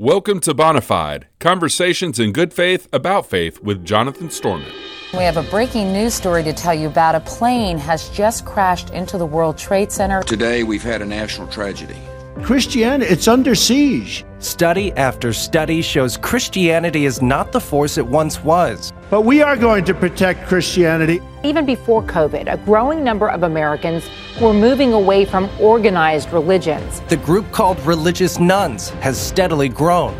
[0.00, 4.72] Welcome to Bonafide, conversations in good faith about faith with Jonathan Storment.
[5.12, 7.16] We have a breaking news story to tell you about.
[7.16, 10.22] A plane has just crashed into the World Trade Center.
[10.22, 11.96] Today, we've had a national tragedy.
[12.44, 14.24] Christianity, it's under siege.
[14.38, 18.92] Study after study shows Christianity is not the force it once was.
[19.10, 21.22] But we are going to protect Christianity.
[21.42, 24.06] Even before COVID, a growing number of Americans
[24.38, 27.00] were moving away from organized religions.
[27.08, 30.12] The group called Religious Nones has steadily grown.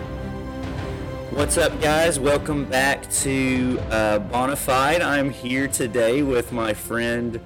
[1.32, 2.18] What's up, guys?
[2.18, 5.02] Welcome back to uh, Bonafide.
[5.02, 7.40] I'm here today with my friend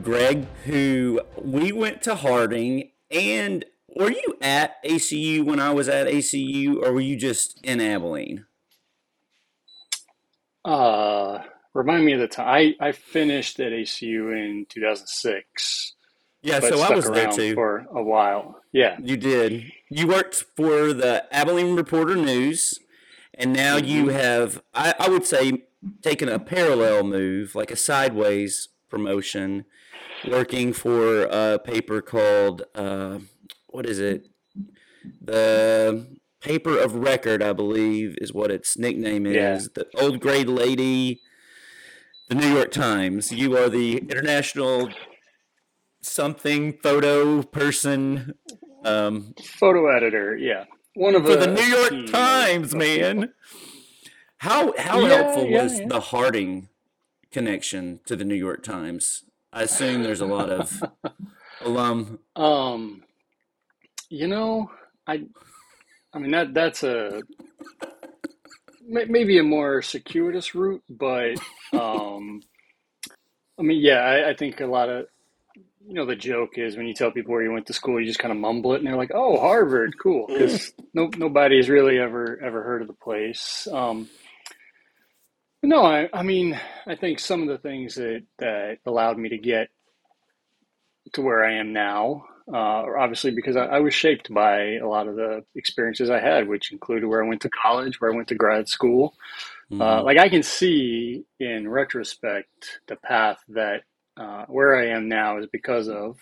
[0.00, 6.06] Greg, who we went to Harding and were you at ACU when I was at
[6.06, 8.46] ACU, or were you just in Abilene?
[10.64, 11.40] Uh,
[11.74, 12.74] remind me of the time.
[12.80, 15.94] I, I finished at ACU in 2006.
[16.42, 18.60] Yeah, so I was there too for a while.
[18.72, 19.70] Yeah, you did.
[19.88, 22.80] You worked for the Abilene Reporter News,
[23.34, 23.86] and now mm-hmm.
[23.86, 25.64] you have, I, I would say,
[26.02, 29.66] taken a parallel move, like a sideways promotion,
[30.28, 32.62] working for a paper called.
[32.74, 33.20] Uh,
[33.68, 34.28] what is it?
[35.20, 36.06] The
[36.42, 39.34] paper of record, I believe, is what its nickname is.
[39.34, 39.58] Yeah.
[39.74, 41.20] The old grade lady,
[42.28, 43.32] the New York Times.
[43.32, 44.90] You are the international
[46.02, 48.34] something photo person.
[48.84, 50.64] Um, photo editor, yeah.
[50.94, 53.32] One of for the, the New York Times, man.
[54.38, 56.68] How how yeah, helpful yeah, was the Harding
[57.30, 59.24] connection to the New York Times?
[59.52, 60.82] I assume there's a lot of
[61.60, 62.18] alum.
[62.34, 63.04] Um,
[64.08, 64.70] you know,
[65.06, 65.24] I,
[66.14, 67.22] I mean that that's a
[68.86, 71.36] maybe a more circuitous route, but
[71.72, 72.42] um,
[73.58, 75.06] I mean, yeah, I, I think a lot of
[75.86, 78.06] you know the joke is when you tell people where you went to school, you
[78.06, 81.98] just kind of mumble it, and they're like, "Oh, Harvard, cool," because no nobody's really
[81.98, 83.66] ever ever heard of the place.
[83.70, 84.08] Um,
[85.62, 89.38] no, I, I mean, I think some of the things that that allowed me to
[89.38, 89.68] get
[91.14, 95.06] to where I am now uh, obviously because I, I, was shaped by a lot
[95.06, 98.28] of the experiences I had, which included where I went to college, where I went
[98.28, 99.14] to grad school.
[99.70, 99.82] Uh, mm-hmm.
[99.82, 103.82] Uh, like I can see in retrospect the path that
[104.16, 106.18] uh, where I am now is because of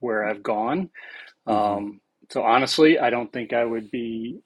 [0.00, 0.90] where I've gone.
[1.46, 1.52] Mm-hmm.
[1.52, 2.00] Um,
[2.30, 4.40] so honestly, I don't think I would be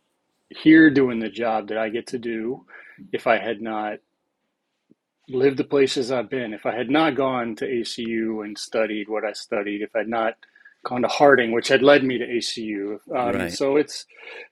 [0.51, 2.65] here doing the job that I get to do
[3.13, 3.99] if I had not
[5.29, 9.25] lived the places I've been, if I had not gone to ACU and studied what
[9.25, 10.35] I studied, if I had not
[10.85, 12.99] gone to Harding, which had led me to ACU.
[13.15, 13.53] Um, right.
[13.53, 14.07] So it's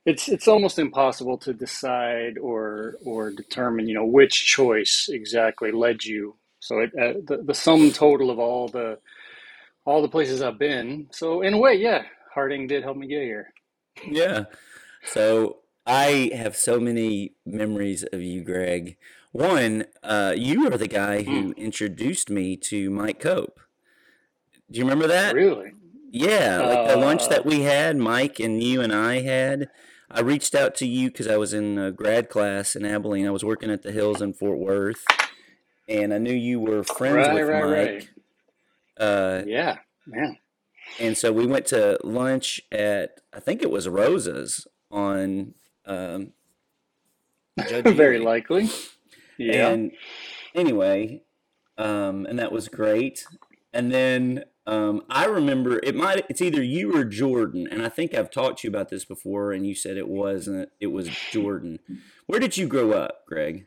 [0.04, 6.04] it's it's almost impossible to decide or or determine, you know, which choice exactly led
[6.04, 6.36] you.
[6.60, 8.98] So it, uh, the the sum total of all the
[9.84, 11.08] all the places I've been.
[11.12, 12.02] So in a way, yeah,
[12.34, 13.52] Harding did help me get here.
[14.06, 14.44] Yeah.
[15.04, 18.96] So I have so many memories of you, Greg.
[19.32, 21.56] One, uh, you are the guy who mm.
[21.56, 23.60] introduced me to Mike Cope.
[24.70, 25.34] Do you remember that?
[25.34, 25.72] Really?
[26.18, 27.44] Yeah, like the lunch that uh.
[27.44, 29.68] we had, Mike and you and I had.
[30.10, 33.26] I reached out to you because I was in a grad class in Abilene.
[33.26, 35.04] I was working at the Hills in Fort Worth,
[35.88, 37.70] and I knew you were friends right, with right, Mike.
[37.74, 38.08] Right.
[38.98, 40.38] Uh, yeah, man.
[40.98, 45.54] And so we went to lunch at I think it was Rosa's on.
[45.84, 46.32] Um,
[47.68, 48.70] Very likely.
[49.38, 49.68] Yeah.
[49.68, 49.92] And
[50.54, 51.22] anyway,
[51.76, 53.26] um, and that was great.
[53.72, 58.14] And then um, I remember it might it's either you or Jordan, and I think
[58.14, 60.70] I've talked to you about this before, and you said it wasn't.
[60.80, 61.78] It was Jordan.
[62.26, 63.66] Where did you grow up, Greg?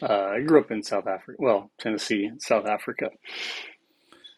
[0.00, 1.36] Uh, I grew up in South Africa.
[1.38, 3.10] Well, Tennessee, South Africa.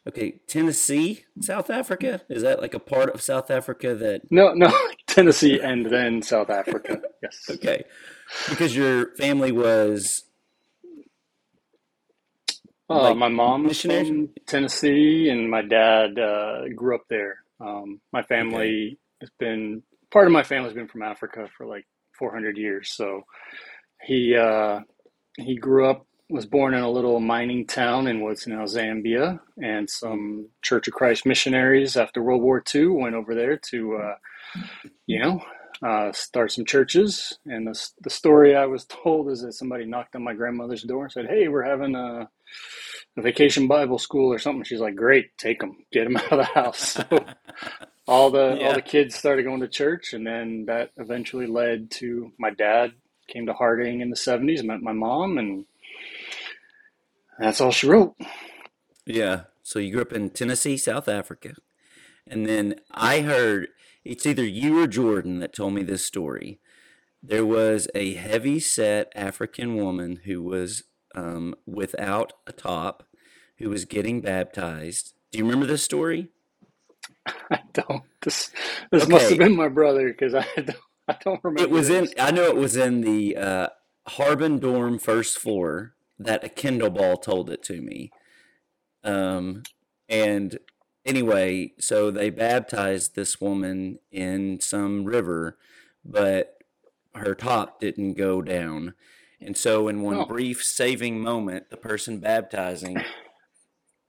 [0.07, 2.23] Okay, Tennessee, South Africa.
[2.29, 4.31] Is that like a part of South Africa that?
[4.31, 4.71] No, no,
[5.07, 7.01] Tennessee and then South Africa.
[7.23, 7.39] Yes.
[7.51, 7.85] okay,
[8.49, 10.25] because your family was
[12.95, 17.39] uh, like my mom's from Tennessee, and my dad uh, grew up there.
[17.61, 18.99] Um, my family okay.
[19.21, 21.85] has been part of my family's been from Africa for like
[22.19, 22.93] 400 years.
[22.93, 23.23] So
[24.03, 24.81] he uh,
[25.37, 29.89] he grew up, was born in a little mining town in what's now Zambia, and
[29.91, 34.15] some Church of Christ missionaries after World War II went over there to, uh,
[35.07, 35.43] you know,
[35.83, 37.39] uh, start some churches.
[37.47, 41.05] And the, the story I was told is that somebody knocked on my grandmother's door
[41.05, 42.29] and said, Hey, we're having a
[43.17, 44.65] vacation Bible school or something.
[44.65, 46.79] She's like, Great, take them, get them out of the house.
[46.91, 47.05] So
[48.07, 48.67] all the yeah.
[48.67, 52.93] all the kids started going to church, and then that eventually led to my dad
[53.29, 55.65] came to Harding in the '70s, met my mom, and
[57.39, 58.15] that's all she wrote.
[59.07, 59.43] Yeah.
[59.63, 61.55] So you grew up in Tennessee, South Africa,
[62.27, 63.69] and then I heard
[64.05, 66.61] it's either you or Jordan that told me this story.
[67.23, 70.85] There was a heavy set African woman who was
[71.15, 73.05] um, without a top,
[73.59, 75.15] who was getting baptized.
[75.31, 76.29] Do you remember this story?
[77.51, 78.03] I don't.
[78.23, 78.51] This
[78.91, 80.77] this must have been my brother because I don't,
[81.09, 81.63] I don't remember.
[81.63, 82.09] It was in.
[82.19, 83.69] I know it was in the uh,
[84.09, 88.11] Harbin dorm first floor that a Kindle ball told it to me.
[89.03, 89.63] Um,
[90.09, 90.59] and
[91.05, 95.59] anyway, so they baptized this woman in some river,
[96.05, 96.59] but
[97.15, 98.95] her top didn't go down.
[99.41, 100.25] And so, in one Oh.
[100.25, 102.97] brief saving moment, the person baptizing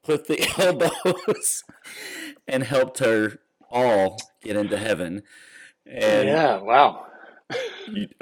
[0.03, 1.63] put the elbows
[2.47, 3.39] and helped her
[3.69, 5.23] all get into heaven.
[5.85, 6.57] And yeah.
[6.61, 7.05] Wow.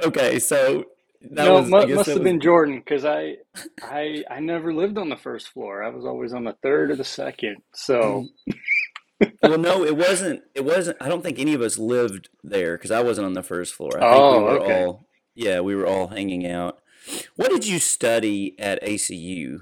[0.03, 0.85] Okay, so
[1.21, 3.37] that no, was, mu- must have was- been Jordan because I,
[3.81, 5.83] I, I never lived on the first floor.
[5.83, 7.57] I was always on the third or the second.
[7.73, 8.25] So
[9.21, 9.31] mm.
[9.41, 10.41] well, no, it wasn't.
[10.55, 10.97] It wasn't.
[10.99, 13.91] I don't think any of us lived there because I wasn't on the first floor.
[13.97, 14.83] I think Oh, we were okay.
[14.83, 15.05] all.
[15.35, 16.79] Yeah, we were all hanging out.
[17.35, 19.61] What did you study at ACU?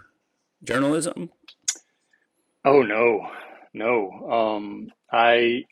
[0.63, 1.29] Journalism.
[2.65, 3.27] Oh no,
[3.73, 4.12] no.
[4.29, 5.63] Um, I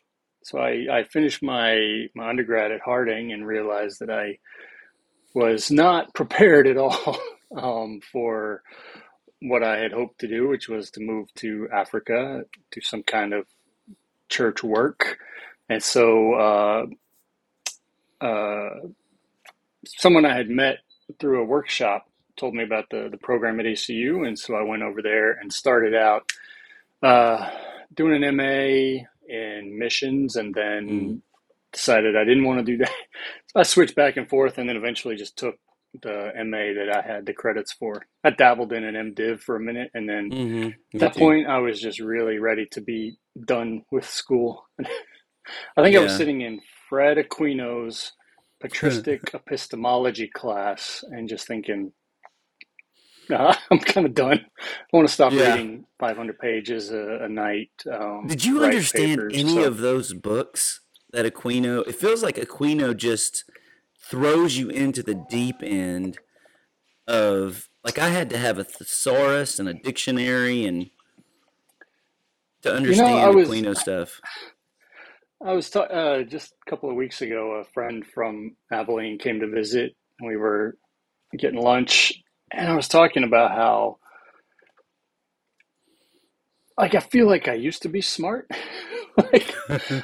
[0.42, 4.38] so I, I finished my my undergrad at Harding and realized that I
[5.34, 7.20] was not prepared at all
[7.54, 8.62] um, for
[9.42, 13.34] what I had hoped to do, which was to move to Africa, do some kind
[13.34, 13.44] of
[14.30, 15.18] church work,
[15.68, 16.86] and so uh,
[18.24, 18.70] uh,
[19.86, 20.78] someone I had met
[21.18, 22.06] through a workshop
[22.38, 25.52] told me about the the program at ACU, and so I went over there and
[25.52, 26.22] started out
[27.02, 27.50] uh,
[27.94, 31.22] doing an MA in missions, and then Mm.
[31.72, 32.92] decided I didn't want to do that.
[33.48, 35.56] So I switched back and forth, and then eventually just took
[36.02, 38.02] the MA that I had the credits for.
[38.24, 40.70] I dabbled in an MDiv for a minute, and then Mm-hmm.
[40.94, 44.66] at that point, I was just really ready to be done with school.
[45.76, 48.12] I think I was sitting in Fred Aquino's
[48.60, 51.92] patristic epistemology class and just thinking,
[53.28, 54.44] nah, I'm kind of done.
[54.60, 55.52] I want to stop Yeah.
[55.54, 57.70] reading 500 pages a, a night.
[57.90, 60.80] Um, Did you understand papers, any so- of those books
[61.12, 61.86] that Aquino?
[61.88, 63.44] It feels like Aquino just
[64.02, 66.18] throws you into the deep end
[67.06, 70.90] of like I had to have a thesaurus and a dictionary and
[72.62, 74.20] to understand was- Aquino stuff.
[74.24, 74.28] I
[75.40, 77.52] was ta- uh, just a couple of weeks ago.
[77.60, 80.76] A friend from Abilene came to visit, and we were
[81.38, 82.12] getting lunch,
[82.52, 83.98] and I was talking about how,
[86.78, 88.50] like, I feel like I used to be smart.
[89.16, 89.54] like,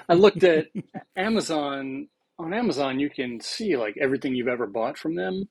[0.08, 0.68] I looked at
[1.16, 2.08] Amazon.
[2.38, 5.48] On Amazon, you can see like everything you've ever bought from them.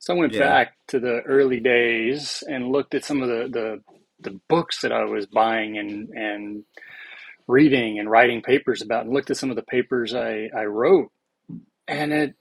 [0.00, 0.38] So I went Yeah.
[0.38, 3.82] back to the early days and looked at some of the the,
[4.30, 6.64] the books that I was buying and and
[7.48, 11.10] reading and writing papers about and looked at some of the papers I, I wrote.
[11.88, 12.34] And it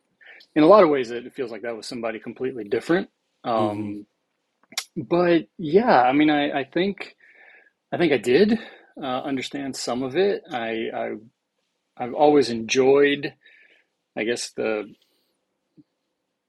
[0.55, 3.09] in a lot of ways it feels like that was somebody completely different.
[3.43, 4.07] Um,
[4.97, 7.15] but yeah I mean I, I think
[7.93, 8.59] I think I did
[9.01, 10.43] uh, understand some of it.
[10.51, 11.11] I, I
[11.97, 13.33] I've always enjoyed
[14.17, 14.93] I guess the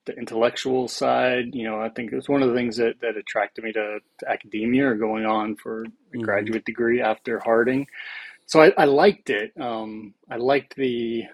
[0.06, 1.54] the intellectual side.
[1.54, 4.00] You know I think it was one of the things that, that attracted me to,
[4.20, 5.84] to academia or going on for
[6.14, 6.18] a Mhm.
[6.18, 7.86] graduate degree after Harding
[8.46, 9.52] so I, I liked it.
[9.60, 11.24] Um, I liked the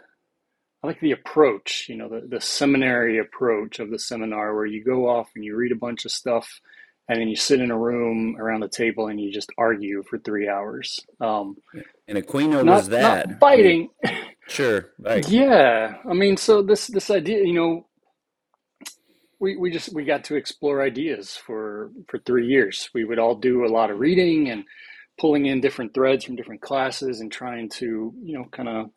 [0.82, 4.82] I like the approach, you know, the, the seminary approach of the seminar where you
[4.82, 6.60] go off and you read a bunch of stuff
[7.08, 10.18] and then you sit in a room around the table and you just argue for
[10.18, 11.00] three hours.
[11.20, 11.56] Um,
[12.08, 13.28] And Aquino not, was that.
[13.28, 13.90] not fighting.
[14.48, 15.26] Sure, right.
[15.28, 15.98] Yeah.
[16.08, 17.86] I mean, so this this idea, you know,
[19.40, 22.90] we, we just we got to explore ideas for for three years.
[22.94, 24.64] We would all do a lot of reading and
[25.20, 28.90] pulling in different threads from different classes and trying to, you know, kind of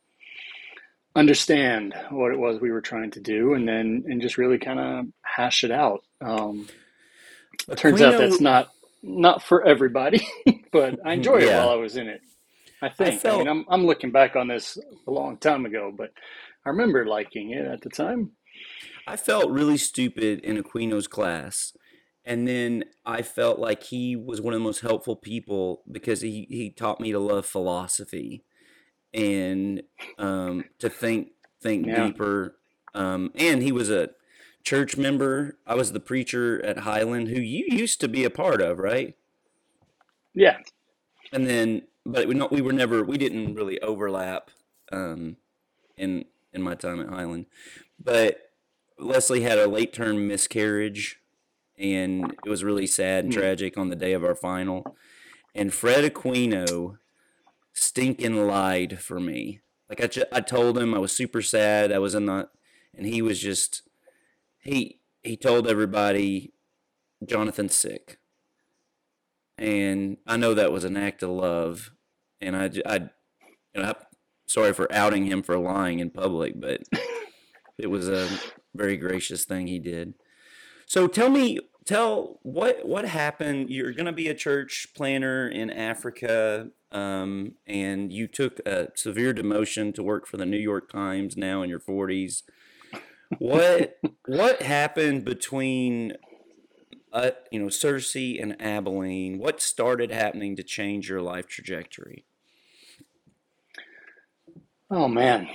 [1.15, 4.79] understand what it was we were trying to do and then and just really kind
[4.79, 6.03] of hash it out.
[6.21, 6.67] Um,
[7.67, 8.69] it turns out that's not
[9.03, 10.25] not for everybody,
[10.71, 12.21] but I enjoyed it while I was in it.
[12.81, 13.15] I think.
[13.15, 16.11] I, felt- mean, I'm I'm looking back on this a long time ago, but
[16.65, 18.31] I remember liking it at the time.
[19.05, 21.73] I felt really stupid in Aquino's class.
[22.25, 26.47] And then I felt like he was one of the most helpful people because he,
[26.49, 28.43] he taught me to love philosophy
[29.13, 29.83] and
[30.17, 31.29] um, to think
[31.61, 31.93] think Yeah.
[31.93, 32.57] deeper.
[32.93, 34.09] Um, and he was a
[34.63, 35.57] church member.
[35.67, 39.15] I was the preacher at Highland, who you used to be a part of, right?
[40.33, 40.57] Yeah,
[41.31, 44.51] and then but we not we were never we didn't really overlap
[44.91, 45.37] um
[45.97, 47.47] in in my time at Highland.
[47.99, 48.39] But
[48.99, 51.19] Leslie had a late term miscarriage
[51.77, 53.39] and it was really sad and Hmm.
[53.39, 54.95] tragic on the day of our final.
[55.55, 56.97] And Fred Aquino
[57.73, 61.91] stinking lied for me Like I, ju- I told him I was super sad.
[61.91, 62.49] I was in the,
[62.95, 63.83] and he was just,
[64.59, 66.53] he he told everybody,
[67.25, 68.19] Jonathan's sick,
[69.57, 71.91] and I know that was an act of love,
[72.41, 73.95] and I I, you know, I'm
[74.47, 76.81] sorry for outing him for lying in public, but
[77.77, 78.29] it was a
[78.73, 80.13] very gracious thing he did.
[80.93, 83.71] So tell me, tell what what happened.
[83.71, 89.33] You're going to be a church planner in Africa, um, and you took a severe
[89.33, 91.35] demotion to work for the New York Times.
[91.35, 92.43] Now in your forties,
[93.39, 93.97] what
[94.27, 96.13] what happened between
[97.11, 99.39] uh, you know Searcy and Abilene?
[99.39, 102.23] What started happening to change your life trajectory?
[104.91, 105.49] Oh man.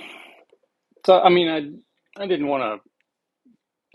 [1.05, 2.88] So I mean, I I didn't want to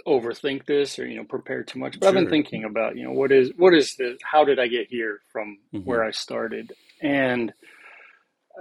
[0.07, 3.13] overthink this or you know prepare too much, but I've been thinking about you know
[3.13, 5.85] what is what is the how did I get here from Mhm.
[5.85, 7.53] where I started, and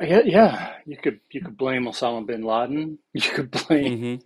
[0.01, 4.21] I yeah, you could you could blame Osama bin Laden, you could blame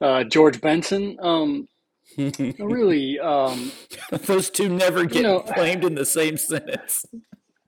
[0.00, 1.16] uh, George Benson.
[1.20, 1.68] Um,
[2.16, 2.62] Mm-hmm.
[2.64, 3.72] really, um,
[4.10, 7.04] Those two never get know- claimed in the same sentence.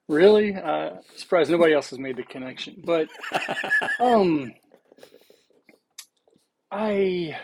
[0.06, 3.08] really, uh, surprised nobody else has made the connection, but
[4.00, 4.54] um,
[6.70, 7.36] I.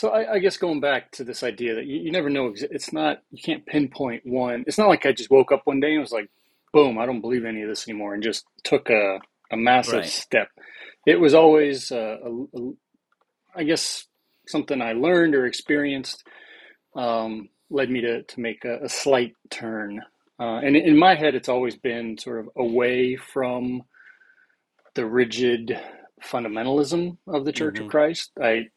[0.00, 2.90] So I, I guess going back to this idea that you, you never know, it's
[2.94, 4.64] not you can't pinpoint one.
[4.66, 6.30] It's not like I just woke up one day and was like,
[6.72, 9.20] boom, I don't believe any of this anymore, and just took a
[9.52, 10.06] a massive Right.
[10.06, 10.48] step.
[11.06, 12.72] It was always, uh, a, a,
[13.56, 14.06] I guess,
[14.48, 16.24] something I learned or experienced
[16.96, 20.00] um, led me to to make a, a slight turn.
[20.40, 23.82] Uh, and in my head, it's always been sort of away from
[24.94, 25.78] the rigid
[26.24, 27.90] fundamentalism of the Church of Mhm.
[27.90, 28.32] Christ.
[28.42, 28.68] I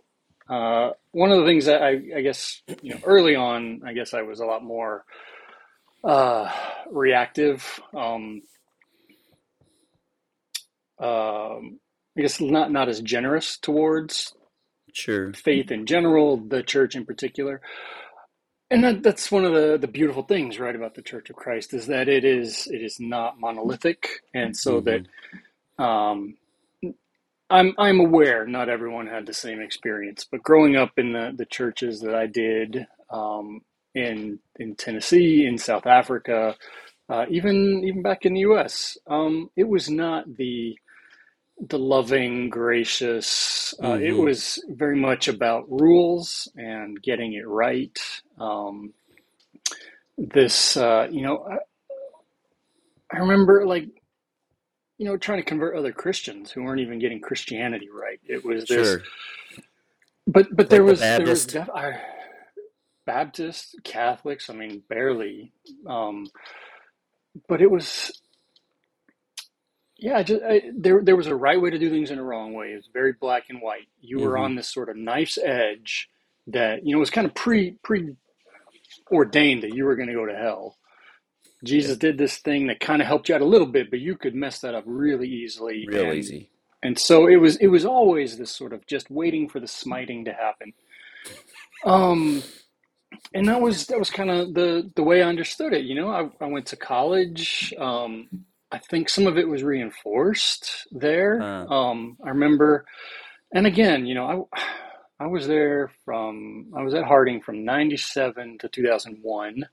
[0.53, 4.13] uh, one of the things that I, I guess you know early on, I guess
[4.13, 5.05] I was a lot more
[6.03, 6.51] uh,
[6.91, 7.79] reactive.
[7.93, 8.41] Um,
[10.99, 11.79] um,
[12.17, 14.33] I guess not not as generous towards
[14.93, 15.33] Sure.
[15.33, 17.61] faith in general, the church in particular.
[18.69, 21.73] And that, that's one of the, the beautiful things, right, about the Church of Christ
[21.73, 25.05] is that it is it is not monolithic, and so that
[25.83, 26.35] um,
[27.53, 31.47] I'm I'm aware not everyone had the same experience, but growing up in the, the
[31.47, 33.61] churches that I did um,
[33.95, 36.57] in in Tennessee, in South Africa,
[37.09, 40.77] uh, even even back in the U.S., um, it was not the
[41.69, 43.73] the loving, gracious.
[43.83, 44.17] Uh, It Mhm.
[44.17, 47.97] was very much about rules and getting it right.
[48.39, 48.93] Um,
[50.17, 51.57] this, uh, you know, I,
[53.17, 53.89] I remember like,
[55.03, 58.21] you know, trying to convert other Christians who weren't even getting Christianity right.
[58.25, 59.03] It was this, Sure.
[60.25, 61.49] but but there Like the was there was Baptist.
[61.49, 62.01] def- I,
[63.05, 64.49] Baptist Catholics.
[64.49, 65.51] I mean, barely.
[65.85, 66.27] Um,
[67.49, 68.21] but it was
[69.97, 72.23] yeah, I just I, there there was a right way to do things and a
[72.23, 72.73] wrong way.
[72.73, 73.89] It was very black and white.
[74.01, 74.41] You were Mhm.
[74.41, 76.09] on this sort of knife's edge
[76.47, 78.15] that you know was kind of pre pre
[79.11, 80.77] ordained that you were going to go to hell.
[81.63, 84.15] Jesus did this thing that kind of helped you out a little bit, but you
[84.15, 85.85] could mess that up really easily.
[85.87, 86.49] Real and, easy.
[86.83, 90.25] And so it was it was always this sort of just waiting for the smiting
[90.25, 90.73] to happen.
[91.85, 92.43] Um
[93.33, 95.85] and that was that was kind of the the way I understood it.
[95.85, 97.73] You know, I, I went to college.
[97.79, 98.27] Um,
[98.71, 101.41] I think some of it was reinforced there.
[101.41, 101.67] Uh.
[101.67, 102.85] Um, I remember,
[103.53, 108.57] and again, you know, I I was there from I was at Harding from '97
[108.59, 109.63] to 2001.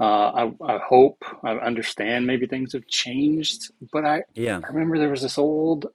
[0.00, 4.60] Uh, I, I hope I understand maybe things have changed, but I, Yeah.
[4.64, 5.86] I remember there was this old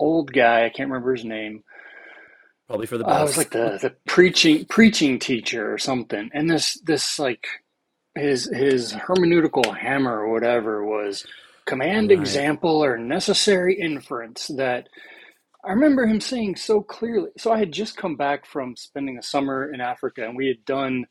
[0.00, 1.62] old guy I can't remember his name
[2.68, 6.50] Probably for the uh, I was like the, the preaching preaching teacher or something, and
[6.50, 7.46] this this like
[8.16, 11.24] his his hermeneutical hammer or whatever was
[11.66, 12.20] command Right.
[12.20, 14.88] example or necessary inference that
[15.64, 17.30] I remember him saying so clearly.
[17.38, 20.64] So I had just come back from spending a summer in Africa, and we had
[20.64, 21.06] done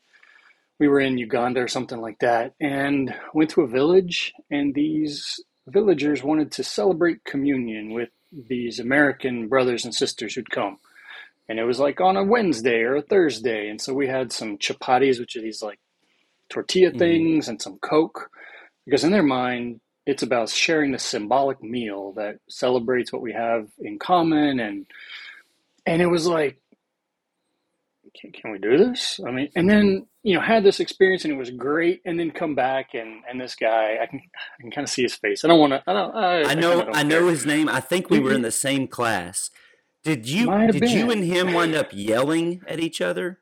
[0.80, 5.36] we were in Uganda or something like that, and went to a village, and these
[5.68, 8.10] villagers wanted to celebrate communion with
[8.48, 10.78] these American brothers and sisters who'd come
[11.48, 14.58] and it was like on a Wednesday or a Thursday, and so we had some
[14.58, 15.80] chapatis, which are these like
[16.50, 16.98] tortilla Mhm.
[16.98, 18.30] things, and some Coke,
[18.86, 23.68] because in their mind, it's about sharing the symbolic meal that celebrates what we have
[23.80, 24.86] in common, and
[25.86, 26.58] and it was like,
[28.20, 29.20] can, can we do this?
[29.26, 32.32] I mean, and then you know had this experience, and it was great, and then
[32.32, 34.20] come back, and and this guy, I can
[34.58, 35.44] I can kind of see his face.
[35.44, 35.84] I don't want to.
[35.86, 36.16] I don't.
[36.16, 36.78] I, I know.
[36.82, 37.30] kinda I know care.
[37.30, 37.68] his name.
[37.68, 38.42] I think we were in mm-hmm.
[38.42, 39.50] the same class.
[40.02, 40.46] Did you?
[40.72, 43.38] Did you and him wind up yelling at each other?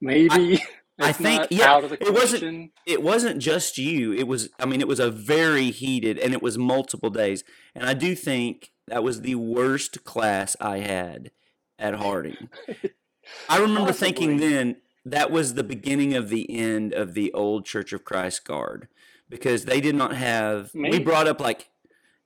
[0.00, 0.62] Maybe.
[0.98, 2.72] I It's think yeah, out of the it wasn't.
[2.86, 4.14] It wasn't just you.
[4.14, 4.48] It was.
[4.58, 7.44] I mean, it was a very heated, and it was multiple days.
[7.74, 11.30] And I do think that was the worst class I had
[11.78, 12.48] at Harding.
[13.48, 17.92] I remember thinking then that was the beginning of the end of the old Church
[17.92, 18.88] of Christ Guard
[19.30, 20.74] because they did not have.
[20.84, 21.68] We brought up like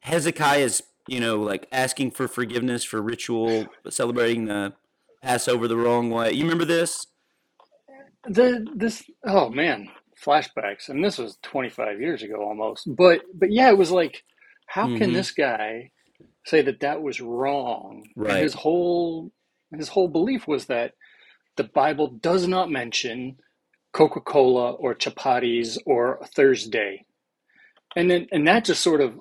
[0.00, 4.74] Hezekiah's, you know, like asking for forgiveness for ritual celebrating the
[5.22, 6.32] Passover the wrong way.
[6.32, 7.06] You remember this?
[8.28, 9.88] The this oh man,
[10.24, 12.88] flashbacks, and this was 25 years ago almost.
[12.96, 14.24] But but yeah, it was like,
[14.66, 15.14] how can Mhm.
[15.14, 15.90] this guy
[16.46, 18.04] say that that was wrong?
[18.28, 18.40] And Right.
[18.40, 19.32] his whole
[19.78, 20.92] his whole belief was that
[21.56, 23.38] the Bible does not mention
[23.92, 27.04] Coca-Cola or chapatis or Thursday,
[27.96, 29.14] and then and that just sort of,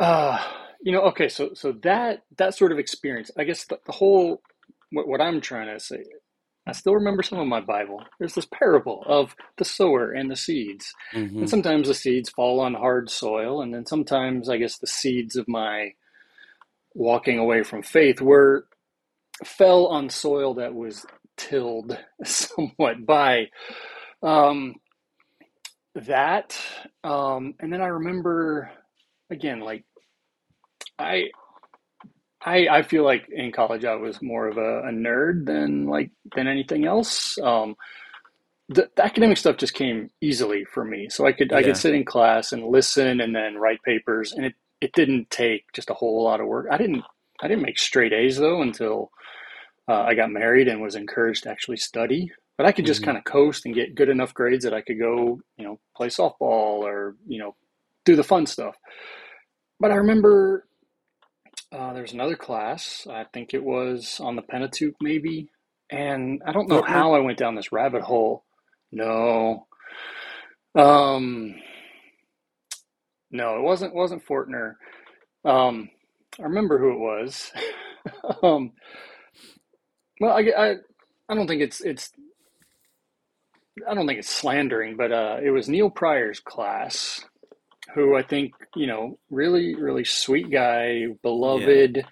[0.00, 0.38] uh,
[0.82, 4.42] you know, okay, so so that that sort of experience, I guess the, the whole
[4.92, 6.04] what, what I'm trying to say
[6.66, 8.04] I still remember some of my Bible.
[8.18, 10.94] There's this parable of the sower and the seeds.
[11.14, 11.38] Mhm.
[11.40, 15.36] And sometimes the seeds fall on hard soil, and then sometimes I guess the seeds
[15.36, 15.94] of my
[16.94, 18.66] walking away from faith were
[19.44, 23.46] fell on soil that was tilled somewhat by
[24.22, 24.74] um,
[25.94, 26.58] that.
[27.04, 28.70] Um, and then I remember
[29.30, 29.84] again, like
[30.98, 31.28] I
[32.44, 36.10] I, I feel like in college I was more of a, a nerd than like
[36.36, 37.36] than anything else.
[37.42, 37.76] Um,
[38.68, 41.94] the, the academic stuff just came easily for me, so I could I could sit
[41.94, 45.94] in class and listen and then write papers, and it, it didn't take just a
[45.94, 46.66] whole lot of work.
[46.70, 47.02] I didn't
[47.40, 49.10] I didn't make straight A's though until
[49.88, 52.32] uh, I got married and was encouraged to actually study.
[52.58, 53.04] But I could just Mhm.
[53.04, 56.08] kind of coast and get good enough grades that I could go you know play
[56.08, 57.56] softball or you know
[58.04, 58.76] do the fun stuff.
[59.80, 60.66] But I remember
[61.72, 63.06] uh, there was another class.
[63.10, 65.50] I think it was on the Pentateuch, maybe.
[65.90, 68.44] And I don't know how I went down this rabbit hole.
[68.92, 69.66] No.
[70.74, 71.54] Um,
[73.30, 74.74] no, it wasn't wasn't Fortner.
[75.44, 75.90] Um,
[76.38, 77.52] I remember who it was.
[78.42, 78.72] um,
[80.20, 80.74] well, I, I
[81.28, 82.10] I don't think it's it's
[83.88, 87.24] I don't think it's slandering, but uh, it was Neale Pryor's class,
[87.94, 92.04] who I think you know really really sweet guy, beloved,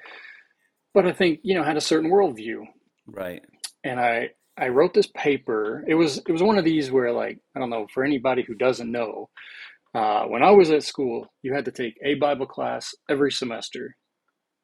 [0.94, 2.62] but I think you know had a certain worldview,
[3.06, 3.42] Right.
[3.84, 5.84] and I I wrote this paper.
[5.86, 8.54] It was it was one of these where like I don't know for anybody who
[8.54, 9.28] doesn't know,
[9.94, 13.96] uh, when I was at school, you had to take a Bible class every semester,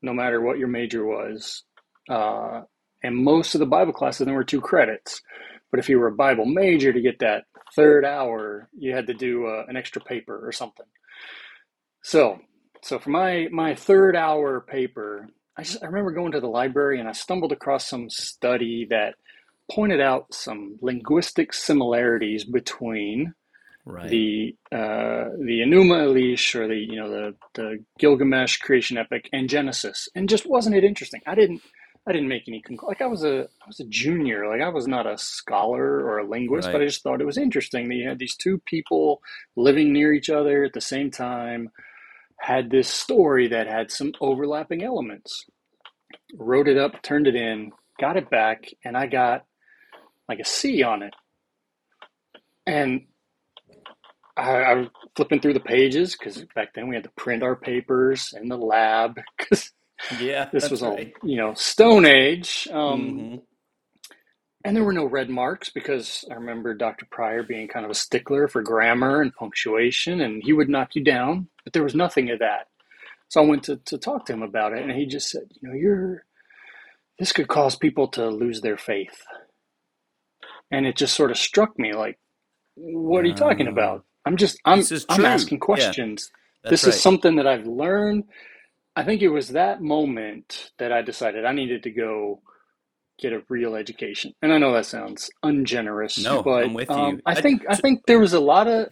[0.02, 1.64] no matter what your major was,
[2.09, 2.62] uh,
[3.02, 5.22] and most of the Bible classes there were two credits.
[5.70, 9.14] But if you were a Bible major to get that third hour, you had to
[9.14, 10.86] do uh, an extra paper or something.
[12.02, 12.40] So,
[12.82, 17.00] so for my my third hour paper, I just I remember going to the library
[17.00, 19.14] and I stumbled across some study that
[19.70, 23.34] pointed out some linguistic similarities between
[23.84, 24.10] Right.
[24.10, 29.48] the uh, the Enuma Elish or the you know the the Gilgamesh creation epic and
[29.48, 31.20] Genesis, and just wasn't it interesting?
[31.26, 31.62] I didn't
[32.06, 34.68] I didn't make any conclu- like I was a I was a junior, like I
[34.70, 37.94] was not a scholar or a linguist, but I just thought it was interesting that
[37.94, 39.22] you had these two people
[39.56, 41.70] living near each other at the same time,
[42.38, 45.46] had this story that had some overlapping elements.
[46.34, 49.44] Wrote it up, turned it in, got it back, and I got
[50.28, 51.14] like a C on it.
[52.66, 53.06] And
[54.36, 57.54] I, I was flipping through the pages because back then we had to print our
[57.56, 59.70] papers in the lab because
[60.20, 60.48] yeah.
[60.52, 61.12] this was all right.
[61.22, 62.68] you know Stone Age.
[62.72, 63.42] Um, Mhm.
[64.64, 67.04] And there were no red marks because I remember Dr.
[67.10, 71.02] Pryor being kind of a stickler for grammar and punctuation, and he would knock you
[71.02, 71.48] down.
[71.64, 72.68] But there was nothing of that.
[73.28, 75.68] So I went to, to talk to him about it, and he just said, "You
[75.68, 76.24] know, you're
[77.18, 79.24] this could cause people to lose their faith."
[80.70, 82.20] And it just sort of struck me like,
[82.76, 83.72] "What are you talking Ah.
[83.72, 84.04] about?
[84.24, 86.30] I'm just I'm I'm asking questions.
[86.62, 86.94] That's this right.
[86.94, 88.24] is something that I've learned."
[88.96, 92.42] I think it was that moment that I decided I needed to go
[93.18, 94.35] get a real education.
[94.42, 97.22] And I know that sounds ungenerous, No, but I'm with um, you.
[97.26, 98.88] I I- think I think there was a lot of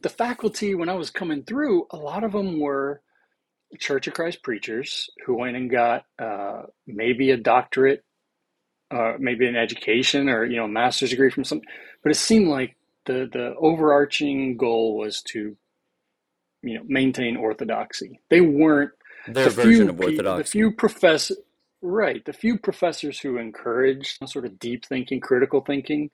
[0.00, 1.86] the faculty when I was coming through.
[1.90, 3.00] A lot of them were
[3.78, 8.04] Church of Christ preachers who went and got uh, maybe a doctorate,
[8.90, 11.62] uh, maybe an education, or you know, a master's degree from some.
[12.02, 15.56] But it seemed like the the overarching goal was to
[16.62, 18.20] you know maintain orthodoxy.
[18.30, 18.92] They weren't
[19.26, 20.42] Their the version of orthodoxy.
[20.42, 21.38] the few professors,
[21.80, 22.24] right?
[22.24, 26.10] The few professors who encouraged sort of deep thinking, critical thinking,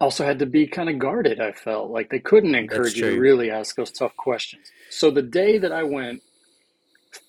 [0.00, 1.40] also had to be kind of guarded.
[1.40, 4.70] I felt like they couldn't encourage you to really ask those tough questions.
[4.90, 6.22] So the day that I went,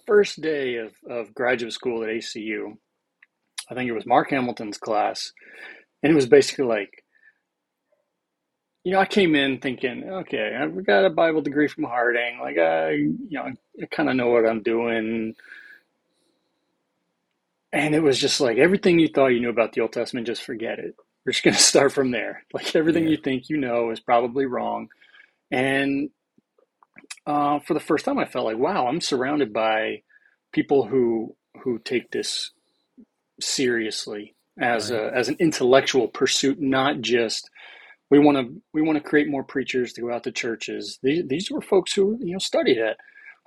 [0.06, 2.78] first day of, of graduate school at ACU,
[3.70, 5.32] I think it was Mark Hamilton's class,
[6.02, 7.04] and it was basically like,
[8.88, 12.40] you know, I came in thinking, okay, I've got a Bible degree from Harding.
[12.40, 13.52] Like, I, you know,
[13.84, 15.36] I kind of know what I'm doing.
[17.74, 20.42] And it was just like everything you thought you knew about the Old Testament, just
[20.42, 20.96] forget it.
[21.26, 22.46] We're just going to start from there.
[22.54, 23.10] Like everything Yeah.
[23.10, 24.88] you think you know is probably wrong.
[25.52, 26.12] And
[27.26, 30.04] uh, for the first time, I felt like, wow, I'm surrounded by
[30.54, 32.52] people who who take this
[33.42, 37.50] seriously as a as an intellectual pursuit, not just
[38.10, 41.00] we want to we want to create more preachers to go out to churches.
[41.04, 42.98] These these were folks who you know studied at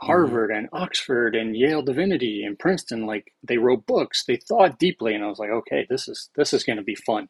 [0.03, 3.07] Harvard and Oxford and Yale Divinity and Princeton.
[3.07, 6.53] Like they wrote books, they thought deeply, and I was like, okay, this is this
[6.53, 7.29] is going to be fun.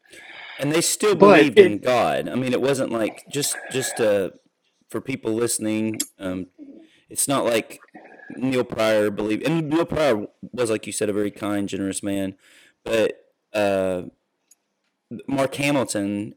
[0.58, 2.28] And they still But believed it- in God.
[2.28, 4.30] I mean, it wasn't like just just uh,
[4.88, 6.00] for people listening.
[6.18, 6.46] Um,
[7.08, 7.80] it's not like
[8.36, 12.36] Neale Pryor believed, and Neale Pryor was, like you said, a very kind, generous man.
[12.84, 13.14] But
[13.52, 14.02] uh,
[15.26, 16.34] Mark Hamilton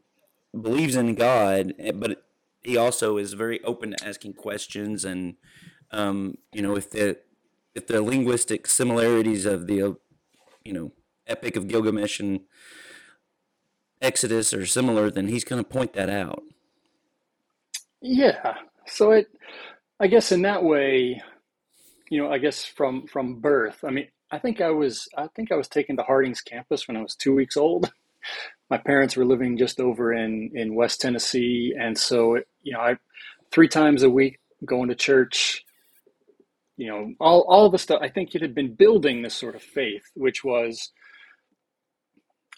[0.62, 2.24] believes in God, eh, but
[2.62, 5.34] he also is very open to asking questions, and
[5.90, 7.18] um, you know, if the
[7.74, 9.92] if the linguistic similarities of the uh,
[10.64, 10.92] you know
[11.26, 12.40] Epic of Gilgamesh and
[14.00, 16.42] Exodus are similar, then he's going to point that out.
[18.00, 18.56] Yeah.
[18.86, 19.28] So it,
[19.98, 21.22] I guess in that way,
[22.10, 23.82] you know, I guess from from birth.
[23.82, 26.96] I mean, I think I was I think I was taken to Harding's campus when
[26.96, 27.92] I was two weeks old.
[28.74, 32.80] My parents were living just over in in West Tennessee, and so it, you know,
[32.80, 32.96] I
[33.52, 35.64] three times a week going to church.
[36.76, 38.00] You know, all all the stuff.
[38.02, 40.90] I think it had been building this sort of faith, which was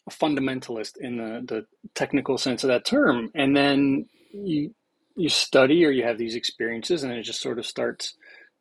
[0.07, 4.75] a fundamentalist in the the technical sense of that term, and then you
[5.17, 8.15] you study or you have these experiences and it just sort of starts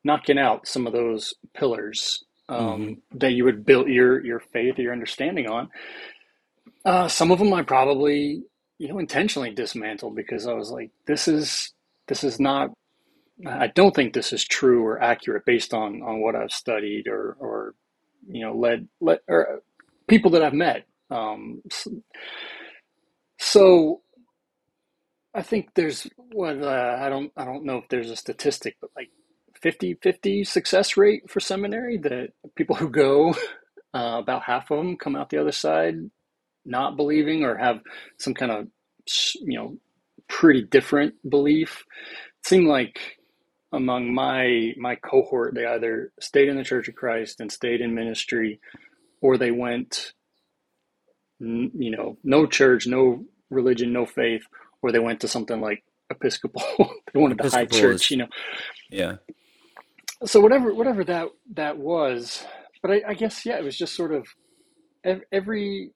[0.04, 4.84] knocking out some of those pillars um, that you would build your your faith or
[4.84, 5.70] your understanding on
[6.86, 8.44] uh, some of them i probably
[8.80, 11.74] you know intentionally dismantled because i was like this is
[12.08, 12.72] this is not
[13.48, 17.38] i don't think this is true or accurate based on on what i've studied or
[17.40, 17.76] or
[18.28, 19.62] you know led led or
[20.08, 20.86] people that i've met.
[21.12, 21.88] Um, s-
[23.40, 24.02] so
[25.34, 28.92] I think there's what uh, I don't I don't know if there's a statistic, but
[28.98, 29.10] like
[29.64, 33.32] 50-50 success rate for seminary that people who go,
[33.96, 35.96] uh, about half of them come out the other side
[36.66, 37.80] not believing or have
[38.18, 38.68] some kind of
[39.42, 39.78] you know
[40.28, 41.84] pretty different belief.
[42.42, 43.00] It seemed like
[43.72, 47.94] among my my cohort, they either stayed in the Church of Christ and stayed in
[47.94, 48.60] ministry,
[49.22, 50.14] or they went,
[51.40, 54.44] you know, no church, no religion, no faith,
[54.82, 56.64] or they went to something like Episcopal.
[57.14, 58.28] they wanted the high church, is- you know.
[58.90, 59.16] Yeah.
[60.26, 62.44] So whatever whatever that that was,
[62.82, 64.26] but I, I guess yeah, it was just sort of
[65.32, 65.92] every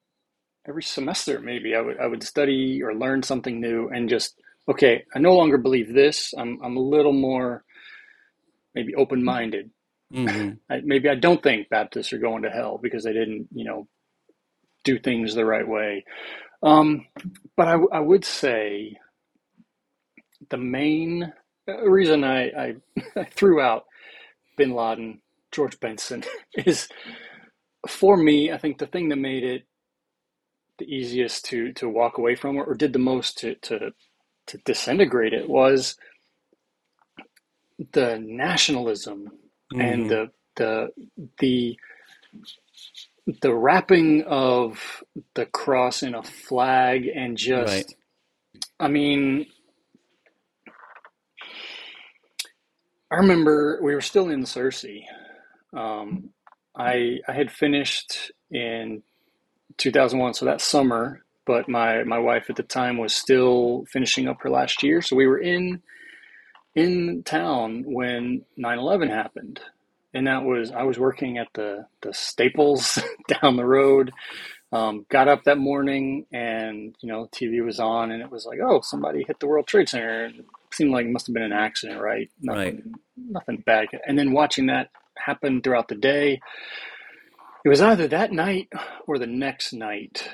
[0.68, 4.36] every semester maybe I would I would study or learn something new and just
[4.68, 6.34] okay, I no longer believe this.
[6.36, 7.64] I'm I'm a little more
[8.74, 9.70] maybe open minded.
[10.12, 13.64] hmm I, maybe I don't think Baptists are going to hell because they didn't, you
[13.64, 13.88] know,
[14.84, 16.04] do things the right way.
[16.62, 17.06] Um,
[17.56, 18.98] but I, I would say
[20.50, 21.32] the main
[21.68, 22.74] uh, reason I, I,
[23.16, 23.84] I threw out
[24.56, 25.20] Bin Laden,
[25.52, 26.88] George Benson, is
[27.88, 28.52] for me.
[28.52, 29.64] I think the thing that made it
[30.80, 33.92] the easiest to to walk away from, or, or did the most to to
[34.48, 35.96] to disintegrate it, was
[37.92, 39.28] the nationalism
[39.78, 40.90] and the the
[41.40, 41.78] the
[43.42, 47.94] the wrapping of the cross in a flag and just Right.
[48.80, 49.46] I mean
[53.12, 55.04] I remember we were still in Searcy.
[55.76, 56.30] Um,
[56.76, 59.02] I I had finished in
[59.78, 64.42] 2001, so that summer, but my my wife at the time was still finishing up
[64.42, 65.82] her last year, so we were in
[66.74, 69.60] in town when 9/11 happened.
[70.12, 72.98] And that was I was working at the the Staples
[73.42, 74.12] down the road.
[74.72, 78.60] Um, got up that morning and you know TV was on and it was like
[78.64, 80.26] oh somebody hit the World Trade Center.
[80.26, 82.30] It seemed like it must have been an accident, right?
[82.40, 83.88] Nothing, nothing bad.
[84.06, 86.40] And then watching that happen throughout the day,
[87.64, 88.68] it was either that night
[89.06, 90.28] or the next night.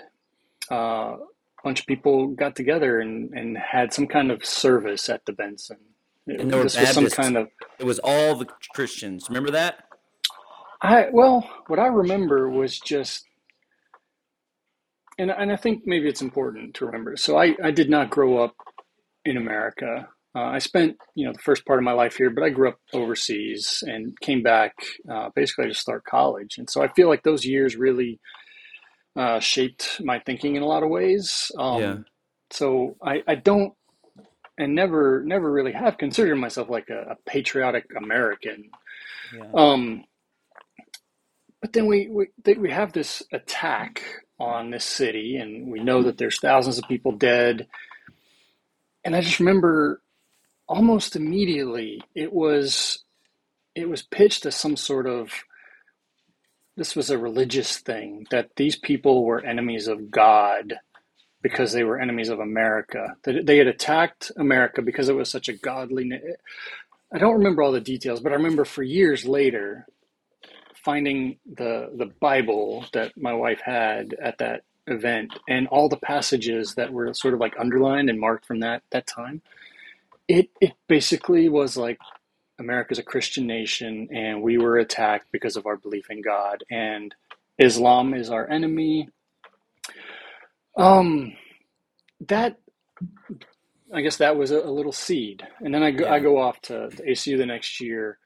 [0.71, 5.25] Uh, a bunch of people got together and, and had some kind of service at
[5.27, 5.79] the Benson.
[6.27, 9.29] It- And there were this was some kind of It was all the Christians.
[9.29, 9.85] Remember that?
[10.83, 13.25] I well, what I remember was just,
[15.19, 17.17] and and I think maybe it's important to remember.
[17.17, 18.55] So I I did not grow up
[19.25, 20.09] in America.
[20.37, 22.69] Uh, I spent you know the first part of my life here, but I grew
[22.69, 24.75] up overseas and came back
[25.11, 26.59] uh, basically to start college.
[26.59, 28.21] And so I feel like those years really
[29.17, 31.51] uh, shaped my thinking in a lot of ways.
[31.59, 31.97] Um, Yeah.
[32.51, 33.73] So I I don't
[34.59, 38.71] and never never really have considered myself like a, a patriotic American.
[39.35, 39.51] Yeah.
[39.55, 40.05] Um,
[41.63, 44.03] but then we we we have this attack
[44.39, 47.67] on this city, and we know that there's thousands of people dead.
[49.03, 50.03] And I just remember
[50.69, 53.05] almost immediately it was
[53.75, 55.33] it was pitched as some sort of
[56.77, 60.75] this was a religious thing that these people were enemies of God
[61.43, 63.17] because they were enemies of America.
[63.25, 66.11] That they had attacked America because it was such a godly.
[67.13, 69.87] I don't remember all the details, but I remember for years later
[70.85, 76.75] finding the the Bible that my wife had at that event and all the passages
[76.77, 79.43] that were sort of like underlined and marked from that that time.
[80.29, 81.99] It it basically was like
[82.59, 87.15] America's a Christian nation and we were attacked because of our belief in God and
[87.59, 89.09] Islam is our enemy.
[90.77, 91.33] Um,
[92.29, 92.59] that
[93.93, 96.13] I guess that was a, a little seed, and then I go, yeah.
[96.13, 98.19] I go off to, to ACU the next year,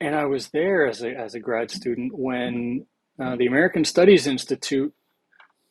[0.00, 2.86] and I was there as a as a grad student when
[3.18, 4.94] uh, the American Studies Institute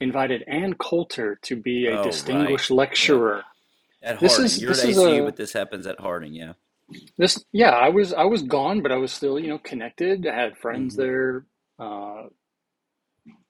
[0.01, 2.77] invited Ann Coulter to be a oh, distinguished right.
[2.77, 3.43] lecturer.
[4.01, 6.53] At Harding, this is, you're this at ACU, a, but this happens at Harding, yeah.
[7.17, 10.25] This, yeah, I was I was gone, but I was still you know connected.
[10.25, 11.03] I had friends mm-hmm.
[11.03, 11.45] there,
[11.77, 12.23] uh,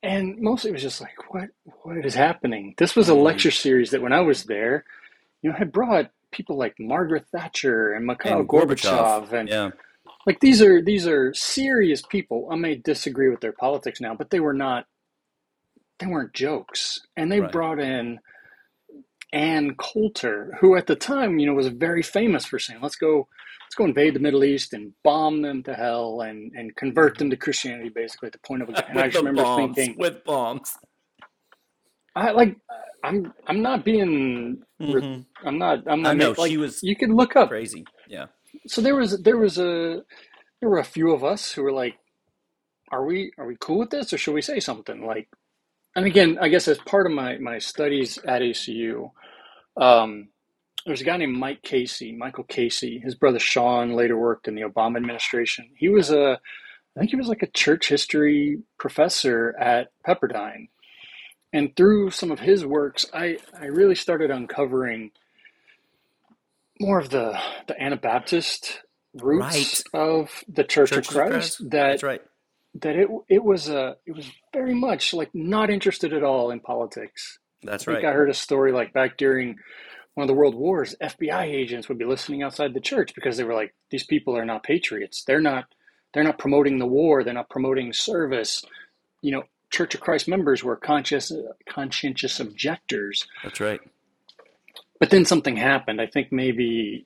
[0.04, 1.50] and mostly it was just like, what
[1.84, 2.74] what is happening?
[2.78, 3.22] This was a mm-hmm.
[3.22, 4.84] lecture series that when I was there,
[5.42, 9.70] you know, had brought people like Margaret Thatcher and Mikhail and Gorbachev, Gorbachev, and yeah.
[10.26, 12.48] like these are these are serious people.
[12.52, 14.86] I may disagree with their politics now, but they were not
[16.00, 17.52] they weren't jokes, and they right.
[17.52, 18.20] brought in
[19.34, 23.28] Ann Coulter, who at the time, you know, was very famous for saying, "Let's go,
[23.66, 27.30] let's go invade the Middle East and bomb them to hell and and convert them
[27.30, 30.24] to Christianity." Basically, at the point of a And I just remember bombs, thinking, with
[30.24, 30.78] bombs.
[32.16, 32.58] I like.
[33.04, 33.34] I'm.
[33.48, 34.64] I'm not being.
[34.82, 35.48] Mm-hmm.
[35.48, 35.84] I'm not.
[35.88, 36.10] I'm not.
[36.10, 36.82] I know like, she was.
[36.84, 37.86] You can look up crazy.
[38.08, 38.28] Yeah.
[38.68, 39.22] So there was.
[39.22, 40.02] There was a.
[40.60, 41.96] There were a few of us who were like,
[42.92, 43.32] "Are we?
[43.38, 45.30] Are we cool with this, or should we say something?" Like,
[45.96, 49.12] and again, I guess as part of my my studies at ACU,
[49.78, 50.30] um,
[50.86, 53.00] there's a guy named Mike Casey, Michael Casey.
[53.00, 55.70] His brother Shaun later worked in the Obama administration.
[55.76, 56.40] He was a,
[56.96, 60.70] I think he was like a church history professor at Pepperdine.
[61.52, 65.12] And through some of his works, I, I really started uncovering
[66.80, 68.82] more of the, the Anabaptist
[69.14, 70.02] roots right.
[70.02, 71.32] of the Church, Church of Christ.
[71.32, 71.58] Christ.
[71.72, 72.22] That That's right
[72.76, 76.60] that it it was a it was very much like not interested at all in
[76.60, 77.40] politics.
[77.64, 78.06] That's I right.
[78.06, 79.58] I heard a story like back during
[80.14, 83.44] one of the world wars, FBI agents would be listening outside the church because they
[83.44, 85.24] were like, these people are not patriots.
[85.24, 85.66] They're not
[86.14, 87.24] they're not promoting the war.
[87.24, 88.66] They're not promoting service.
[89.22, 91.32] You know, Church of Christ members were conscious
[91.68, 93.28] conscientious objectors.
[93.44, 93.80] That's right.
[95.00, 96.02] But then something happened.
[96.02, 97.06] I think maybe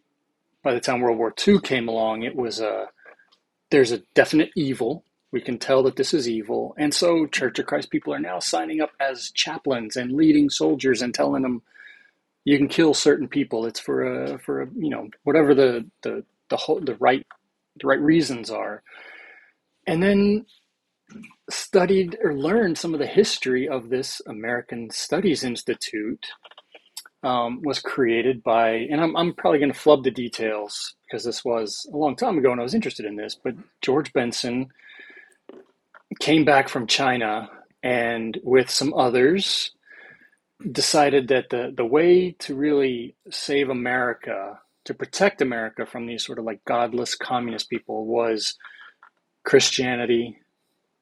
[0.64, 2.88] by the time World War II came along, it was a
[3.70, 6.76] there's a definite evil we can tell that this is evil.
[6.78, 11.02] And so Church of Christ people are now signing up as chaplains and leading soldiers
[11.02, 11.64] and telling them
[12.46, 13.66] you can kill certain people.
[13.66, 17.26] It's for a for a you know whatever the the the whole, the right
[17.82, 18.84] the right reasons are.
[19.88, 20.46] And then
[21.50, 26.28] studied or learned some of the history of this American Studies Institute
[27.24, 31.44] um, was created by, and I'm, I'm probably going to flub the details because this
[31.44, 34.70] was a long time ago and I was interested in this, but George Benson
[36.20, 37.50] came back from China
[37.82, 39.72] and with some others
[40.72, 46.40] decided that the, the way to really save America, to protect America from these sort
[46.40, 48.56] of like godless communist people was
[49.44, 50.38] Christianity,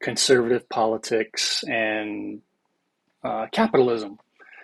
[0.02, 2.41] conservative politics, and
[3.24, 4.17] uh, capitalism.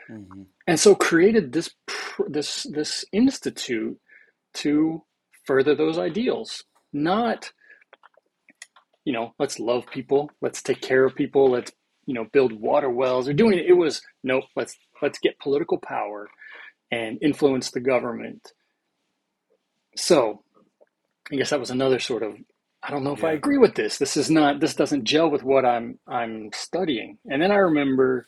[0.09, 0.43] Mm-hmm.
[0.65, 1.69] And so created this
[2.27, 3.99] this this institute
[4.55, 5.03] to
[5.43, 7.51] further those ideals, not
[9.07, 11.71] you know, let's love people, let's take care of people, let's
[12.05, 13.29] you know build water wells.
[13.29, 13.65] Or doing it.
[13.65, 14.43] It was nope.
[14.53, 16.27] Let's let's get political power
[16.91, 18.51] and influence the government.
[19.95, 20.43] So,
[21.31, 22.33] I guess that was another sort of.
[22.83, 23.29] I don't know if yeah.
[23.29, 23.97] I agree with this.
[23.97, 24.59] This is not.
[24.59, 27.17] This doesn't gel with what I'm I'm studying.
[27.31, 28.27] And then I remember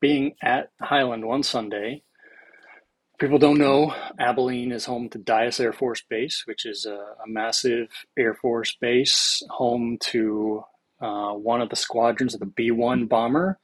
[0.00, 2.04] being at Highland one Sunday
[3.20, 7.28] people don't know, Abilene is home to Dyess Air Force Base, which is a, a
[7.28, 10.64] massive Air Force base, home to
[11.00, 13.58] uh, one of the squadrons of the B 1 bomber,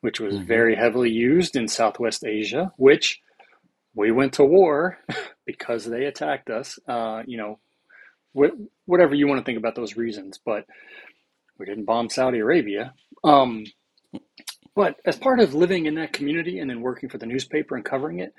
[0.00, 0.46] which was mm-hmm.
[0.46, 3.20] very heavily used in Southwest Asia, which
[3.94, 4.98] we went to war
[5.46, 6.78] because they attacked us.
[6.86, 7.58] Uh, you know,
[8.36, 10.66] wh- whatever you want to think about those reasons, but
[11.58, 12.92] we didn't bomb Saudi Arabia.
[13.22, 13.64] Um,
[14.74, 17.84] but as part of living in that community and then working for the newspaper and
[17.84, 18.34] covering it,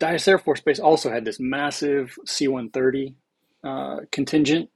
[0.00, 3.16] Dyess Air Force Base also had this massive C 130
[3.64, 4.70] uh, contingent.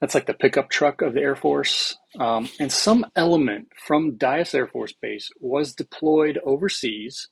[0.00, 1.96] That's like the pickup truck of the Air Force.
[2.20, 7.28] Um, and some element from Dyess Air Force Base was deployed overseas.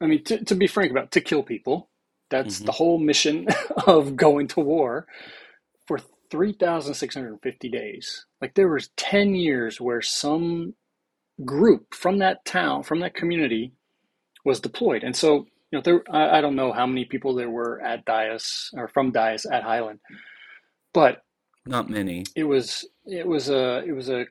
[0.00, 1.90] I mean, to, to be frank about it, to kill people.
[2.30, 2.66] That's Mm-hmm.
[2.66, 3.48] the whole mission
[3.86, 5.06] of going to war
[5.86, 5.98] for
[6.30, 8.26] 3,650 days.
[8.42, 10.74] Like there was 10 years where some
[11.44, 13.72] group from that town, from that community,
[14.46, 15.04] was deployed.
[15.04, 18.06] And so, you know, there I, I don't know how many people there were at
[18.06, 20.00] Dyess or from Dyess at Highland,
[20.94, 21.22] but
[21.66, 22.24] Not many.
[22.36, 24.26] it was it was a it was a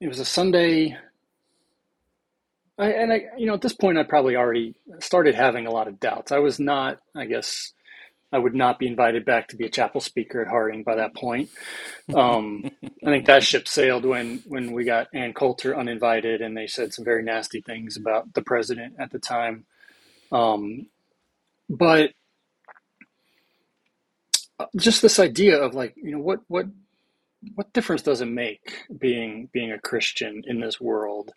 [0.00, 0.96] it was a Sunday.
[2.78, 5.88] I, and I, you know, at this point, I probably already started having a lot
[5.88, 6.32] of doubts.
[6.32, 7.72] I was not, I guess,
[8.32, 11.14] I would not be invited back to be a chapel speaker at Harding by that
[11.14, 11.50] point.
[12.14, 12.70] Um,
[13.04, 16.94] I think that ship sailed when when we got Ann Coulter uninvited, and they said
[16.94, 19.66] some very nasty things about the president at the time.
[20.32, 20.86] Um,
[21.68, 22.12] but
[24.76, 26.66] just this idea of like, you know, what what
[27.54, 31.32] what difference does it make being being a Christian in this world?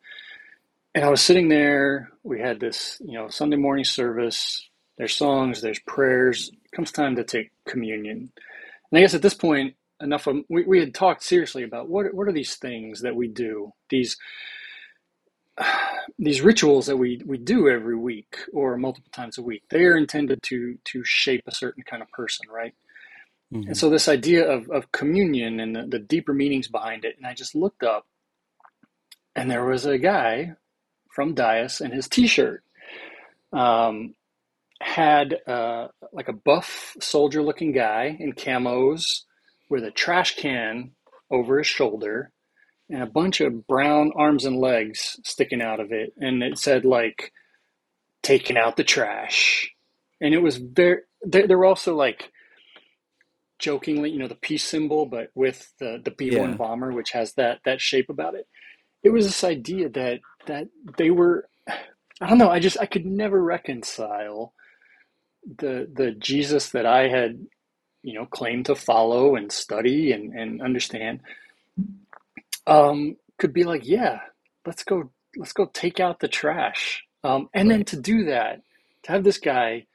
[0.95, 2.11] And I was sitting there.
[2.23, 4.67] We had this, you know, Sunday morning service.
[4.97, 5.61] There's songs.
[5.61, 6.51] There's prayers.
[6.75, 8.31] Comes time to take communion.
[8.91, 12.13] And I guess at this point, enough of we, we had talked seriously about what
[12.13, 14.17] what are these things that we do these
[16.19, 19.63] these rituals that we we do every week or multiple times a week.
[19.69, 22.73] They are intended to to shape a certain kind of person, right?
[23.67, 27.27] And so this idea of, of communion and the, the deeper meanings behind it, and
[27.27, 28.05] I just looked up
[29.35, 30.53] and there was a guy
[31.09, 32.63] from Dyess and his t-shirt
[33.53, 34.15] um,
[34.81, 39.23] had uh, like a buff soldier looking guy in camos
[39.69, 40.91] with a trash can
[41.31, 42.31] over his shoulder
[42.89, 46.13] and a bunch of brown arms and legs sticking out of it.
[46.17, 47.31] And it said like
[48.23, 49.71] taking out the trash.
[50.21, 52.31] And it was very, there, they were also like,
[53.59, 56.57] jokingly, you know, the peace symbol, but with the the B one Yeah.
[56.57, 58.47] bomber, which has that that shape about it.
[59.03, 61.47] It was this idea that that they were,
[62.21, 62.49] I don't know.
[62.49, 64.53] I just I could never reconcile
[65.45, 67.45] the the Jesus that I had,
[68.03, 71.21] you know, claimed to follow and study and and understand.
[72.67, 74.19] Um, could be like, yeah,
[74.65, 77.03] let's go let's go take out the trash.
[77.23, 78.61] Um, and then to do that,
[79.03, 79.87] to have this guy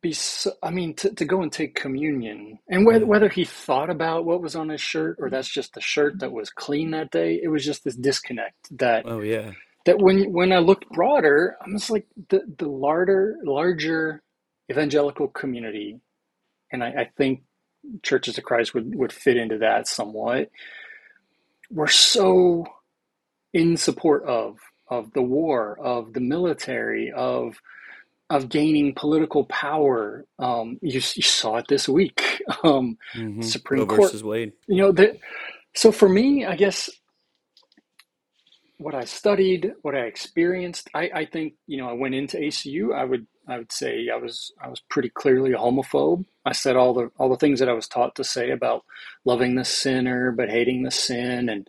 [0.00, 3.90] be so, I mean to, to go and take communion and whether, whether he thought
[3.90, 7.10] about what was on his shirt or that's just the shirt that was clean that
[7.10, 9.52] day it was just this disconnect that Oh yeah.
[9.86, 14.22] That when when I looked broader I'm just like the the larger larger
[14.70, 16.00] evangelical community
[16.72, 17.42] and I, I think
[18.02, 20.50] churches of Christ would would fit into that somewhat
[21.70, 22.66] we're so
[23.54, 27.56] in support of of the war of the military of
[28.30, 30.24] of gaining political power.
[30.38, 32.22] Um, you, you saw it this week.
[32.64, 33.42] Um, Mm-hmm.
[33.42, 34.12] Supreme Roe Court.
[34.12, 34.52] versus Wade.
[34.68, 35.18] You know that.
[35.74, 36.90] So for me, I guess
[38.82, 42.94] what I studied, what I experienced, I, I think you know I went into ACU.
[42.94, 46.24] I would I would say I was I was pretty clearly a homophobe.
[46.44, 48.84] I said all the all the things that I was taught to say about
[49.24, 51.66] loving the sinner but hating the sin and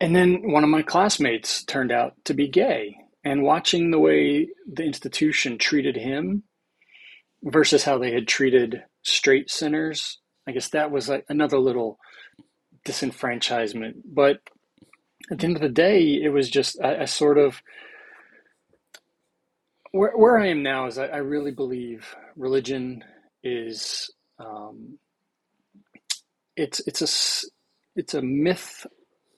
[0.00, 4.48] and then one of my classmates turned out to be gay and watching the way
[4.70, 6.42] the institution treated him
[7.42, 11.98] versus how they had treated straight sinners i guess that was like another little
[12.84, 14.40] disenfranchisement but
[15.30, 17.62] at the end of the day it was just i, I sort of
[19.92, 23.04] where, where i am now is I, I really believe religion
[23.44, 24.98] is um,
[26.56, 27.04] it's it's a
[27.96, 28.86] it's a myth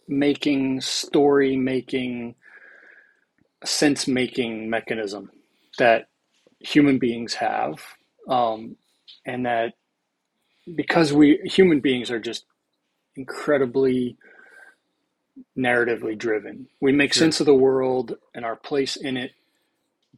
[0.09, 2.35] making story making
[3.65, 5.31] sense making mechanism
[5.79, 6.07] that
[6.61, 7.77] human beings have
[8.29, 8.77] um,
[9.27, 9.75] and that
[10.77, 12.47] because we human beings are just
[13.17, 14.17] incredibly
[15.57, 16.69] narratively driven.
[16.81, 19.33] We make sense of the world and our place in it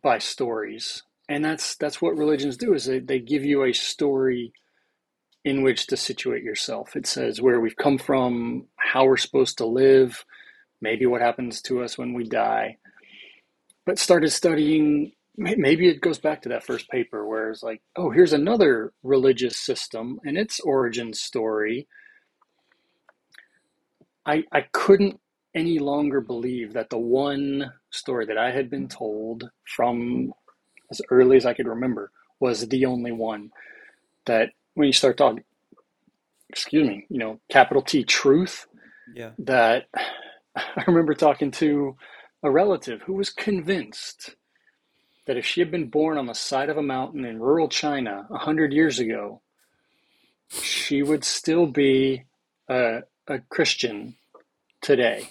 [0.03, 1.03] by stories.
[1.29, 4.53] And that's that's what religions do is they, they give you a story
[5.45, 6.97] in which to situate yourself.
[6.97, 10.25] It says where we've come from how we're supposed to live
[10.81, 12.79] maybe what happens to us when we die.
[13.87, 18.11] But started studying maybe it goes back to that first paper where it's like oh
[18.11, 21.87] here's another religious system and its origin story
[24.27, 25.21] i i couldn't
[25.55, 30.33] any longer believe that the one story that i had been told from
[30.91, 32.11] as early as i could remember
[32.41, 33.51] was the only one
[34.27, 35.45] that when you start talking
[36.51, 38.67] excuse me you know capital t truth
[39.15, 39.33] Yeah.
[39.39, 39.87] that
[40.57, 41.97] I remember talking to
[42.43, 44.37] a relative who was convinced
[45.27, 48.27] that if she had been born on the side of a mountain in rural China
[48.31, 49.43] a hundred years ago,
[50.63, 52.25] she would still be
[52.69, 53.01] a,
[53.31, 54.17] a Christian
[54.83, 55.31] today.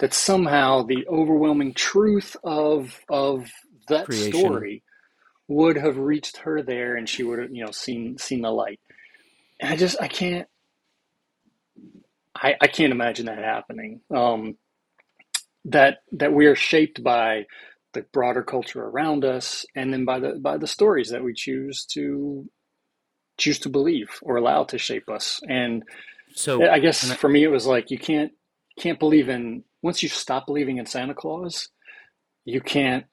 [0.00, 3.50] That somehow the overwhelming truth of of
[3.88, 4.32] that Creation.
[4.32, 4.82] story
[5.48, 8.80] would have reached her there, and she would have, you know, seen seen the light.
[9.60, 10.48] And I just I can't
[12.36, 14.02] I, I can't imagine that happening.
[14.14, 14.58] Um,
[15.66, 17.46] that that we are shaped by
[17.94, 21.86] the broader culture around us, and then by the by the stories that we choose
[21.92, 22.48] to
[23.38, 25.40] choose to believe or allow to shape us.
[25.48, 25.84] And
[26.34, 28.32] So I guess I- for me, it was like you can't
[28.78, 31.68] can't believe in once you stop believing in Santa Claus,
[32.44, 33.06] you can't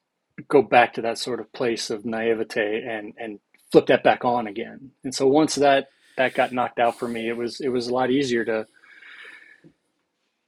[0.47, 3.39] go back to that sort of place of naivete and and
[3.71, 4.91] flip that back on again.
[5.03, 5.87] And so once that
[6.17, 8.67] that got knocked out for me, it was it was a lot easier to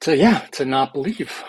[0.01, 1.43] to yeah to not believe.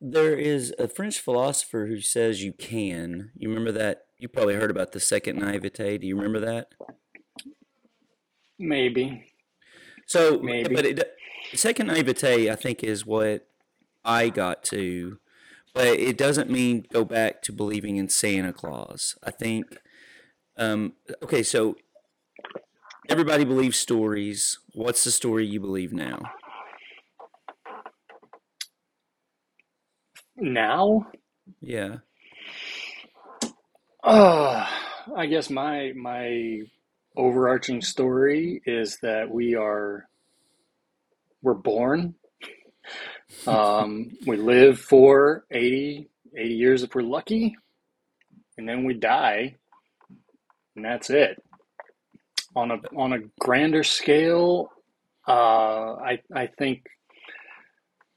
[0.00, 3.30] there is a French philosopher who says you can.
[3.36, 4.02] You remember that?
[4.18, 5.98] You probably heard about the second naivete.
[5.98, 6.68] Do you remember that?
[8.58, 9.31] Maybe
[10.12, 10.74] So, Maybe.
[10.74, 11.16] but it,
[11.54, 13.48] second naivete, I think, is what
[14.04, 15.16] I got to,
[15.72, 19.16] but it doesn't mean go back to believing in Santa Claus.
[19.22, 19.74] I think,
[20.58, 20.92] um,
[21.22, 21.76] okay, so
[23.08, 24.58] everybody believes stories.
[24.74, 26.20] What's the story you believe now?
[30.36, 31.06] now.
[31.62, 32.00] Yeah.
[34.04, 34.66] Uh,
[35.16, 36.64] I guess my my
[37.16, 40.08] overarching story is that we are
[41.42, 42.14] we're born.
[43.46, 46.06] Um, we live for 80,
[46.36, 47.56] 80 years if we're lucky,
[48.58, 49.56] and then we die,
[50.76, 51.42] and that's it.
[52.54, 54.70] On a on a grander scale,
[55.26, 56.84] uh, I I think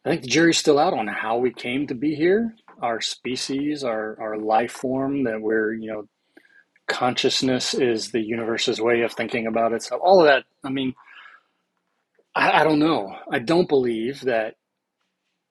[0.05, 2.53] I think the jury's still out on how we came to be here.
[2.81, 6.07] Our species, our our life form, that we're you know
[6.87, 10.01] consciousness is the universe's way of thinking about itself.
[10.03, 10.43] All of that.
[10.63, 10.93] I mean,
[12.35, 13.15] I, I don't know.
[13.29, 14.55] I don't believe that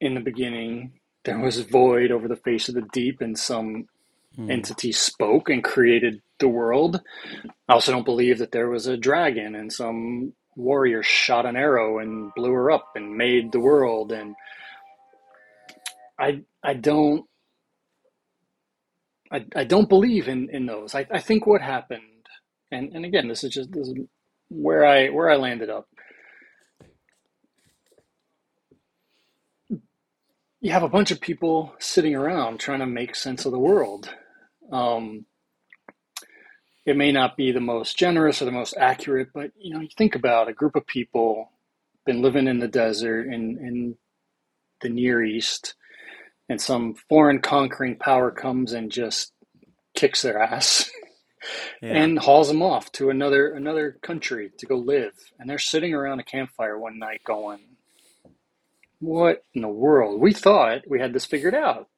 [0.00, 0.92] in the beginning
[1.24, 3.88] there was void over the face of the deep and some
[4.36, 4.50] hmm.
[4.50, 7.00] entity spoke and created the world.
[7.68, 11.98] I also don't believe that there was a dragon and some warrior shot an arrow
[11.98, 14.36] and blew her up and made the world and
[16.18, 17.26] I I don't
[19.34, 20.94] I, I don't believe in, in those.
[20.94, 22.02] I, I think what happened
[22.70, 23.94] and, and again this is just this is
[24.50, 25.88] where I where I landed up.
[30.60, 34.08] You have a bunch of people sitting around trying to make sense of the world.
[34.72, 35.26] Um,
[36.86, 39.88] it may not be the most generous or the most accurate, but you know, you
[39.96, 41.50] think about a group of people
[42.06, 43.96] been living in the desert in, in
[44.82, 45.74] the Near East,
[46.48, 49.32] and some foreign conquering power comes and just
[49.94, 50.90] kicks their ass
[51.82, 51.94] Yeah.
[52.02, 55.12] and hauls them off to another another country to go live.
[55.38, 57.60] And they're sitting around a campfire one night going,
[59.00, 60.20] What in the world?
[60.20, 61.88] We thought we had this figured out.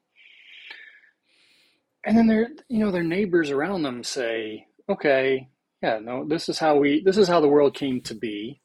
[2.04, 5.48] And then their you know, their neighbors around them say, Okay,
[5.82, 8.60] yeah, no, this is how we this is how the world came to be.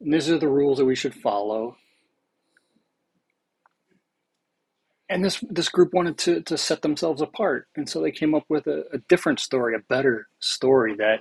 [0.00, 1.76] And these are the rules that we should follow.
[5.10, 7.68] And this this group wanted to to set themselves apart.
[7.76, 11.20] And so they came up with a, a different story, a better story that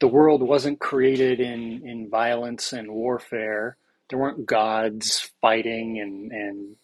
[0.00, 3.76] the world wasn't created in, in violence and warfare.
[4.10, 6.76] There weren't gods fighting and, and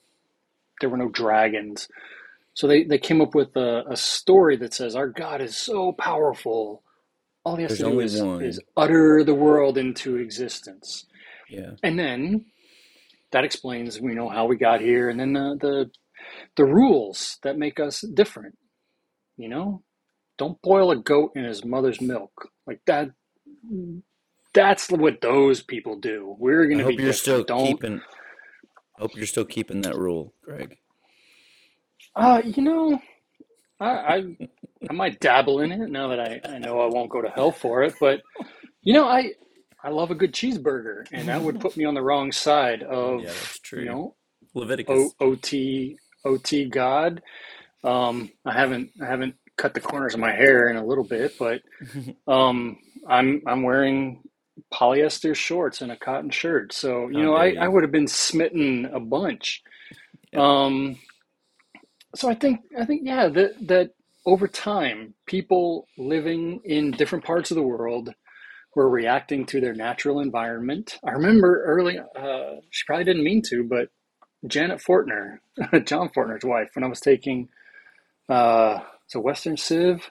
[0.80, 1.88] there were no dragons.
[2.54, 5.92] So they, they came up with a, a story that says our God is so
[5.92, 6.82] powerful.
[7.44, 8.42] All he has There's to do is, one.
[8.42, 11.06] is utter the world into existence.
[11.48, 11.72] Yeah.
[11.82, 12.46] And then
[13.32, 15.90] that explains we know how we got here and then the, the
[16.56, 18.56] the rules that make us different.
[19.36, 19.82] You know?
[20.38, 22.48] Don't boil a goat in his mother's milk.
[22.66, 23.10] Like that
[24.54, 26.34] that's what those people do.
[26.38, 27.44] We're gonna be hope you're still.
[27.44, 28.00] Don't keeping.
[28.98, 30.76] Hope you're still keeping that rule, Greg.
[32.14, 32.98] uh you know
[33.80, 34.36] I, I
[34.88, 37.52] I might dabble in it now that I, I know I won't go to hell
[37.52, 38.20] for it, but
[38.82, 39.32] you know, I
[39.82, 43.20] I love a good cheeseburger and that would put me on the wrong side of
[43.20, 43.80] Yeah, that's true.
[43.80, 44.14] you know
[44.54, 45.14] Leviticus.
[45.20, 47.22] O- OT OT God.
[47.84, 51.34] Um, I haven't I haven't cut the corners of my hair in a little bit,
[51.38, 51.62] but
[52.32, 54.22] um, I'm I'm wearing
[54.72, 57.58] polyester shorts and a cotton shirt, so you How know I, you.
[57.58, 59.62] I would have been smitten a bunch.
[60.34, 60.98] Um,
[62.14, 63.90] so I think I think yeah that that
[64.26, 68.14] over time people living in different parts of the world
[68.74, 70.98] were reacting to their natural environment.
[71.04, 73.88] I remember early, uh, she probably didn't mean to, but
[74.47, 75.38] Janet Fortner,
[75.86, 77.49] John Fortner's wife, when I was taking
[78.28, 80.11] uh, so Western Civ.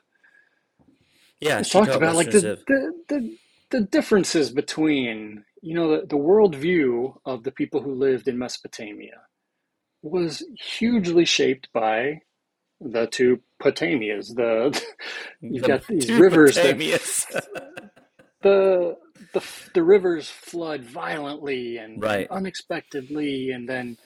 [1.42, 3.38] Yeah, I she talked about like the, the the
[3.72, 9.22] the differences between you know the, the worldview of the people who lived in Mesopotamia
[10.04, 10.44] was
[10.80, 12.22] hugely shaped by
[12.82, 14.36] the two Potamias.
[14.36, 14.82] The
[15.50, 16.78] you've The got these rivers that
[18.44, 18.98] the
[19.34, 19.42] the
[19.74, 22.32] the rivers flood violently and Right.
[22.32, 23.98] unexpectedly, and then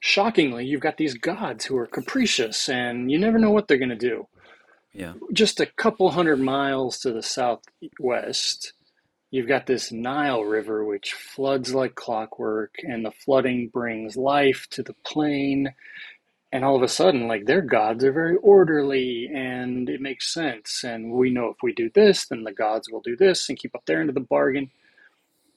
[0.00, 3.90] shockingly, you've got these gods who are capricious, and you never know what they're going
[3.90, 4.26] to do.
[4.92, 8.72] yeah, Just a couple hundred miles to the southwest,
[9.30, 14.82] you've got this Nile River which floods like clockwork, and the flooding brings life to
[14.82, 15.72] the plain.
[16.52, 20.82] And all of a sudden, like their gods are very orderly and it makes sense.
[20.82, 23.72] And we know if we do this, then the gods will do this and keep
[23.72, 24.68] up their end of the bargain.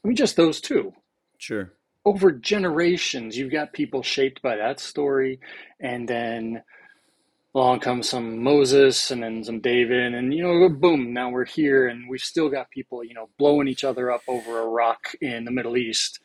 [0.03, 0.93] I mean, just those two.
[1.39, 1.73] sure.
[2.05, 5.39] Over generations, you've got people shaped by that story.
[5.79, 6.63] And then
[7.55, 10.13] along comes some Moses and then some David.
[10.13, 11.87] And, you know, boom, now we're here.
[11.87, 15.45] And we've still got people, you know, blowing each other up over a rock in
[15.45, 16.19] the Middle East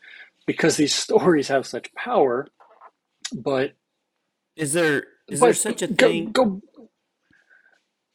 [0.47, 2.47] because these stories have such power.
[3.33, 3.73] But
[4.55, 6.31] Is there is there such a thing?
[6.31, 6.61] Go,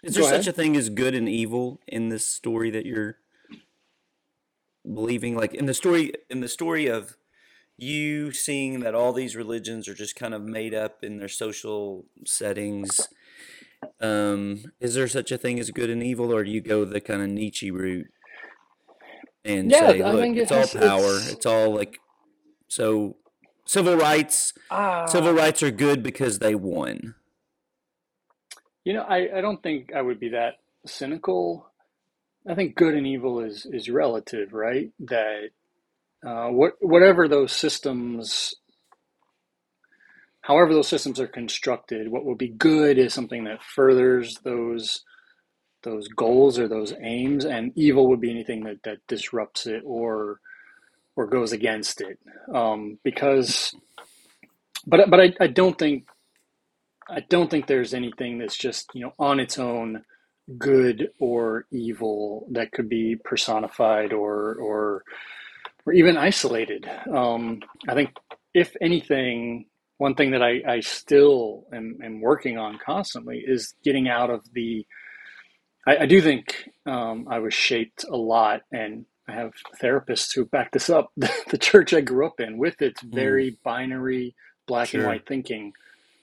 [0.02, 3.18] Is there such a thing as good and evil in this story that you're
[4.84, 5.36] believing?
[5.36, 7.16] Like in the story in the story of
[7.76, 12.04] you seeing that all these religions are just kind of made up in their social
[12.24, 13.08] settings.
[14.00, 17.00] Um, is there such a thing as good and evil, or do you go the
[17.00, 18.06] kind of Nietzsche route
[19.44, 21.98] and Yeah, say, look, think it it's all power, it's- it's all like
[22.68, 23.16] so
[23.66, 24.52] civil rights.
[24.70, 25.06] Ah.
[25.06, 27.14] Civil rights are good because they won.
[28.84, 31.70] You know, I, I don't think I would be that cynical.
[32.48, 34.90] I think good and evil is is relative, right?
[35.00, 35.50] That
[36.26, 38.54] uh, what whatever those systems,
[40.42, 45.04] however those systems are constructed, what will be good is something that furthers those
[45.82, 50.40] those goals or those aims, and evil would be anything that that disrupts it or
[51.16, 52.18] or goes against it.
[52.52, 53.74] Um, because,
[54.86, 56.06] but but I, I don't think
[57.08, 60.04] I don't think there's anything that's just, you know, on its own
[60.58, 65.04] good or evil that could be personified or or
[65.86, 66.88] or even isolated.
[67.12, 68.10] Um, I think
[68.54, 69.66] if anything,
[69.98, 74.42] one thing that I, I still am, am working on constantly is getting out of
[74.52, 74.86] the
[75.86, 80.44] I, I do think um, I was shaped a lot and I have therapists who
[80.44, 81.10] back this up.
[81.16, 84.34] the church I grew up in with its very binary
[84.66, 85.72] black and white thinking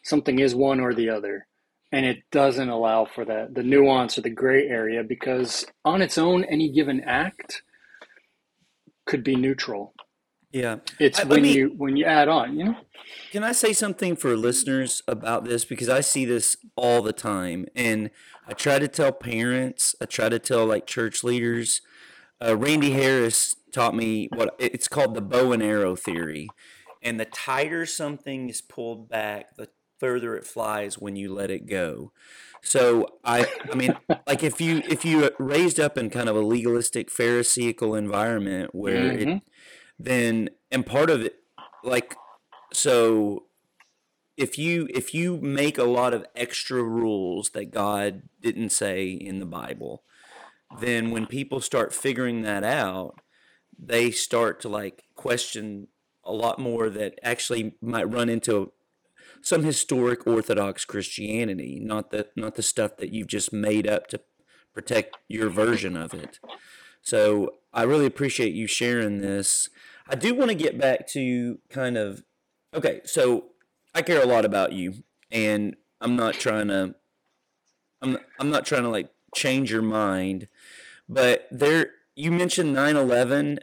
[0.03, 1.47] something is one or the other
[1.91, 6.17] and it doesn't allow for that the nuance or the gray area because on its
[6.17, 7.63] own any given act
[9.11, 9.93] could be neutral
[10.61, 10.77] Yeah.
[10.99, 12.77] it's I- when me- you when you add on you know
[13.31, 15.65] Can I say something for listeners about this?
[15.65, 17.65] Because I see this all the time.
[17.75, 18.09] And
[18.47, 21.81] I try to tell parents, I try to tell like church leaders.
[22.45, 26.47] Uh, Randy Harris taught me what it's called the bow and arrow theory.
[27.01, 29.67] And the tighter something is pulled back, the
[29.99, 32.11] further it flies when you let it go.
[32.61, 33.95] So I, I mean,
[34.27, 39.11] like if you if you raised up in kind of a legalistic Pharisaical environment where
[39.11, 39.41] it, Mhm.
[39.99, 41.43] then and part of it,
[41.83, 42.17] like
[42.73, 43.45] so
[44.37, 49.39] if you if you make a lot of extra rules that God didn't say in
[49.39, 50.03] the Bible,
[50.69, 53.19] then when people start figuring that out,
[53.77, 55.87] they start to like question
[56.23, 58.71] a lot more that actually might run into
[59.41, 64.21] some historic orthodox Christianity, not the not the stuff that you've just made up to
[64.73, 66.39] protect your version of it.
[67.01, 69.69] So I really appreciate you sharing this.
[70.07, 72.23] I do want to get back to kind of
[72.73, 73.45] okay, so
[73.93, 76.95] I care a lot about you and I'm not trying to
[78.01, 80.47] I'm I'm not trying to like change your mind,
[81.07, 83.59] but there you mentioned 9/11,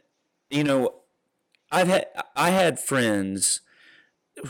[0.51, 0.95] you know,
[1.71, 3.61] I've had I had friends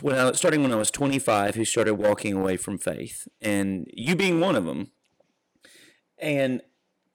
[0.00, 4.16] when I starting when I was 25 who started walking away from faith and you
[4.16, 4.90] being one of them.
[6.18, 6.62] And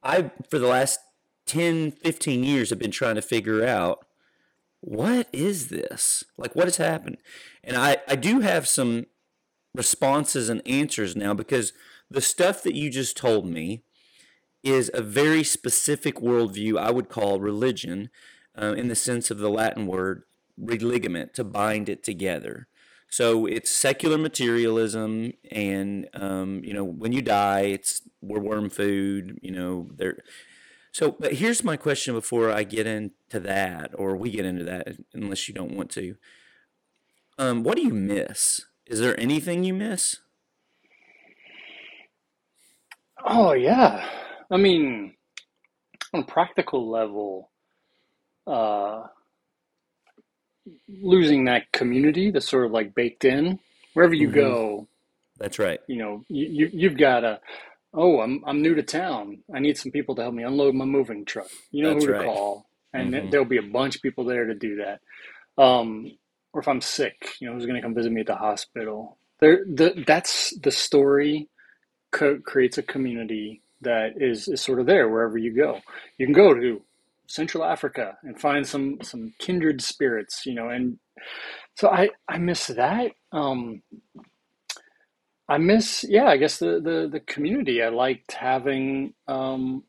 [0.01, 0.99] I for the last
[1.45, 4.05] 10 15 years have been trying to figure out
[4.79, 6.23] what is this?
[6.37, 7.17] Like what has happened?
[7.63, 9.05] And I I do have some
[9.75, 11.73] responses and answers now because
[12.09, 13.83] the stuff that you just told me
[14.63, 18.09] is a very specific worldview I would call religion
[18.59, 20.23] uh, in the sense of the Latin word
[20.57, 22.67] religament, to bind it together.
[23.09, 29.39] So it's secular materialism, and um, you know when you die, it's we're worm food.
[29.41, 30.17] You know there.
[30.91, 34.97] So, but here's my question before I get into that, or we get into that,
[35.13, 36.15] unless you don't want to.
[37.37, 38.61] um, what do you miss?
[38.85, 40.17] Is there anything you miss?
[43.25, 44.07] Oh yeah.
[44.51, 45.15] I mean,
[46.13, 47.51] on a practical level,
[48.47, 49.03] uh,
[50.89, 53.59] losing that community that's sort of like baked in
[53.93, 54.29] wherever you Mhm.
[54.29, 54.87] go.
[55.39, 55.81] That's right.
[55.87, 57.39] You know, you, you you've got a
[57.93, 59.39] Oh, I'm I'm new to town.
[59.53, 61.51] I need some people to help me unload my moving truck.
[61.71, 62.15] You know That's who to right.
[62.15, 63.31] call, and Mhm.
[63.31, 65.01] there'll be a bunch of people there to do that.
[65.63, 66.17] Um,
[66.53, 69.17] or if I'm sick, you know, who's going to come visit me at the hospital?
[69.41, 71.49] There, the that's the story
[72.11, 75.79] co- creates a community that is, is sort of there wherever you go.
[76.17, 76.81] You can go to
[77.27, 80.99] Central Africa and find some some kindred spirits, you know, and
[81.75, 83.11] so I I miss that.
[83.31, 83.81] Um,
[85.49, 87.81] I miss yeah, I guess the the the community.
[87.83, 89.83] I liked having um,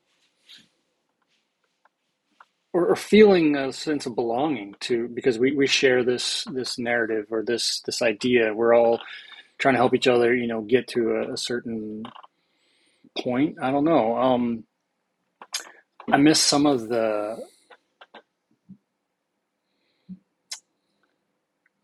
[2.74, 7.26] or, or feeling a sense of belonging to because we, we share this this narrative
[7.30, 8.52] or this this idea.
[8.52, 9.00] We're all
[9.58, 12.02] trying to help each other, you know, get to a, a certain
[13.16, 13.56] point.
[13.62, 14.16] I don't know.
[14.16, 14.64] Um,
[16.12, 17.36] I miss some of the.
[17.38, 17.56] I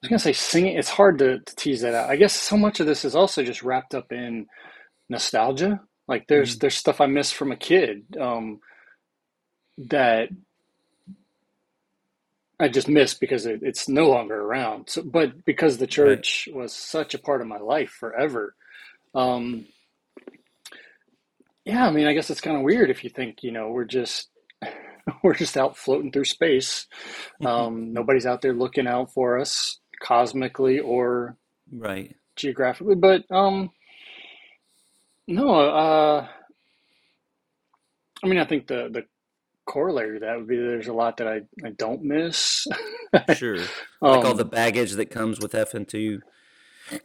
[0.02, 0.76] was gonna say singing.
[0.76, 2.10] It's hard to, to tease that out.
[2.10, 4.46] I guess so much of this is also just wrapped up in
[5.08, 5.80] nostalgia.
[6.08, 8.60] Like there's there's stuff I miss from a kid um,
[9.78, 10.28] that
[12.60, 14.90] I just miss because it, it's no longer around.
[14.90, 18.54] So, but because the church was such a part of my life forever,
[19.14, 19.66] um,
[21.64, 21.86] yeah.
[21.86, 24.28] I mean, I guess it's kind of weird if you think you know we're just
[25.22, 26.86] we're just out floating through space.
[27.44, 31.36] Um, nobody's out there looking out for us cosmically or
[31.72, 32.16] Right.
[32.36, 32.94] geographically.
[32.96, 33.70] But um,
[35.28, 36.26] no, uh,
[38.22, 39.04] I mean, I think the the
[39.66, 42.66] corollary to that would be there's a lot that I, I don't miss.
[43.28, 43.70] Sure.
[44.04, 46.20] like all Um, the baggage that comes with having to.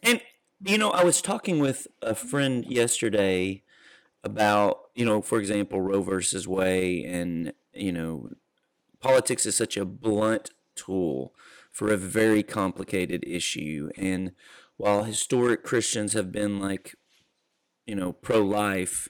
[0.03, 0.21] And,
[0.63, 3.63] you know, I was talking with a friend yesterday
[4.25, 8.31] about, you know, for example, Roe versus Wade, and, you know,
[8.99, 11.33] politics is such a blunt tool
[11.71, 13.89] for a very complicated issue.
[13.95, 14.31] And
[14.77, 16.95] while historic Christians have been like,
[17.85, 19.07] you know, pro life,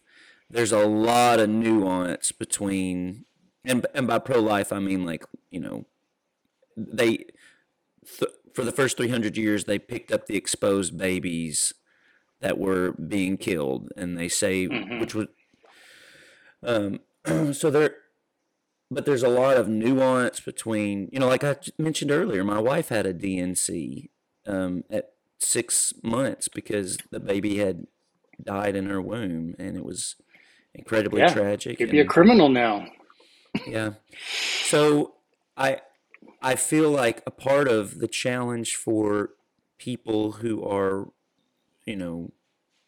[0.49, 3.25] there's a lot of nuance between,
[3.63, 5.85] and, and by pro life, I mean like, you know,
[6.75, 7.25] they
[8.05, 11.73] th- for the first 300 years they picked up the exposed babies
[12.41, 14.65] that were being killed and they say
[14.99, 15.27] which was
[16.63, 16.99] um
[17.53, 17.95] so there
[18.91, 22.89] but there's a lot of nuance between you know like i mentioned earlier my wife
[22.89, 24.09] had a dnc
[24.45, 27.87] um at six months because the baby had
[28.43, 30.15] died in her womb and it was
[30.73, 32.85] incredibly yeah, tragic you'd be a criminal now.
[33.65, 33.93] yeah.
[34.63, 35.15] So
[35.55, 35.81] I
[36.41, 39.31] I feel like a part of the challenge for
[39.77, 41.07] people who are,
[41.85, 42.31] you know,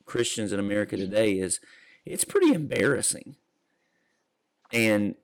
[0.06, 1.60] Christians in America today is
[2.06, 3.36] it's pretty embarrassing.
[4.72, 5.16] And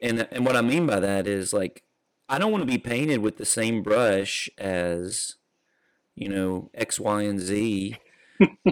[0.00, 1.82] and and what I mean by that is like
[2.28, 5.36] I don't want to be painted with the same brush as
[6.14, 7.96] you know X, Y, and Z.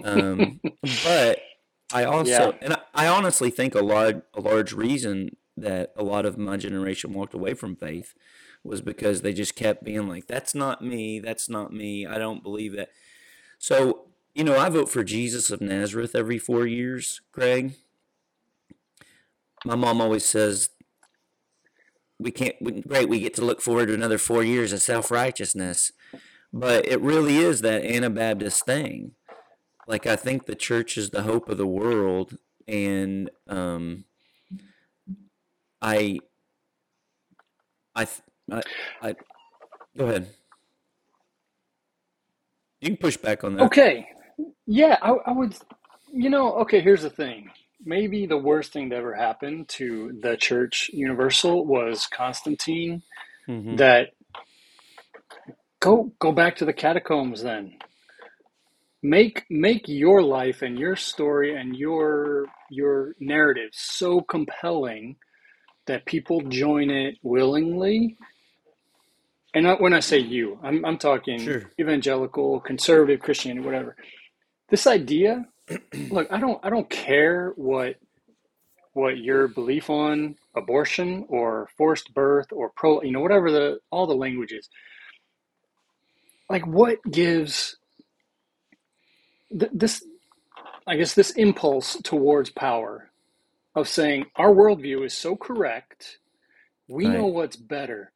[0.02, 0.60] Um,
[1.04, 1.40] but
[1.92, 2.58] I also, Yeah.
[2.62, 6.56] and I, I honestly think a large a large reason that a lot of my
[6.56, 8.14] generation walked away from faith
[8.64, 11.20] was because they just kept being like, "That's not me.
[11.20, 12.06] That's not me.
[12.06, 12.90] I don't believe that."
[13.58, 17.74] So you know, I vote for Jesus of Nazareth every four years, Greg.
[19.64, 20.70] My mom always says,
[22.18, 22.86] "We can't.
[22.86, 25.92] Great, we get to look forward to another four years of self righteousness."
[26.52, 29.12] But it really is that Anabaptist thing.
[29.86, 34.04] Like I think the church is the hope of the world, and um,
[35.82, 36.20] I,
[37.94, 38.06] I,
[38.50, 38.62] I,
[39.02, 39.14] I,
[39.96, 40.28] go ahead.
[42.80, 43.64] You can push back on that.
[43.64, 44.08] Okay.
[44.70, 45.56] Yeah, I, I would,
[46.12, 47.50] you know, okay, here's the thing.
[47.84, 53.04] Maybe the worst thing that ever happened to the church universal was Constantine.
[53.48, 53.78] Mhm.
[53.78, 54.10] That
[55.80, 57.78] go go back to the catacombs then.
[59.02, 65.16] Make make your life and your story and your your narrative so compelling
[65.86, 68.18] that people join it willingly.
[69.54, 71.72] And not, when I say you, I'm I'm talking Sure.
[71.80, 73.96] evangelical, conservative, Christianity, whatever.
[74.70, 75.46] This idea,
[76.10, 77.96] look, I don't I don't care what
[78.92, 84.06] what your belief on abortion or forced birth or pro, you know, whatever the all
[84.06, 84.68] the language is.
[86.48, 87.76] Like what gives
[89.58, 90.04] th- this
[90.86, 93.10] I guess this impulse towards power
[93.74, 96.18] of saying our worldview is so correct,
[96.88, 98.12] we know what's better.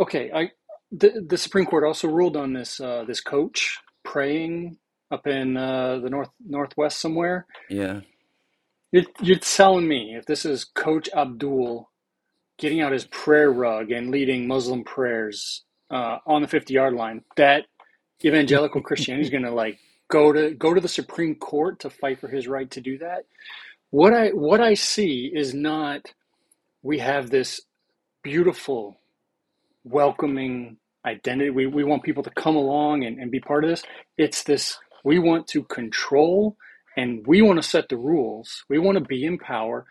[0.00, 0.52] Okay, I
[0.92, 4.78] the the Supreme Court also ruled on this uh, this coach praying
[5.10, 7.46] up in uh, the north northwest somewhere.
[7.70, 8.00] Yeah.
[8.92, 11.90] You're, you're telling me if this is Coach Abdul
[12.58, 17.22] getting out his prayer rug and leading Muslim prayers uh, on the 50 yard line,
[17.36, 17.64] that
[18.24, 19.78] evangelical Christianity is going to like
[20.08, 23.24] go to go to the Supreme Court to fight for his right to do that.
[23.90, 26.12] What I what I see is not
[26.82, 27.60] we have this
[28.22, 29.00] beautiful,
[29.84, 31.50] welcoming identity.
[31.50, 33.82] We we want people to come along and, and be part of this.
[34.16, 36.56] It's this we want to control
[36.96, 38.64] and we want to set the rules.
[38.68, 39.86] We want to be in power.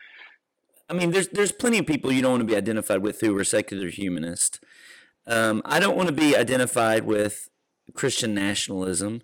[0.90, 3.38] I mean, there's there's plenty of people you don't want to be identified with who
[3.38, 4.60] are secular humanists.
[5.26, 7.50] Um, I don't want to be identified with
[7.94, 9.22] Christian nationalism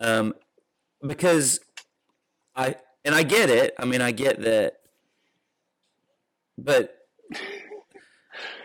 [0.00, 0.34] um,
[1.06, 1.60] because
[2.56, 3.74] I and I get it.
[3.78, 4.74] I mean, I get that,
[6.56, 6.96] but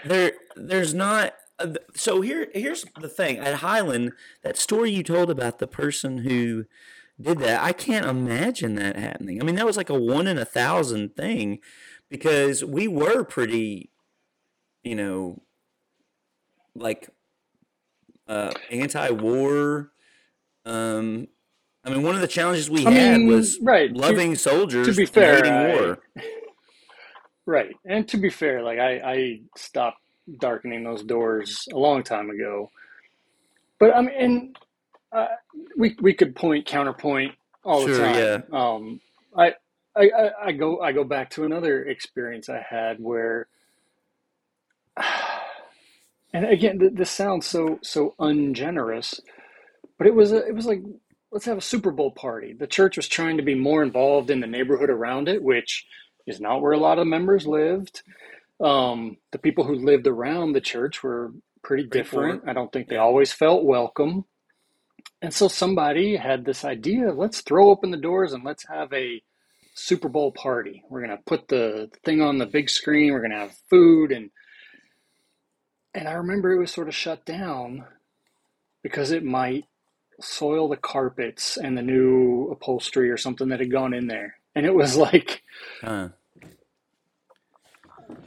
[0.06, 1.34] there there's not.
[1.60, 4.14] Uh, so here here's the thing at Highland.
[4.44, 6.66] That story you told about the person who
[7.22, 9.42] did that, I can't imagine that happening.
[9.42, 11.60] I mean, that was like a one in a thousand thing
[12.10, 13.92] because we were pretty,
[14.84, 15.44] you know,
[16.76, 17.10] like
[18.28, 19.92] uh, anti-war.
[20.66, 21.28] Um,
[21.86, 24.88] I mean, one of the challenges we I had mean, was right, to- loving soldiers
[24.88, 26.00] to be fair, hating I- war.
[27.46, 27.76] Right.
[27.86, 29.98] And to be fair, like I, I stopped
[30.40, 32.72] darkening those doors a long time ago.
[33.80, 34.58] But I mean, and
[35.12, 35.28] uh,
[35.78, 38.20] we we could point counterpoint all the Sure, time.
[38.20, 38.42] yeah.
[38.52, 39.02] Um,
[39.38, 39.56] I,
[39.96, 43.48] I I I go I go back to another experience I had where,
[46.34, 49.22] and again, th- this sounds so so ungenerous,
[49.98, 50.82] but it was a, it was like
[51.32, 52.54] let's have a Super Bowl party.
[52.54, 55.86] The church was trying to be more involved in the neighborhood around it, which
[56.28, 58.04] is not where a lot of members lived.
[58.64, 61.34] Um, the people who lived around the church were
[61.64, 62.42] pretty Pretty different.
[62.44, 62.52] poor.
[62.52, 64.26] I don't think they always felt welcome.
[65.22, 69.22] And so somebody had this idea let's throw open the doors and let's have a
[69.76, 70.84] Super Bowl party.
[70.90, 74.12] We're going to put the thing on the big screen, we're going to have food
[74.12, 74.32] and
[75.96, 77.86] and I remember it was sort of shut down
[78.84, 79.66] because it might
[80.22, 84.36] soil the carpets and the new upholstery or something that had gone in there.
[84.56, 85.44] And it was like
[85.82, 86.10] Huh.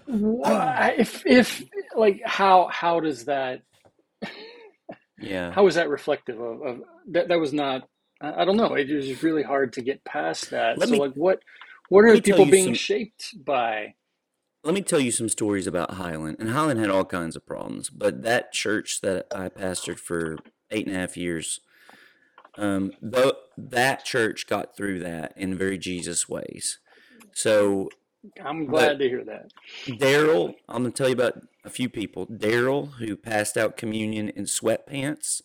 [0.09, 1.63] If if
[1.97, 3.63] like how how does that
[5.19, 5.51] Yeah.
[5.53, 7.89] how is that reflective of, of that that was not
[8.21, 11.01] I I don't know it was really hard to get past that Let so me-
[11.01, 11.41] like what
[11.89, 13.95] what are people being some- shaped by
[14.65, 16.39] Let me tell you some stories about Highland.
[16.41, 20.37] And Highland had all kinds of problems, but that church that I pastored for
[20.73, 21.61] eight and a half years,
[22.59, 26.81] um, though that church got through that in very Jesus ways.
[27.33, 27.91] So
[28.45, 29.53] I'm glad But- to hear that
[29.87, 32.27] Daryl, I'm gonna tell you about a few people.
[32.27, 35.43] Daryl, who passed out communion in sweatpants,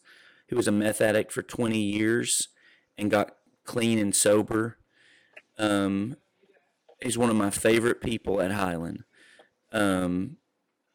[0.50, 2.50] who was a meth addict for 20 years
[2.98, 4.78] and got clean and sober.
[5.58, 6.18] Um,
[7.02, 9.04] he's one of my favorite people at Highland.
[9.72, 10.38] Um,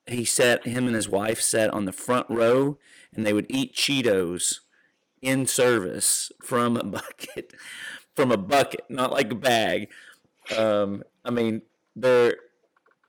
[0.07, 2.79] he sat, him and his wife sat on the front row,
[3.13, 4.61] and they would eat Cheetos
[5.23, 7.55] in service from a bucket,
[8.15, 9.89] from a bucket, not like a bag.
[10.57, 11.63] Um, I mean,
[11.97, 12.37] there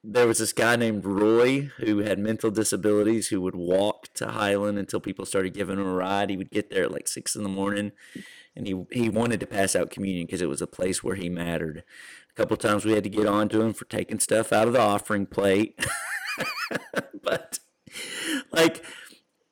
[0.04, 4.78] there was this guy named Roy who had mental disabilities who would walk to Highland
[4.80, 6.30] until people started giving him a ride.
[6.30, 7.92] He would get there at like six in the morning,
[8.56, 11.30] and he he wanted to pass out communion because it was a place where he
[11.30, 11.84] mattered.
[12.32, 14.74] A couple times we had to get on to him for taking stuff out of
[14.74, 15.80] the offering plate,
[17.24, 17.60] but
[18.52, 18.84] like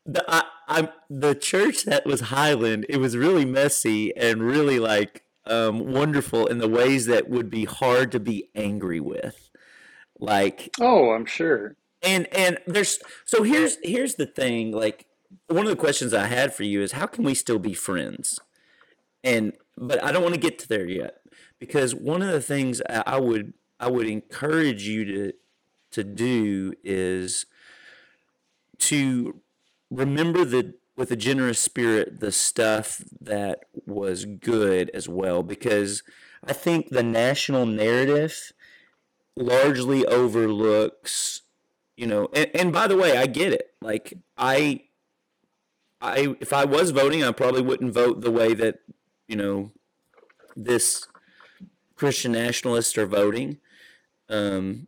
[0.06, 2.86] the I, I'm the church that was Highland.
[2.90, 7.66] It was really messy and really like um, wonderful in the ways that would be
[7.66, 9.50] hard to be angry with.
[10.20, 11.76] Like oh I'm sure
[12.06, 15.08] and and there's so here's here's the thing like
[15.48, 18.40] one of the questions I had for you is how can we still be friends?
[19.24, 21.22] And but I don't want to get to there yet
[21.60, 25.34] because one of the things I would I would encourage you to
[25.92, 27.46] to do is
[28.78, 29.42] to
[29.90, 36.04] remember the with a generous spirit the stuff that was good as well because
[36.44, 38.52] I think the national narrative
[39.36, 41.42] largely overlooks
[41.98, 43.74] you know and, and by the way i get it.
[43.82, 44.82] Like i
[46.02, 48.80] i if i was voting i probably wouldn't vote the way that
[49.28, 49.72] you know
[50.56, 51.06] this
[51.96, 53.58] christian nationalists are voting.
[54.30, 54.88] Um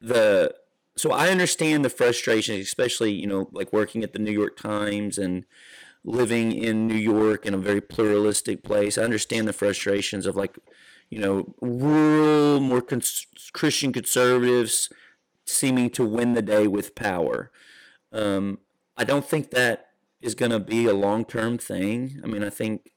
[0.00, 0.54] the
[0.96, 5.18] so i understand the frustration especially you know like working at the new york times
[5.18, 5.44] and
[6.04, 10.58] living in new york in a very pluralistic place i understand the frustrations of like
[11.10, 14.90] you know, rural, more cons- Christian conservatives
[15.46, 17.50] seeming to win the day with power.
[18.12, 18.58] Um,
[18.96, 19.90] I don't think that
[20.20, 22.20] is going to be a long term thing.
[22.24, 22.90] I mean, I think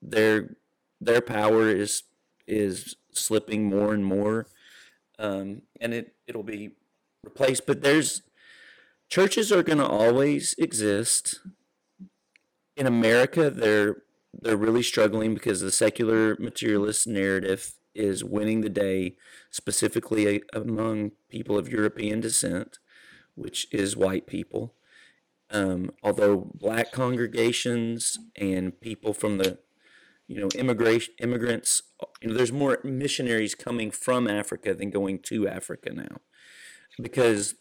[0.00, 0.56] their
[1.00, 2.04] their power is
[2.46, 4.46] is slipping more and more,
[5.18, 6.70] um, and it it'll be
[7.24, 7.66] replaced.
[7.66, 8.22] But there's
[9.08, 11.40] churches are going to always exist.
[12.76, 14.02] In America, they're
[14.32, 19.16] they're really struggling because the secular materialist narrative is winning the day,
[19.50, 22.78] specifically among people of European descent,
[23.34, 24.74] which is white people.
[25.50, 29.58] Um, although black congregations and people from the,
[30.26, 31.82] you know, immigration immigrants,
[32.22, 36.22] you know, there's more missionaries coming from Africa than going to Africa now,
[37.00, 37.54] because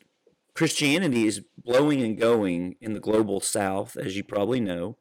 [0.53, 4.97] Christianity is blowing and going in the global South, as you probably know.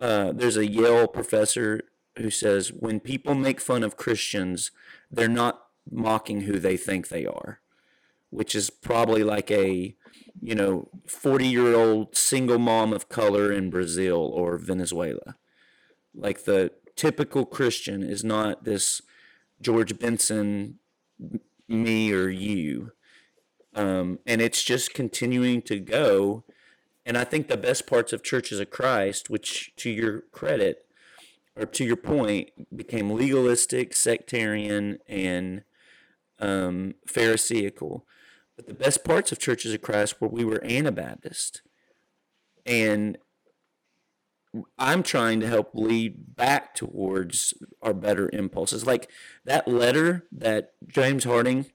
[0.00, 1.82] Uh, there's a Yale professor
[2.18, 4.70] who says when people make fun of Christians,
[5.10, 7.60] they're not mocking who they think they are,
[8.28, 9.96] which is probably like a,
[10.40, 15.36] you know, 40 year old single mom of color in Brazil or Venezuela.
[16.14, 19.00] Like the typical Christian is not this
[19.62, 20.78] George Benson,
[21.68, 22.92] me or you.
[23.74, 26.44] Um, and it's just continuing to go.
[27.06, 30.86] And I think the best parts of Churches of Christ, which to your credit,
[31.56, 35.62] or to your point, became legalistic, sectarian, and
[36.38, 38.06] um, Pharisaical.
[38.56, 41.62] But the best parts of Churches of Christ were we were Anabaptist.
[42.66, 43.18] And
[44.78, 48.86] I'm trying to help lead back towards our better impulses.
[48.86, 49.08] Like
[49.44, 51.66] that letter that James Harding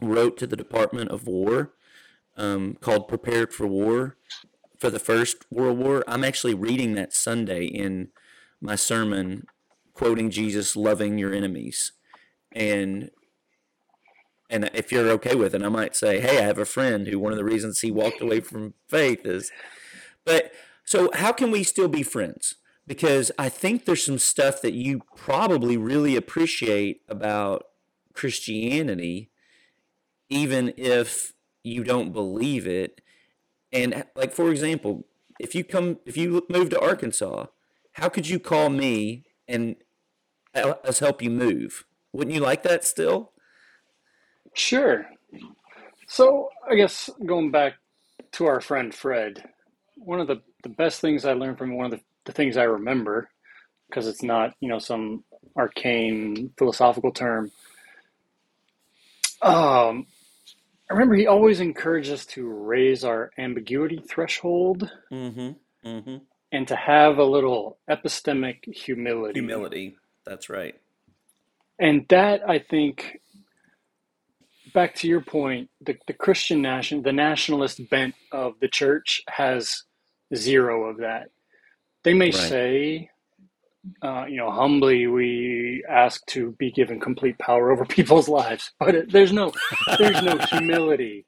[0.00, 1.72] wrote to the Department of War
[2.36, 4.16] um, called Prepared for War
[4.78, 6.04] for the First World War.
[6.06, 8.08] I'm actually reading that Sunday in
[8.60, 9.46] my sermon,
[9.94, 11.92] quoting Jesus, loving your enemies.
[12.52, 13.10] And
[14.48, 17.18] and if you're okay with it, I might say, hey, I have a friend who
[17.18, 19.50] one of the reasons he walked away from faith is.
[20.24, 20.52] But
[20.84, 22.54] so how can we still be friends?
[22.86, 27.66] Because I think there's some stuff that you probably really appreciate about
[28.12, 29.30] Christianity,
[30.28, 33.00] even if you don't believe it.
[33.72, 35.06] And like for example,
[35.38, 37.46] if you come if you move to Arkansas,
[37.92, 39.76] how could you call me and
[40.54, 41.84] us help you move?
[42.12, 43.32] Wouldn't you like that still?
[44.54, 45.06] Sure.
[46.08, 47.74] So I guess going back
[48.32, 49.44] to our friend Fred,
[49.96, 52.64] one of the, the best things I learned from one of the, the things I
[52.64, 53.28] remember,
[53.88, 55.24] because it's not, you know, some
[55.56, 57.50] arcane philosophical term.
[59.42, 60.06] Um,
[60.90, 65.88] I remember he always encouraged us to raise our ambiguity threshold Mm-hmm.
[65.88, 66.16] Mm-hmm.
[66.52, 69.38] and to have a little epistemic humility.
[69.40, 69.96] Humility.
[70.24, 70.74] That's right.
[71.78, 73.20] And that I think
[74.74, 79.82] back to your point, the, the Christian nation, the nationalist bent of the church has
[80.34, 81.28] zero of that.
[82.04, 82.34] They may Right.
[82.34, 83.10] say,
[84.02, 88.94] uh, you know, humbly we ask to be given complete power over people's lives, but
[88.94, 89.52] it, there's no,
[89.98, 91.24] there's no humility.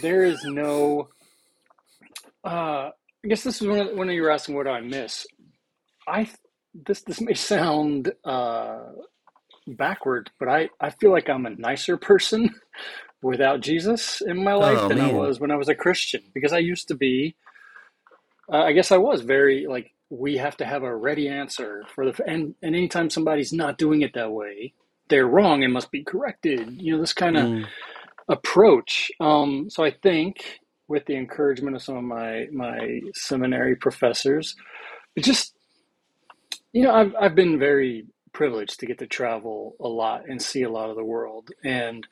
[0.00, 1.08] There is no.
[2.44, 2.90] Uh,
[3.24, 5.26] I guess this is one of, when you were asking what do I miss.
[6.08, 6.28] I
[6.74, 8.80] this this may sound uh,
[9.66, 12.50] backward, but I, I feel like I'm a nicer person
[13.22, 16.52] without Jesus in my life Oh, than I was when I was a Christian because
[16.52, 17.36] I used to be.
[18.52, 22.10] Uh, I guess I was very like we have to have a ready answer for
[22.12, 24.74] the and and anytime somebody's not doing it that way,
[25.10, 26.80] they're wrong and must be corrected.
[26.82, 27.70] You know this kind of Mm.
[28.28, 29.12] approach.
[29.20, 34.56] Um, so I think with the encouragement of some of my my seminary professors,
[35.18, 35.54] just
[36.72, 40.62] you know I've I've been very privileged to get to travel a lot and see
[40.62, 42.06] a lot of the world and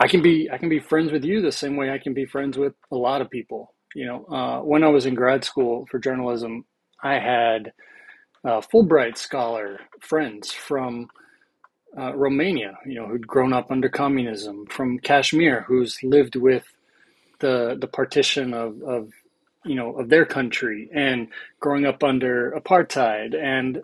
[0.00, 2.26] I can be I can be friends with you the same way I can be
[2.26, 3.74] friends with a lot of people.
[3.94, 6.64] You know, uh, when I was in grad school for journalism,
[7.02, 7.72] I had
[8.44, 11.08] uh, Fulbright scholar friends from
[11.98, 16.64] uh, Romania, you know, who'd grown up under communism, from Kashmir, who's lived with
[17.40, 19.10] the the partition of, of
[19.64, 21.28] you know of their country and
[21.60, 23.82] growing up under apartheid and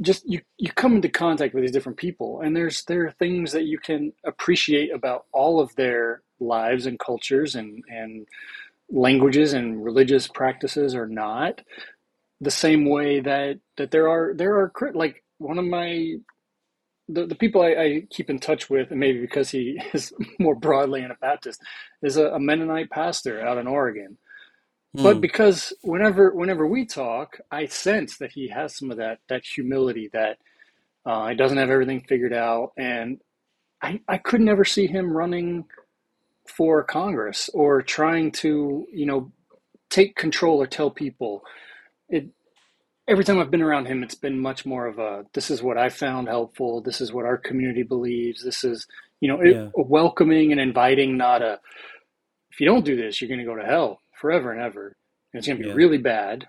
[0.00, 3.52] just you you come into contact with these different people and there's there are things
[3.52, 8.26] that you can appreciate about all of their lives and cultures and and
[8.90, 11.60] languages and religious practices or not
[12.40, 16.14] the same way that that there are there are like one of my
[17.08, 20.54] the, the people I, I keep in touch with, and maybe because he is more
[20.54, 21.60] broadly Anabaptist,
[22.02, 24.18] is a, a Mennonite pastor out in Oregon.
[24.94, 25.22] But Mm.
[25.22, 30.10] because whenever whenever we talk, I sense that he has some of that that humility
[30.12, 30.38] that
[31.06, 33.20] uh, he doesn't have everything figured out, and
[33.82, 35.66] I I could never see him running
[36.48, 39.32] for Congress or trying to, you know,
[39.90, 41.42] take control or tell people.
[42.08, 42.28] It
[43.08, 45.78] every time I've been around him, it's been much more of a this is what
[45.78, 46.82] I found helpful.
[46.82, 48.44] This is what our community believes.
[48.44, 48.86] This is,
[49.20, 49.70] you know, Yeah.
[49.72, 51.60] it, welcoming and inviting, not a
[52.52, 54.96] if you don't do this, you're going to go to hell forever and ever.
[55.32, 55.74] And it's going to be Yeah.
[55.74, 56.46] really bad.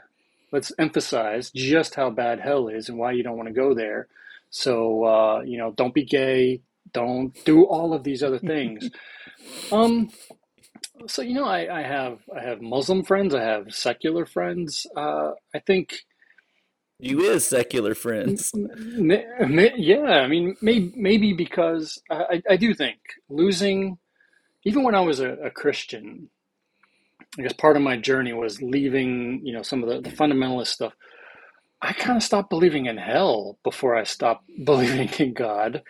[0.51, 4.07] Let's emphasize just how bad hell is and why you don't want to go there.
[4.51, 6.61] So, uh, you know, don't be gay.
[6.93, 8.89] Don't do all of these other things.
[9.71, 10.09] um,
[11.07, 13.35] so you know, I, I have I have Muslim friends.
[13.35, 14.87] I have secular friends.
[14.97, 15.95] Uh, I think
[16.99, 18.55] You is secular friends.
[18.55, 23.97] May- may- Yeah, I mean, maybe, maybe because I, I I do think losing,
[24.65, 26.29] even when I was a, a Christian,
[27.39, 30.67] I guess part of my journey was leaving, you know, some of the, the fundamentalist
[30.69, 30.93] stuff.
[31.81, 35.83] I kind of stopped believing in hell before I stopped believing in God,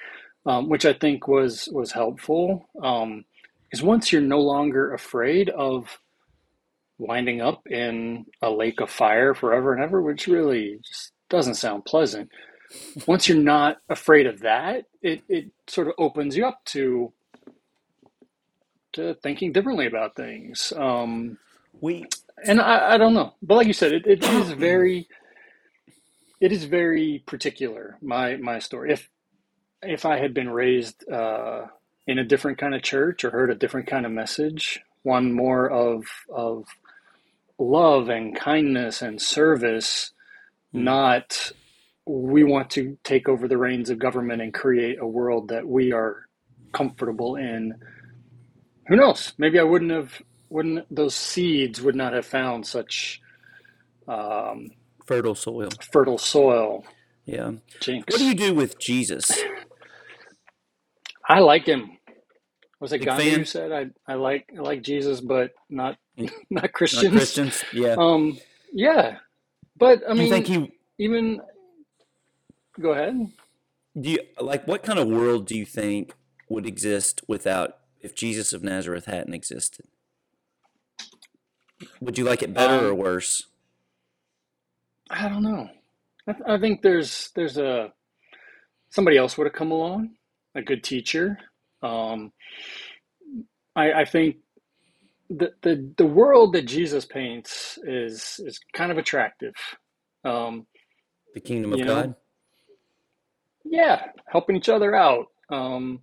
[0.50, 2.68] um, which I think was was helpful.
[2.82, 3.26] Um,
[3.70, 6.00] because once you're no longer afraid of
[6.98, 11.86] winding up in a lake of fire forever and ever, which really just doesn't sound
[11.86, 12.32] pleasant.
[13.08, 17.14] Once you're not afraid of that, it, it sort of opens you up to
[18.94, 20.74] to thinking differently about things.
[20.76, 21.38] Um,
[21.80, 22.06] We
[22.44, 25.08] and I, I don't know, but like you said, it, it is very
[26.42, 27.98] it is very particular.
[28.02, 28.92] My my story.
[28.94, 29.10] If
[29.84, 31.68] if I had been raised uh,
[32.08, 35.70] in a different kind of church or heard a different kind of message, one more
[35.70, 36.66] of of
[37.58, 40.12] love and kindness and service,
[40.74, 41.52] not
[42.06, 45.92] we want to take over the reins of government and create a world that we
[45.92, 46.26] are
[46.74, 47.76] comfortable in.
[48.88, 49.34] Who knows?
[49.38, 53.22] Maybe I wouldn't have wouldn't those seeds would not have found such
[54.08, 54.72] um,
[55.06, 55.70] fertile soil.
[55.92, 56.84] fertile soil.
[57.26, 57.52] Yeah.
[57.80, 58.12] Jinx.
[58.12, 59.32] What do you do with Jesus?
[61.30, 61.92] I like him.
[62.82, 63.36] Was it Big Gandhi fan?
[63.36, 65.98] who said I, I like I like Jesus, but not
[66.52, 67.12] not Not Christians?
[67.12, 67.66] Christians?
[67.74, 67.98] Yeah.
[67.98, 68.40] Um,
[68.74, 69.18] yeah,
[69.78, 71.42] but I do you mean, think he even
[72.82, 73.16] go ahead.
[74.00, 76.14] do you like what kind of world do you think
[76.50, 79.88] would exist without if Jesus of Nazareth hadn't existed?
[82.02, 83.48] Would you like it better or Um, worse?
[85.10, 85.70] I don't know.
[86.28, 87.94] I, th- I think there's there's a
[88.92, 90.12] somebody else would have come along,
[90.56, 91.38] a good teacher.
[91.84, 92.34] Um,
[93.76, 94.38] I, I think
[95.30, 99.56] the, the the world that Jesus paints is is kind of attractive.
[100.26, 100.68] Um,
[101.34, 102.16] The kingdom of you know, God?
[103.66, 106.02] yeah, helping each other out, um,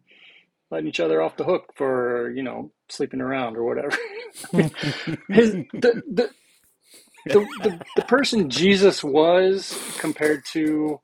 [0.71, 3.97] letting each other off the hook for you know sleeping around or whatever.
[5.31, 6.31] His the the.
[7.27, 11.01] The, the, the person Jesus was compared to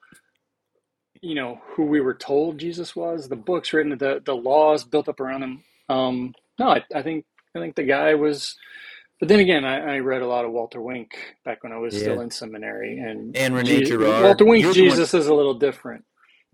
[1.23, 5.09] you know who we were told Jesus was the books written the the laws built
[5.09, 8.57] up around him um no I, I think I think the guy was
[9.21, 11.11] but then again I, I read a lot of Walter Wink
[11.45, 14.25] back when I was still in seminary and And Rene Je- Girard.
[14.25, 16.05] Walter Wink You're the one- Jesus is a little different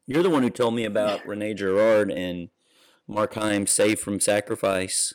[0.06, 2.50] You're the one who told me about Rene Girard and
[3.08, 5.14] Mark Heim saved from sacrifice.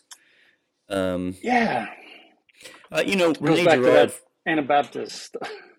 [0.89, 1.87] Um, yeah
[2.91, 4.13] uh, you know, Rene Girard.
[4.47, 5.37] Anabaptist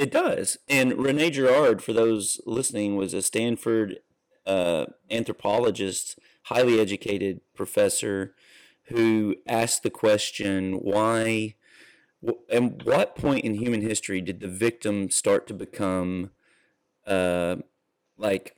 [0.00, 0.56] It does.
[0.66, 3.98] And Rene Girard, for those listening, was a Stanford
[4.46, 8.34] uh, anthropologist, highly educated professor
[8.84, 11.54] who asked the question why,
[12.26, 16.30] wh- and what point in human history did the victim start to become
[17.06, 17.56] uh,
[18.18, 18.56] like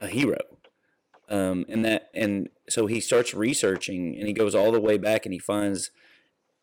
[0.00, 0.40] a hero?
[1.30, 5.26] Um, and that, and so he starts researching, and he goes all the way back,
[5.26, 5.90] and he finds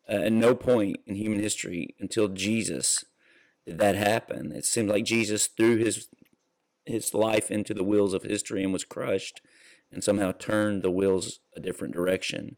[0.08, 3.04] uh, at no point in human history until Jesus
[3.78, 4.52] that happen.
[4.52, 6.08] It seemed like Jesus threw his
[6.86, 9.40] his life into the wheels of history and was crushed,
[9.92, 12.56] and somehow turned the wheels a different direction.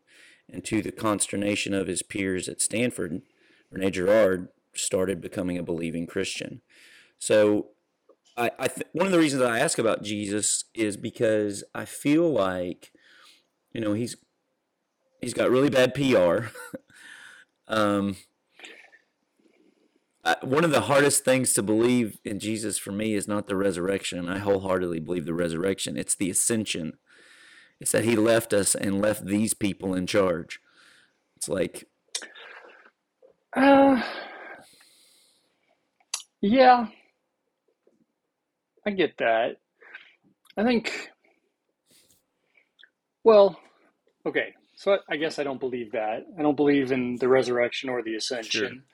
[0.51, 3.23] And to the consternation of his peers at Stanford,
[3.71, 6.63] Rene Girard started becoming a believing Christian.
[7.19, 7.69] So,
[8.37, 12.31] I, I th- one of the reasons I ask about Jesus is because I feel
[12.31, 12.91] like,
[13.73, 14.17] you know, he's
[15.21, 16.49] he's got really bad PR.
[17.69, 18.17] um,
[20.25, 23.57] I, one of the hardest things to believe in Jesus for me is not the
[23.57, 24.29] resurrection.
[24.29, 25.97] I wholeheartedly believe the resurrection.
[25.97, 26.95] It's the ascension.
[27.81, 30.61] It's that he left us and left these people in charge.
[31.37, 31.89] It's like,
[33.57, 34.01] uh,
[36.41, 36.87] yeah
[38.87, 39.57] I get that
[40.57, 41.11] I think
[43.25, 43.59] well
[44.27, 47.91] okay so I, I guess I don't believe that I don't believe in the resurrection
[47.91, 48.85] or the ascension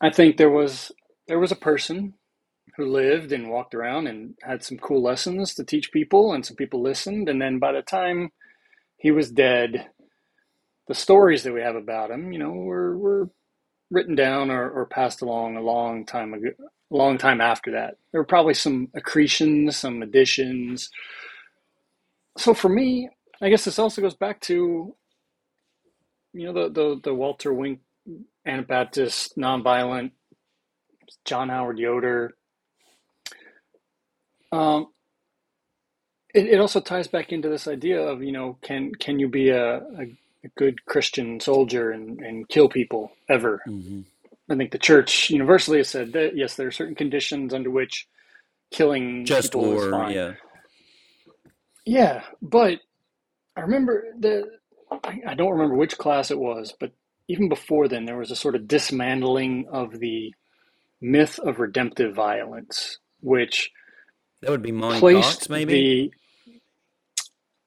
[0.00, 0.92] I think there was
[1.28, 2.14] there was a person
[2.76, 6.56] who lived and walked around and had some cool lessons to teach people and some
[6.56, 8.30] people listened and then by the time
[8.98, 9.86] he was dead
[10.88, 13.30] the stories that we have about him, you know, were were
[13.90, 16.50] written down or, or passed along a long time ago,
[16.92, 17.96] a long time after that.
[18.12, 20.90] There were probably some accretions, some additions.
[22.38, 23.10] So for me,
[23.42, 24.96] I guess this also goes back to,
[26.34, 27.80] you know, the the, the Walter Wink
[28.50, 30.12] Anabaptist nonviolent
[31.24, 32.34] John Howard Yoder.
[34.52, 34.88] Um,
[36.34, 39.50] it, it also ties back into this idea of you know can can you be
[39.50, 40.02] a, a,
[40.44, 43.62] a good Christian soldier and, and kill people ever?
[43.68, 44.02] Mm-hmm.
[44.50, 48.08] I think the church universally has said that yes, there are certain conditions under which
[48.72, 50.14] killing Just people is war, fine.
[50.14, 50.32] yeah.
[51.86, 52.80] Yeah, but
[53.56, 54.50] I remember the
[55.04, 56.92] I, I don't remember which class it was, but
[57.30, 60.34] even before then there was a sort of dismantling of the
[61.00, 63.70] myth of redemptive violence, which
[64.42, 65.72] That would be Monte placed Cox, maybe.
[65.72, 66.12] the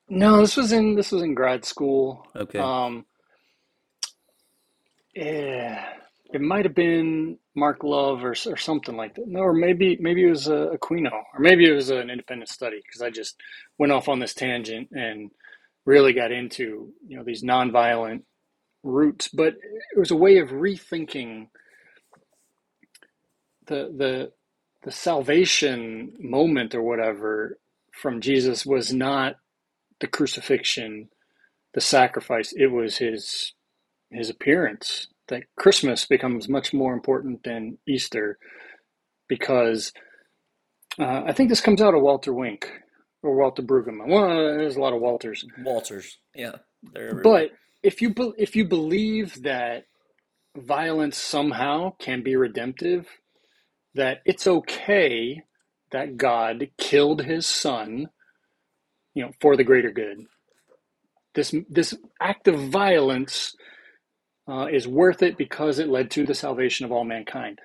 [0.09, 2.27] no, this was in this was in grad school.
[2.35, 2.59] Okay.
[2.59, 3.05] Um,
[5.15, 5.85] yeah,
[6.33, 9.27] it might have been Mark Love or or something like that.
[9.27, 12.81] No, or maybe maybe it was uh, Aquino, or maybe it was an independent study
[12.85, 13.39] because I just
[13.79, 15.31] went off on this tangent and
[15.85, 18.23] really got into you know these nonviolent
[18.83, 19.29] roots.
[19.29, 19.55] But
[19.95, 21.47] it was a way of rethinking
[23.67, 24.31] the the
[24.83, 27.57] the salvation moment or whatever
[27.93, 29.35] from Jesus was not
[30.01, 31.09] the crucifixion,
[31.73, 32.53] the sacrifice.
[32.55, 33.53] It was his
[34.11, 35.07] his appearance.
[35.29, 38.37] That Christmas becomes much more important than Easter
[39.29, 39.93] because
[40.99, 42.69] uh, I think this comes out of Walter Wink
[43.23, 44.09] or Walter Brueggemann.
[44.09, 46.17] Well, there's a lot of Walters, Walters.
[46.35, 46.57] Yeah.
[46.93, 47.51] They're but
[47.83, 49.85] if you be, if you believe that
[50.57, 53.07] violence somehow can be redemptive,
[53.95, 55.43] that it's okay
[55.91, 58.09] that God killed his son,
[59.13, 60.25] you know, for the greater good.
[61.35, 63.55] This this act of violence
[64.49, 67.59] uh, is worth it because it led to the salvation of all mankind.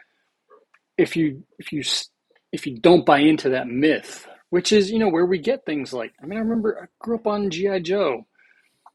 [0.99, 1.83] If you if you
[2.53, 5.93] if you don't buy into that myth, which is you know where we get things
[5.93, 8.27] like I mean I remember I grew up on GI Joe.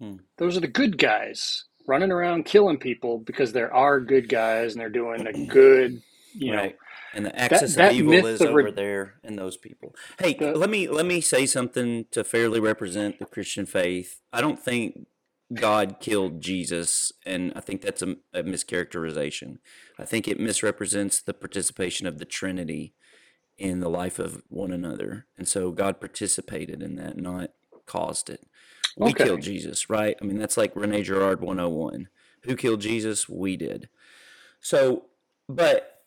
[0.03, 0.17] Hmm.
[0.37, 4.81] Those are the good guys running around killing people because there are good guys and
[4.81, 6.01] they're doing a good
[6.33, 6.71] you know.
[7.13, 9.95] And the axis that of evil is over re- there in those people.
[10.19, 14.19] Hey, The- let me let me say something to fairly represent the Christian faith.
[14.31, 15.07] I don't think
[15.53, 19.59] God killed Jesus, and I think that's a, a mischaracterization.
[19.99, 22.95] I think it misrepresents the participation of the Trinity
[23.59, 27.51] in the life of one another, and so God participated in that, not
[27.85, 28.47] caused it.
[28.97, 29.25] We Okay.
[29.25, 30.15] killed Jesus, right?
[30.21, 32.07] I mean, that's like Rene Girard 101.
[32.43, 33.27] Who killed Jesus?
[33.29, 33.89] We did.
[34.59, 35.05] So,
[35.49, 36.01] but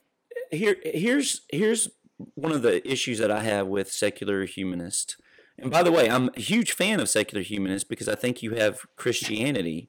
[0.50, 1.88] here here's here's
[2.34, 5.16] one of the issues that I have with secular humanists.
[5.58, 8.54] And by the way, I'm a huge fan of secular humanists because I think you
[8.54, 9.88] have Christianity.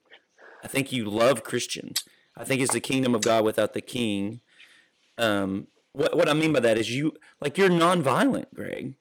[0.64, 2.04] I think you love Christians.
[2.36, 4.42] I think it's the kingdom of God without the king.
[5.18, 8.96] Um, what what I mean by that is you like you're nonviolent, Greg.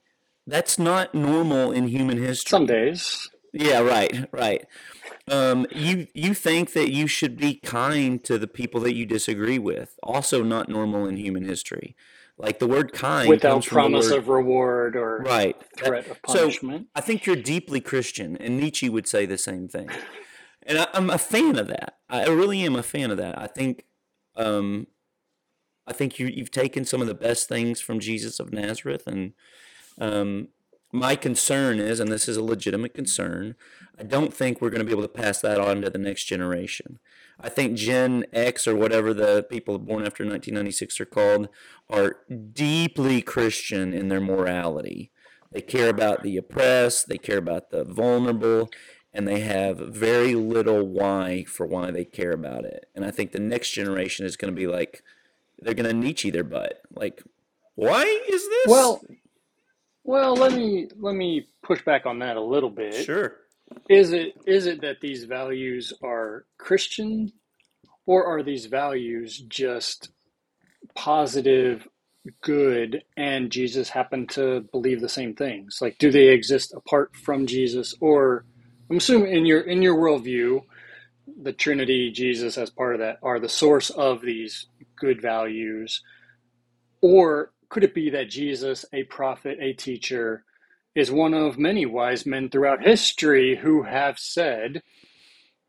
[0.47, 2.51] That's not normal in human history.
[2.51, 3.29] some days.
[3.59, 4.65] Yeah, right, right.
[5.29, 9.59] Um, you you think that you should be kind to the people that you disagree
[9.59, 9.99] with.
[10.03, 11.97] Also, not normal in human history.
[12.39, 16.07] Like the word "kind" without comes from the promise word- of reward or right threat
[16.07, 16.51] of So.
[16.95, 19.89] I think you're deeply Christian, and Nietzsche would say the same thing.
[20.65, 21.97] And I, I'm a fan of that.
[22.11, 23.39] I really am a fan of that.
[23.39, 23.85] I think,
[24.37, 24.87] um,
[25.87, 29.33] I think you you've taken some of the best things from Jesus of Nazareth, and
[29.99, 30.49] um,
[30.97, 33.55] my concern is, and this is a legitimate concern,
[33.99, 36.25] I don't think we're going to be able to pass that on to the next
[36.25, 36.99] generation.
[37.39, 41.49] I think Gen X or whatever the people born after 1996 are called
[41.89, 42.19] are
[42.53, 45.11] deeply Christian in their morality.
[45.53, 48.71] They care about the oppressed, they care about the vulnerable,
[49.13, 52.89] and they have very little why for why they care about it.
[52.95, 55.03] And I think the next generation is going to be like,
[55.59, 56.83] they're going to Nietzsche their butt.
[56.95, 57.23] Like,
[57.75, 58.67] why is this?
[58.67, 59.03] Well,
[60.07, 62.95] well, let me let me push back on that a little bit.
[62.95, 63.37] sure.
[63.89, 67.33] Is it is it that these values are Christian,
[68.07, 70.11] or are these values just
[70.97, 71.89] positive,
[72.43, 75.79] good, and Jesus happened to believe the same things?
[75.81, 78.47] Like, do they exist apart from Jesus, or
[78.91, 80.63] I'm assuming in your in your worldview,
[81.43, 84.67] the Trinity, Jesus as part of that, are the source of these
[84.99, 86.03] good values,
[87.03, 90.45] or could it be that Jesus, a prophet, a teacher,
[90.95, 94.83] is one of many wise men throughout history who have said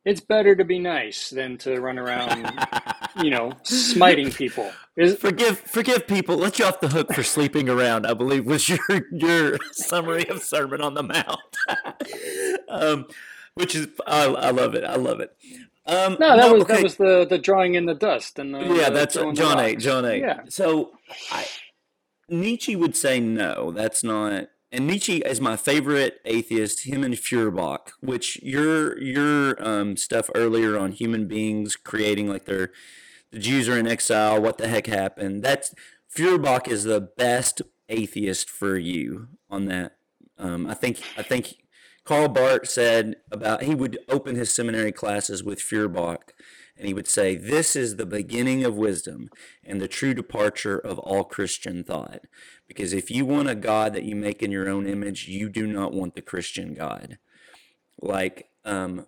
[0.05, 2.49] it's better to be nice than to run around,
[3.21, 4.71] you know, smiting people.
[4.95, 6.37] Is Forgive, forgive people.
[6.37, 8.07] Let you off the hook for sleeping around.
[8.07, 8.79] I believe was your
[9.11, 11.57] your summary of Sermon on the Mount,
[12.69, 13.05] um,
[13.55, 14.85] which is I, I love it.
[14.85, 15.35] I love it.
[15.85, 16.75] Um, No, that was okay.
[16.75, 19.83] that was the the drawing in the dust and the, yeah, the that's John rocks.
[19.83, 20.19] John A.
[20.21, 20.91] Yeah, So
[21.33, 21.45] I,
[22.29, 24.49] Nietzsche would say no, that's not.
[24.71, 26.85] And Nietzsche is my favorite atheist.
[26.85, 32.71] Him and Feuerbach, which your your um, stuff earlier on human beings creating like their
[33.31, 34.41] the Jews are in exile.
[34.41, 35.41] What the heck happened?
[35.41, 35.73] That's
[36.09, 39.97] Feuerbach is the best atheist for you on that.
[40.37, 41.57] Um, I think I think
[42.03, 46.33] Karl Barth said about he would open his seminary classes with Feuerbach,
[46.77, 49.29] and he would say, "This is the beginning of wisdom
[49.63, 52.25] and the true departure of all Christian thought."
[52.67, 55.65] Because if you want a God that you make in your own image, you do
[55.65, 57.17] not want the Christian God.
[58.01, 59.07] Like, um,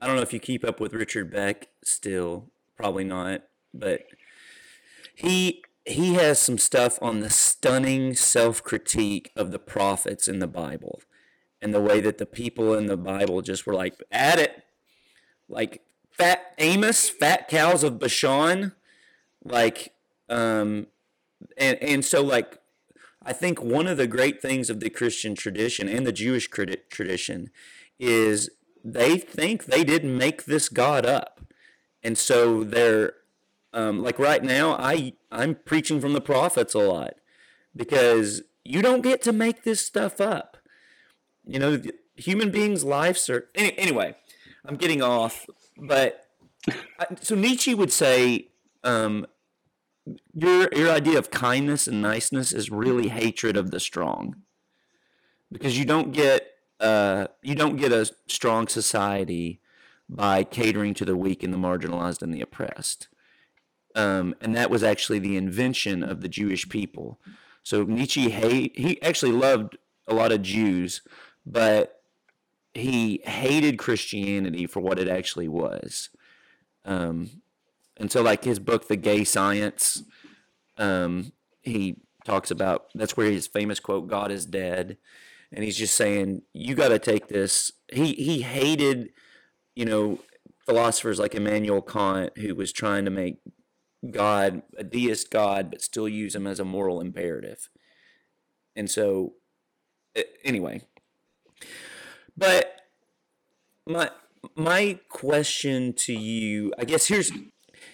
[0.00, 3.42] I don't know if you keep up with Richard Beck still, probably not,
[3.74, 4.06] but
[5.14, 11.00] he he has some stuff on the stunning self-critique of the prophets in the Bible
[11.60, 14.62] and the way that the people in the Bible just were like at it
[15.48, 18.72] like fat Amos, fat cows of Bashan,
[19.44, 19.92] like
[20.28, 20.86] um
[21.56, 22.58] and and so like
[23.22, 27.50] I think one of the great things of the Christian tradition and the Jewish tradition
[27.98, 28.50] is
[28.82, 31.40] they think they didn't make this God up.
[32.02, 33.14] And so they're
[33.72, 37.14] um, like right now I I'm preaching from the prophets a lot
[37.76, 40.56] because you don't get to make this stuff up.
[41.46, 41.82] You know,
[42.16, 44.14] human beings' lives are any, anyway.
[44.64, 45.46] I'm getting off,
[45.80, 46.26] but
[47.20, 48.48] so Nietzsche would say
[48.84, 49.26] um,
[50.34, 54.36] your your idea of kindness and niceness is really hatred of the strong
[55.50, 56.46] because you don't get
[56.80, 59.60] uh, you don't get a strong society
[60.08, 63.08] by catering to the weak and the marginalized and the oppressed
[63.94, 67.20] um, and that was actually the invention of the Jewish people.
[67.62, 69.76] So Nietzsche hate he actually loved
[70.06, 71.02] a lot of Jews,
[71.44, 71.99] but
[72.74, 76.10] he hated Christianity for what it actually was.
[76.84, 77.42] Um,
[77.96, 80.02] and so, like his book, The Gay Science,
[80.78, 84.96] um, he talks about that's where his famous quote, "God is dead,"
[85.52, 87.72] and he's just saying you got to take this.
[87.92, 89.10] He he hated,
[89.74, 90.20] you know,
[90.64, 93.38] philosophers like Immanuel Kant, who was trying to make
[94.08, 97.68] God, a deist God, but still use him as a moral imperative.
[98.74, 99.34] And so,
[100.44, 100.82] anyway,
[102.40, 102.80] but
[103.86, 104.10] my
[104.56, 107.30] my question to you, I guess here's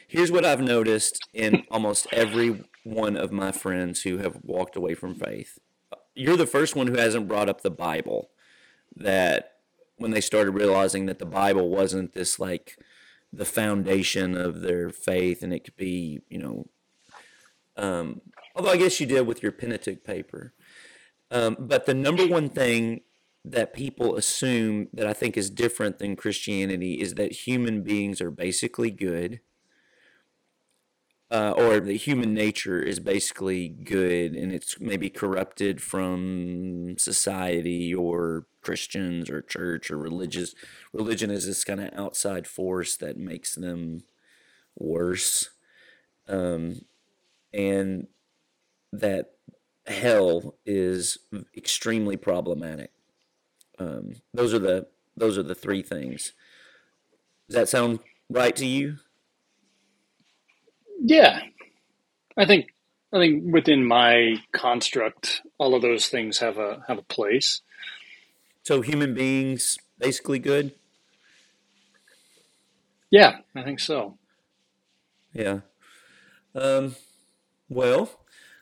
[0.07, 4.95] here's what I've noticed in almost every one of my friends who have walked away
[4.95, 5.59] from faith.
[6.15, 8.31] You're the first one who hasn't brought up the Bible.
[8.95, 9.57] That
[9.97, 12.79] when they started realizing that the Bible wasn't this like
[13.33, 16.67] the foundation of their faith and it could be you know
[17.77, 18.21] um,
[18.55, 20.55] although i guess you did with your pentateuch paper
[21.31, 23.01] um, but the number one thing
[23.49, 28.31] that people assume that i think is different than christianity is that human beings are
[28.31, 29.41] basically good
[31.31, 38.47] uh, or the human nature is basically good and it's maybe corrupted from society or
[38.63, 40.55] Christians or church or religious
[40.93, 44.05] religion is this kind of outside force that makes them
[44.77, 45.51] worse
[46.29, 46.83] um,
[47.53, 48.07] and
[48.93, 49.33] that
[49.87, 51.19] hell is
[51.57, 52.93] extremely problematic
[53.79, 54.87] um, those are the
[55.17, 56.33] those are the three things
[57.49, 58.97] does that sound right to you
[61.03, 61.41] yeah.
[62.37, 62.75] I think
[63.13, 67.63] I think within my construct, all of those things have a have a place.
[68.63, 70.73] So human beings basically good.
[73.11, 74.19] Yeah, I think so.
[75.33, 75.61] Yeah.
[76.55, 76.97] Um,
[77.69, 78.11] well,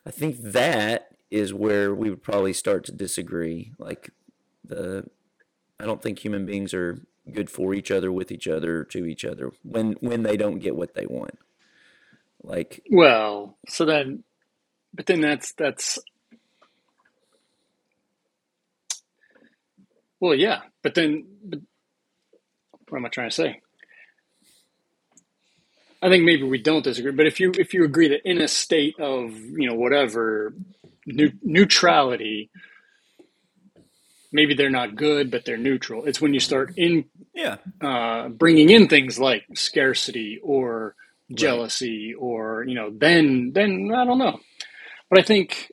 [0.05, 3.73] I think that is where we would probably start to disagree.
[3.79, 4.11] Like
[4.75, 5.07] the,
[5.81, 7.01] I don't think human beings are
[7.33, 10.77] good for each other, with each other, to each other when when they don't get
[10.77, 11.39] what they want.
[12.43, 14.25] Like Well, so then,
[14.95, 15.99] but then that's that's
[20.21, 20.63] well, yeah.
[20.83, 21.61] But then, but
[22.89, 23.61] what am I trying to say?
[26.03, 27.13] I think maybe we don't disagree.
[27.13, 30.55] But if you if you agree that in a state of you know whatever
[31.07, 32.51] neu- neutrality,
[34.35, 36.05] maybe they're not good, but they're neutral.
[36.05, 40.97] It's when you start in yeah, uh, bringing in things like scarcity or
[41.33, 44.41] jealousy or you know then then I don't know.
[45.09, 45.73] But I think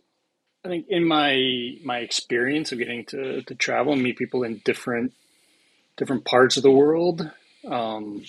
[0.63, 4.61] I think in my my experience of getting to, to travel and meet people in
[4.63, 5.13] different
[5.97, 7.29] different parts of the world,
[7.67, 8.23] um,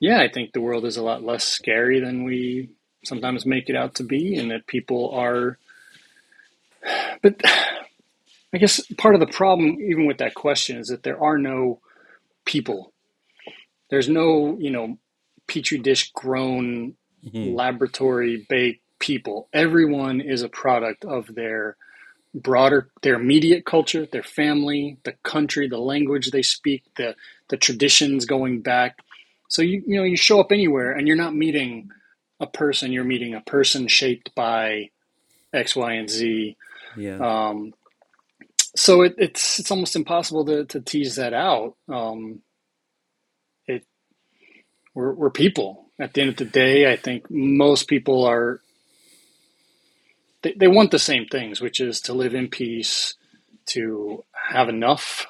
[0.00, 2.70] yeah, I think the world is a lot less scary than we
[3.04, 5.58] sometimes make it out to be, and that people are.
[7.20, 7.42] But
[8.54, 11.80] I guess part of the problem, even with that question, is that there are no
[12.46, 12.88] people
[13.90, 14.98] There's no, you know,
[15.48, 16.96] petri dish grown,
[17.26, 17.54] Mhm.
[17.54, 19.48] laboratory baked people.
[19.54, 21.76] Everyone is a product of their
[22.34, 27.16] broader, their immediate culture, their family, the country, the language they speak, the
[27.50, 28.98] the traditions going back.
[29.48, 31.90] So you you know you show up anywhere and you're not meeting
[32.40, 32.92] a person.
[32.92, 34.90] You're meeting a person shaped by
[35.54, 36.56] X, Y, and Z.
[36.96, 37.20] Yeah.
[37.20, 37.74] Um,
[38.78, 41.74] so it, it's it's almost impossible to, to tease that out.
[41.88, 42.42] Um,
[43.66, 43.84] it
[44.94, 45.86] we're we're people.
[46.00, 48.60] At the end of the day, I think most people are
[50.42, 53.14] they, they want the same things, which is to live in peace,
[53.66, 55.26] to have enough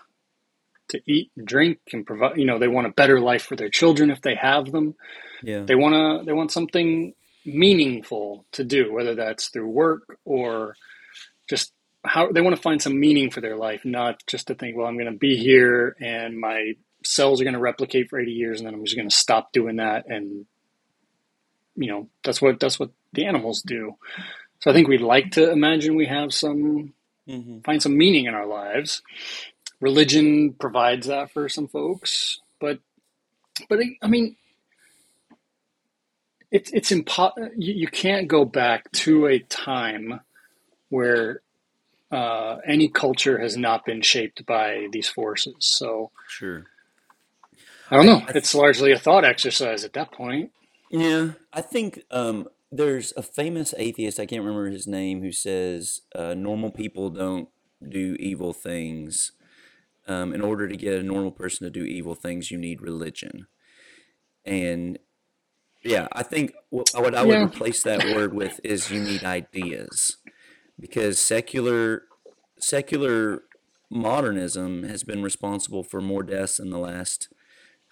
[0.88, 3.70] to eat and drink and provide you know, they want a better life for their
[3.70, 4.94] children if they have them.
[5.42, 5.62] yeah.
[5.62, 7.14] They want to they want something
[7.46, 10.76] meaningful to do, whether that's through work or
[11.48, 11.72] just
[12.08, 14.86] how they want to find some meaning for their life, not just to think, well,
[14.86, 16.74] I'm going to be here and my
[17.04, 19.52] cells are going to replicate for 80 years and then I'm just going to stop
[19.52, 20.46] doing that and
[21.76, 23.94] you know, that's what that's what the animals do.
[24.60, 26.92] So I think we'd like to imagine we have some
[27.26, 29.02] hmm find some meaning in our lives.
[29.80, 32.80] Religion provides that for some folks, but
[33.68, 34.36] but I mean,
[36.50, 40.20] it's it's impo- you, you can't go back to a time
[40.88, 41.42] where
[42.10, 45.56] uh, any culture has not been shaped by these forces.
[45.60, 46.66] So Sure.
[47.90, 48.22] I don't know.
[48.34, 50.52] It's largely a thought exercise at that point.
[50.90, 56.02] Yeah, I think um, there's a famous atheist, I can't remember his name, who says
[56.14, 57.48] uh, normal people don't
[57.86, 59.32] do evil things.
[60.06, 63.46] Um, in order to get a normal person to do evil things, you need religion.
[64.44, 64.98] And
[65.84, 67.42] yeah, I think what, what I would Yeah.
[67.42, 70.17] replace that word with is you need ideas.
[70.80, 72.02] Because secular
[72.60, 73.42] secular
[73.90, 77.28] modernism has been responsible for more deaths in the last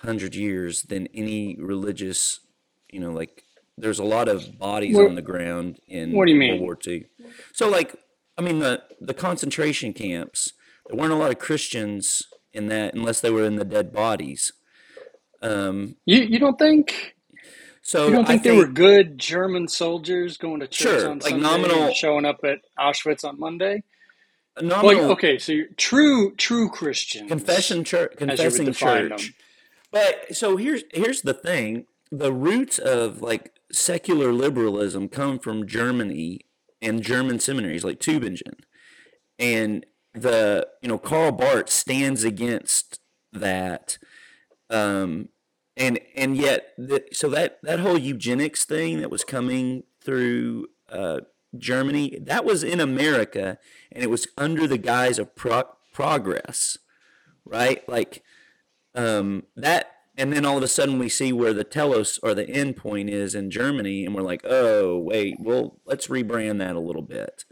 [0.01, 2.41] hundred years than any religious,
[2.93, 3.45] you know, like
[3.79, 6.61] there's a lot of bodies What- on the ground in what do you mean?
[6.61, 6.63] World?
[6.63, 7.07] War II.
[7.53, 7.97] So like,
[8.39, 10.53] I mean the the concentration camps,
[10.87, 14.53] there weren't a lot of Christians in that unless they were in the dead bodies.
[15.43, 17.16] Um, You you don't think
[17.87, 21.19] so you don't I think, they were good German soldiers going to church Sure, on
[21.21, 23.83] like Sunday nominal- showing up at Auschwitz on Monday?
[24.61, 29.27] nominal Well, okay, so you're true true Christian confession church as you would confessing church
[29.27, 29.35] them.
[29.93, 36.41] but so here's here's the thing the roots of like secular liberalism come from germany
[36.81, 38.55] and german seminaries like tübingen
[39.39, 39.85] and
[40.15, 43.01] the you know karl barth stands against
[43.33, 43.99] that
[44.71, 45.29] um
[45.77, 51.21] and and yet the, so that that whole eugenics thing that was coming through uh
[51.59, 53.59] germany that was in america
[53.93, 56.79] and it was under the guise of pro- progress
[57.47, 57.89] right?
[57.89, 58.23] Like
[58.95, 62.49] um, that, and then all of a sudden we see where the telos or the
[62.49, 66.81] end point is in Germany, and we're like, oh wait, well let's rebrand that a
[66.81, 67.45] little bit,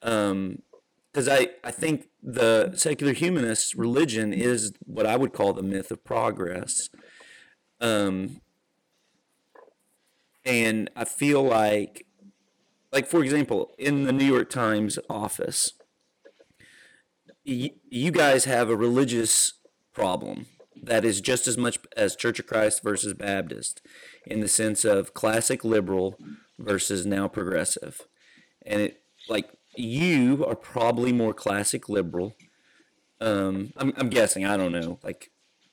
[0.00, 5.90] because I I think the secular humanist religion is what I would call the myth
[5.90, 6.90] of progress,
[7.84, 8.40] um,
[10.44, 12.06] and I feel like,
[12.92, 15.72] like for example, in the New York Times office
[17.46, 19.54] y- you guys have a religious
[19.92, 20.46] problem
[20.82, 23.80] that is just as much as Church of Christ versus Baptist
[24.26, 26.18] in the sense of classic liberal
[26.58, 28.02] versus now progressive.
[28.66, 32.34] And it like you are probably more classic liberal.
[33.20, 35.30] Um I'm I'm guessing, I don't know, like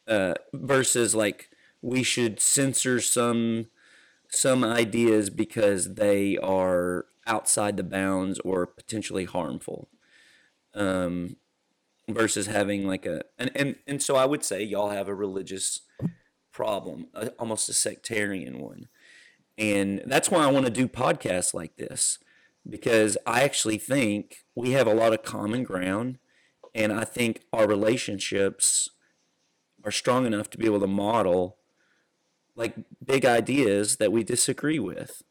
[0.08, 1.50] uh versus like
[1.82, 3.68] we should censor some
[4.30, 9.90] some ideas because they are outside the bounds or potentially harmful.
[10.74, 11.38] Um
[12.10, 15.82] versus having like a and, and and so I would say y'all have a religious
[16.52, 18.88] problem, a, almost a sectarian one.
[19.58, 22.20] And that's why I want to do podcasts like this
[22.68, 26.20] because I actually think we have a lot of common ground
[26.74, 28.90] and I think our relationships
[29.84, 31.58] are strong enough to be able to model
[32.56, 35.22] like big ideas that we disagree with.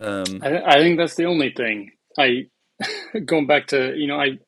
[0.00, 1.92] Um, I, I think that's the only thing.
[2.18, 2.46] I
[3.24, 4.38] going back to you know I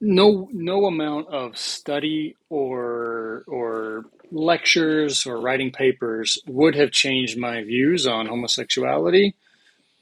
[0.00, 7.62] no no amount of study or or lectures or writing papers would have changed my
[7.62, 9.34] views on homosexuality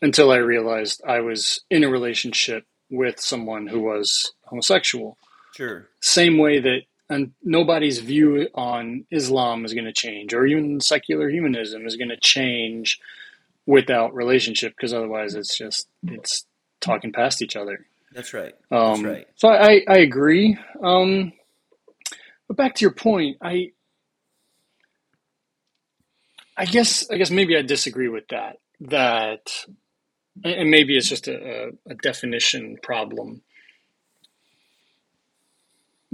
[0.03, 5.17] until I realized I was in a relationship with someone who was homosexual.
[5.57, 5.89] sure.
[6.01, 11.29] Same way that and nobody's view on Islam is going to change, or even secular
[11.29, 13.01] humanism is going to change
[13.67, 16.47] without relationship, because otherwise it's just it's
[16.81, 17.85] talking past each other.
[18.13, 18.55] That's right.
[18.71, 19.27] That's Um, right.
[19.37, 20.57] So I, I agree.
[20.83, 21.33] Um,
[22.49, 23.73] but back to your point, I
[26.57, 28.59] I guess I guess maybe I disagree with that.
[28.81, 29.65] That
[30.45, 33.43] and maybe it's just a, a definition problem.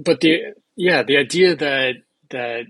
[0.05, 1.95] But the yeah, the idea that
[2.31, 2.65] that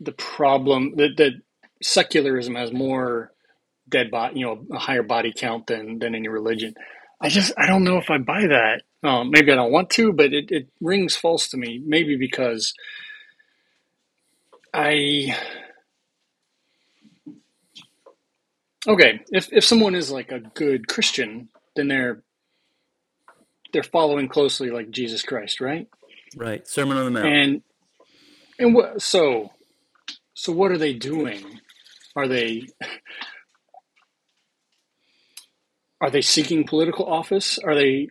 [0.00, 1.32] the problem that that
[1.82, 3.32] secularism has more
[3.88, 6.74] dead body, you know, a higher body count than than any religion.
[7.20, 8.82] I just I don't know if I buy that.
[9.02, 11.82] Um, maybe I don't want to, but it, it rings false to me.
[11.84, 12.74] Maybe because
[14.74, 15.36] I
[18.88, 22.22] okay if if someone is like a good Christian, then they're
[23.72, 25.88] they're following closely like Jesus Christ, right?
[26.36, 26.66] Right.
[26.66, 27.26] Sermon on the Mount.
[27.26, 27.62] And
[28.58, 29.50] and what so
[30.34, 31.60] so what are they doing?
[32.16, 32.66] Are they
[36.00, 37.58] are they seeking political office?
[37.58, 38.08] Are they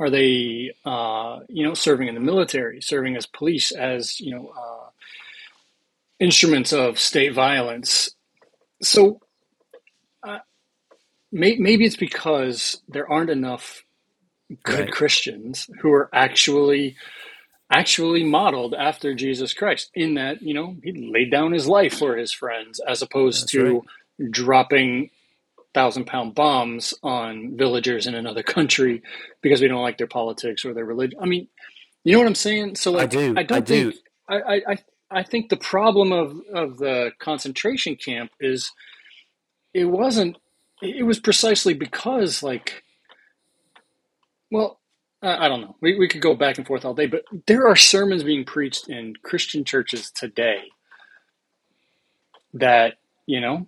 [0.00, 4.52] are they uh, you know serving in the military, serving as police, as you know
[4.56, 4.88] uh,
[6.20, 8.10] instruments of state violence?
[8.82, 9.20] So
[10.22, 10.38] uh,
[11.32, 13.84] may, maybe it's because there aren't enough
[14.64, 14.92] good Right.
[14.92, 16.96] Christians who are actually
[17.72, 22.16] actually modeled after Jesus Christ in that, you know, he laid down his life for
[22.16, 23.84] his friends as opposed That's to
[24.30, 25.10] dropping
[25.74, 29.02] thousand pound bombs on villagers in another country
[29.42, 31.18] because we don't like their politics or their religion.
[31.22, 31.48] I mean,
[32.04, 32.76] you know what I'm saying?
[32.76, 33.34] So like, I do.
[33.36, 33.92] I don't I do.
[33.92, 33.96] think
[34.28, 34.36] I,
[34.68, 34.78] I
[35.10, 38.72] I think the problem of, of the concentration camp is
[39.74, 40.38] it wasn't
[40.82, 42.84] it was precisely because like
[44.50, 44.80] well
[45.22, 45.76] I don't know.
[45.82, 48.88] We, we could go back and forth all day, but there are sermons being preached
[48.88, 50.64] in Christian churches today
[52.54, 52.94] that
[53.26, 53.66] you know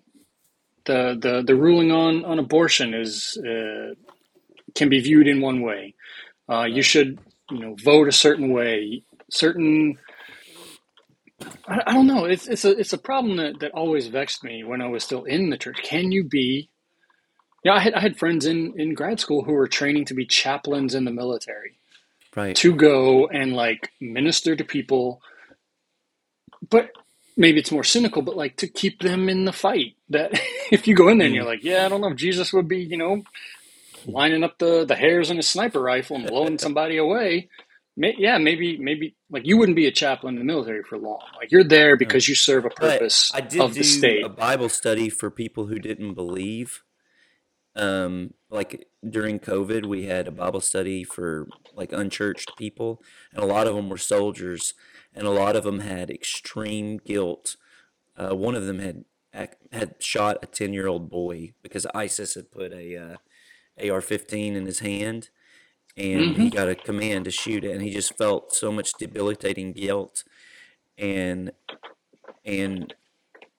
[0.87, 3.95] the the, the ruling on, on abortion is uh,
[4.75, 5.95] can be viewed in one way.
[6.51, 7.21] Uh, you should
[7.51, 9.05] you know vote a certain way.
[9.31, 9.99] Certain
[11.69, 12.27] I, I don't know.
[12.27, 15.25] It's it's a it's a problem that, that always vexed me when I was still
[15.25, 15.83] in the church.
[15.85, 16.70] Can you be?
[17.65, 20.27] Yeah, I had I had friends in in grad school who were training to be
[20.27, 21.77] chaplains in the military.
[22.37, 22.55] Right.
[22.57, 25.21] to go and like minister to people.
[26.69, 26.91] But
[27.37, 29.97] maybe it's more cynical but like to keep them in the fight.
[30.11, 30.33] That
[30.71, 31.49] if you go in there and you're mm.
[31.49, 33.23] like yeah i don't know if jesus would be you know
[34.07, 37.49] lining up the the hairs in his sniper rifle and blowing somebody away
[37.97, 41.23] May, yeah maybe maybe like you wouldn't be a chaplain in the military for long.
[41.37, 44.25] Like you're there because you serve a But purpose I did of do the state.
[44.25, 46.83] a Bible study for people who didn't believe.
[47.81, 53.03] Um, like during COVID, we had a Bible study for like unchurched people,
[53.33, 54.75] and a lot of them were soldiers,
[55.15, 57.57] and a lot of them had extreme guilt.
[58.17, 59.05] Uh, one of them had
[59.73, 63.17] had shot a ten year old boy because ISIS had put a uh,
[63.91, 65.31] AR fifteen in his hand,
[65.97, 69.73] and he got a command to shoot it, and he just felt so much debilitating
[69.73, 70.23] guilt,
[70.99, 71.53] and
[72.45, 72.95] and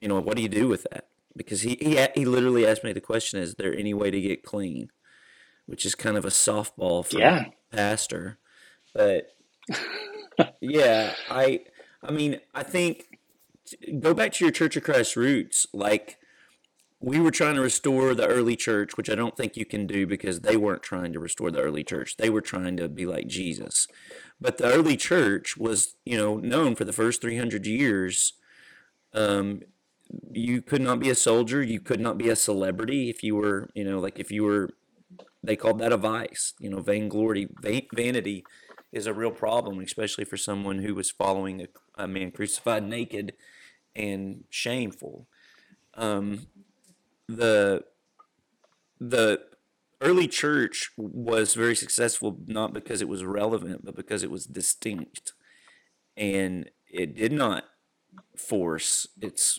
[0.00, 1.08] you know what do you do with that?
[1.36, 4.42] Because he he he literally asked me the question: Is there any way to get
[4.44, 4.90] clean?
[5.66, 7.46] Which is kind of a softball for Yeah.
[7.72, 8.38] a pastor,
[8.94, 9.28] but
[10.60, 11.60] yeah, I
[12.02, 13.18] I mean I think
[14.00, 15.66] go back to your Church of Christ roots.
[15.72, 16.18] Like
[17.00, 20.06] we were trying to restore the early church, which I don't think you can do
[20.06, 22.16] because they weren't trying to restore the early church.
[22.16, 23.88] They were trying to be like Jesus.
[24.40, 28.34] But the early church was, you know, known for the first 300 years.
[29.14, 29.62] Um,
[30.32, 31.62] you could not be a soldier.
[31.62, 34.70] You could not be a celebrity if you were, you know, like if you were,
[35.42, 36.54] they called that a vice.
[36.60, 38.44] You know, vainglory, va- vanity
[38.92, 41.68] is a real problem, especially for someone who was following a,
[42.04, 43.34] a man crucified naked
[43.96, 45.28] and shameful.
[45.94, 46.46] Um,
[47.28, 47.84] the
[49.00, 49.40] the
[50.00, 55.32] early church was very successful not because it was relevant but because it was distinct
[56.16, 57.64] and it did not
[58.36, 59.58] force its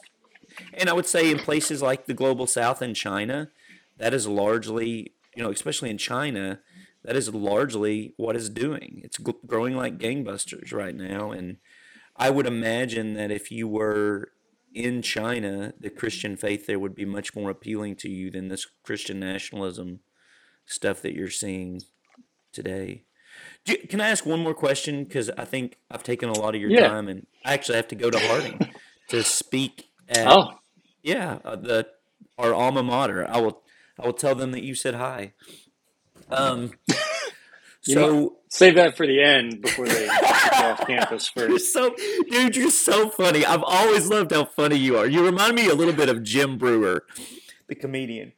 [0.74, 3.50] and i would say in places like the global south and china
[3.98, 6.60] that is largely you know especially in china
[7.04, 11.58] that is largely what it's doing it's gl- growing like gangbusters right now and
[12.16, 14.30] i would imagine that if you were
[14.74, 18.66] in China, the Christian faith there would be much more appealing to you than this
[18.84, 20.00] Christian nationalism
[20.66, 21.82] stuff that you're seeing
[22.52, 23.04] today.
[23.66, 25.04] Do, can I ask one more question?
[25.04, 26.88] Because I think I've taken a lot of your Yeah.
[26.90, 28.60] time, and I actually have to go to Harding
[29.10, 30.52] to speak oh
[31.02, 31.88] yeah uh, the
[32.38, 33.30] our alma mater.
[33.30, 33.62] I will
[34.00, 35.34] I will tell them that you said hi.
[36.30, 36.72] Um,
[37.82, 41.96] so save that for the end before they get off campus You're first so,
[42.30, 43.46] dude, you're so funny.
[43.46, 45.06] I've always loved how funny you are.
[45.08, 47.04] You remind me a little bit of Jim Breuer,
[47.68, 48.34] the comedian.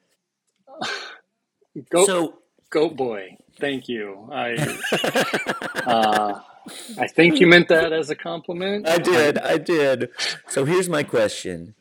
[1.89, 2.39] goat, So,
[2.69, 4.29] goat boy thank you.
[4.31, 4.79] I
[5.85, 6.39] uh,
[6.97, 8.87] I think you meant that as a compliment.
[8.87, 9.37] I did.
[9.37, 10.09] I did.
[10.47, 11.75] So here's my question.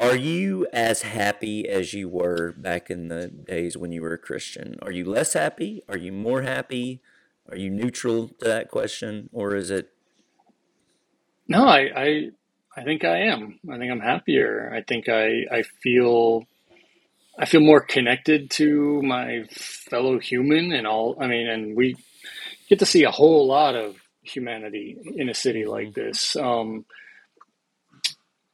[0.00, 4.18] Are you as happy as you were back in the days when you were a
[4.18, 4.78] Christian?
[4.82, 5.82] Are you less happy?
[5.88, 7.02] Are you more happy?
[7.50, 9.28] Are you neutral to that question?
[9.32, 9.90] Or is it
[11.48, 12.30] No, I, I
[12.76, 13.60] I think I am.
[13.70, 14.72] I think I'm happier.
[14.74, 16.44] I think I I feel
[17.38, 21.16] I feel more connected to my fellow human and all.
[21.20, 21.96] I mean, and we
[22.68, 26.36] get to see a whole lot of humanity in a city like this.
[26.36, 26.84] Um,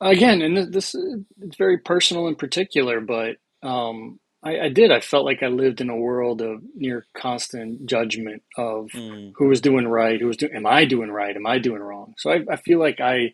[0.01, 4.93] again, and this it's very personal in particular, but um, I, I did.
[4.93, 9.49] I felt like I lived in a world of near constant judgment of mm, who
[9.49, 10.55] was doing right, who was doing.
[10.55, 11.35] Am I doing right?
[11.35, 12.15] Am I doing wrong?
[12.19, 13.33] So I, I feel like I,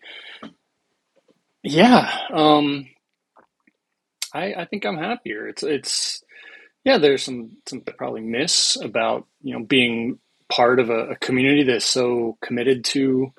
[1.63, 2.87] yeah, um,
[4.33, 5.49] I, I think I'm happier.
[5.49, 6.23] It's it's
[6.85, 6.99] yeah.
[6.99, 10.19] There's some some probably miss about you know being
[10.49, 13.33] part of a, a community that's so committed to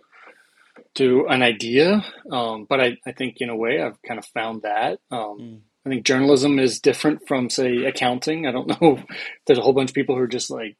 [0.95, 2.05] to an idea.
[2.31, 4.99] Um, but I, I think in a way I've kind of found that.
[5.11, 8.47] Um, mm, I think journalism is different from say accounting.
[8.47, 8.97] I don't know.
[8.97, 9.05] if
[9.45, 10.77] There's a whole bunch of people who are just like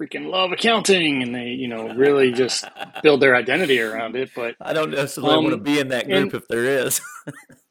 [0.00, 2.64] freaking love accounting and they you know really just
[3.02, 4.30] build their identity around it.
[4.34, 7.00] But I don't necessarily want to um, be in that and group if there is.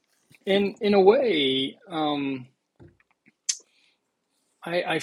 [0.46, 2.48] in in a way, um,
[4.64, 5.00] I, I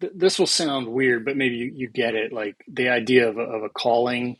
[0.00, 2.32] th- this will sound weird, but maybe you, you get it.
[2.32, 4.38] Like the idea of a, of a calling.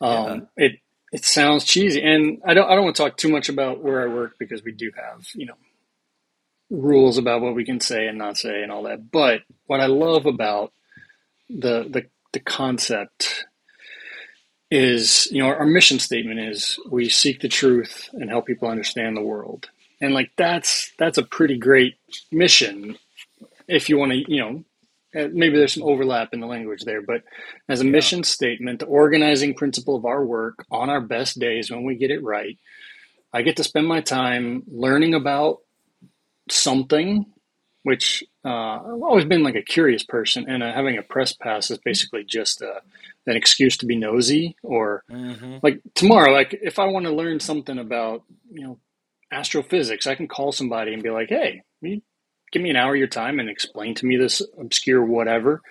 [0.00, 0.08] yeah.
[0.08, 0.80] Um, it
[1.12, 4.02] it sounds cheesy, and I don't I don't want to talk too much about where
[4.02, 5.56] I work because we do have you know
[6.70, 9.10] rules about what we can say and not say and all that.
[9.10, 10.72] But what I love about
[11.48, 13.46] the the the concept
[14.70, 19.16] is you know our mission statement is we seek the truth and help people understand
[19.16, 19.70] the world
[20.00, 21.94] and like that's that's a pretty great
[22.30, 22.96] mission
[23.66, 24.64] if you want to you know
[25.32, 27.22] maybe there's some overlap in the language there but
[27.68, 27.90] as a Yeah.
[27.92, 32.10] mission statement the organizing principle of our work on our best days when we get
[32.10, 32.58] it right
[33.32, 35.60] i get to spend my time learning about
[36.50, 37.24] something
[37.88, 41.70] which uh, I've always been like a curious person, and uh, having a press pass
[41.70, 42.80] is basically just uh,
[43.26, 44.56] an excuse to be nosy.
[44.62, 48.78] Or hmm like tomorrow, like if I want to learn something about you know
[49.32, 51.62] astrophysics, I can call somebody and be like, "Hey,
[52.52, 55.62] give me an hour of your time and explain to me this obscure whatever."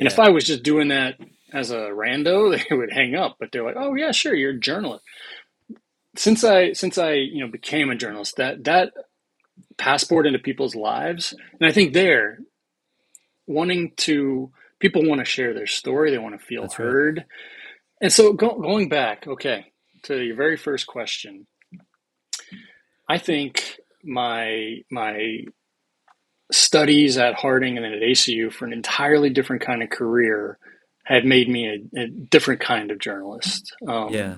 [0.00, 1.20] And if I was just doing that
[1.52, 3.36] as a rando, they would hang up.
[3.38, 5.04] But they're like, "Oh yeah, sure, you're a journalist."
[6.16, 8.92] Since I since I you know became a journalist, that that
[9.80, 11.34] passport into people's lives.
[11.58, 12.38] And I think there,
[13.46, 16.84] wanting to, people want to share their story, they want to feel That's right.
[16.84, 17.24] heard.
[18.00, 19.72] And so go, going back, okay,
[20.04, 21.46] to your very first question,
[23.08, 25.44] I think my, my
[26.52, 30.58] studies at Harding and then at ACU for an entirely different kind of career
[31.04, 33.74] had made me a, a different kind of journalist.
[33.88, 34.36] Um, Yeah.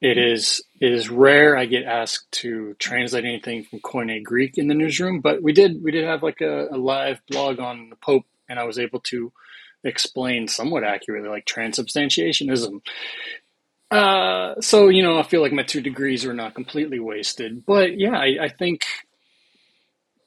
[0.00, 4.68] It is it is rare I get asked to translate anything from Koine Greek in
[4.68, 7.96] the newsroom, but we did we did have like a, a live blog on the
[7.96, 9.32] Pope, and I was able to
[9.82, 12.80] explain somewhat accurately like transubstantiationism.
[13.90, 17.98] Uh, so you know, I feel like my two degrees were not completely wasted, but
[17.98, 18.84] yeah, I, I think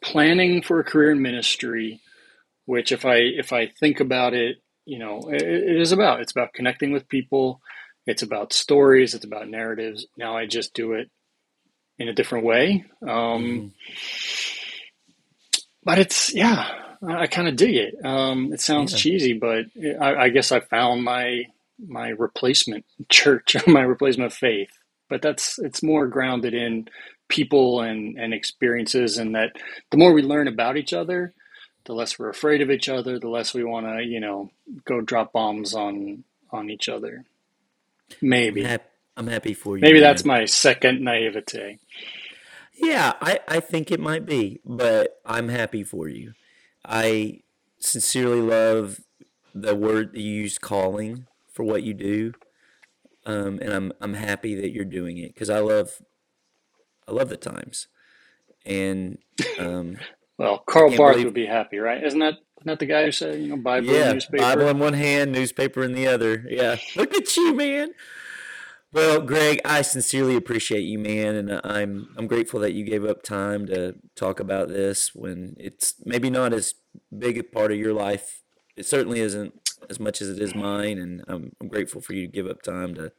[0.01, 2.01] planning for a career in ministry,
[2.65, 6.31] which if I if I think about it, you know, it, it is about it's
[6.33, 7.61] about connecting with people
[8.05, 9.13] it's about stories.
[9.15, 10.05] It's about narratives.
[10.17, 11.09] Now I just do it
[11.99, 12.85] in a different way.
[13.07, 13.73] Um,
[15.83, 16.67] but it's yeah,
[17.07, 17.95] I, I kind of dig it.
[18.05, 18.99] Um, it sounds Yeah.
[18.99, 19.65] cheesy, but
[19.99, 21.45] I, I guess I found my
[21.85, 24.69] my replacement church, my replacement faith.
[25.09, 26.87] But that's it's more grounded in
[27.29, 29.51] people and and experiences, and that
[29.91, 31.33] the more we learn about each other,
[31.85, 34.51] the less we're afraid of each other, the less we want to you know
[34.85, 37.25] go drop bombs on on each other.
[38.21, 38.65] I'm, Maybe.
[39.17, 40.03] I'm happy for you, Maybe man.
[40.03, 41.79] that's my second naivete.
[42.73, 46.33] Yeah, I, I think it might be, but I'm happy for you.
[46.85, 47.41] I
[47.79, 49.01] sincerely love
[49.53, 52.33] the word that you use calling for what you do.
[53.25, 56.01] Um, and I'm I'm happy that you're doing it because I love
[57.07, 57.87] I love the Times.
[58.65, 59.19] And
[59.59, 59.97] um,
[60.39, 62.03] Well, Karl Barth believe- would be happy, right?
[62.03, 62.35] Isn't that
[62.65, 64.43] isn't the guy who said, you know, Bible yeah, newspaper?
[64.43, 66.45] Bible in one hand, newspaper in the other.
[66.47, 67.91] Yeah, look at you, man.
[68.93, 73.23] Well, Greg, I sincerely appreciate you, man, and I'm I'm grateful that you gave up
[73.23, 76.75] time to talk about this when it's maybe not as
[77.17, 78.41] big a part of your life.
[78.75, 79.53] It certainly isn't
[79.89, 82.61] as much as it is mine, and I'm I'm grateful for you to give up
[82.61, 83.13] time to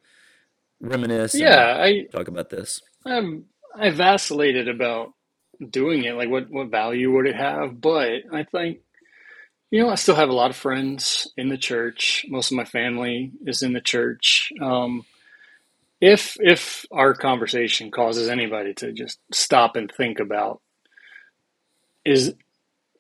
[0.80, 1.34] reminisce.
[1.34, 2.82] and yeah, I talk about this.
[3.06, 5.14] I'm, I vacillated about
[5.70, 6.14] doing it.
[6.14, 7.80] Like, what what value would it have?
[7.80, 8.80] But I think,
[9.72, 12.26] you know, I still have a lot of friends in the church.
[12.28, 14.52] Most of my family is in the church.
[14.60, 15.06] Um,
[16.00, 20.60] if if our conversation causes anybody to just stop and think about
[22.04, 22.34] is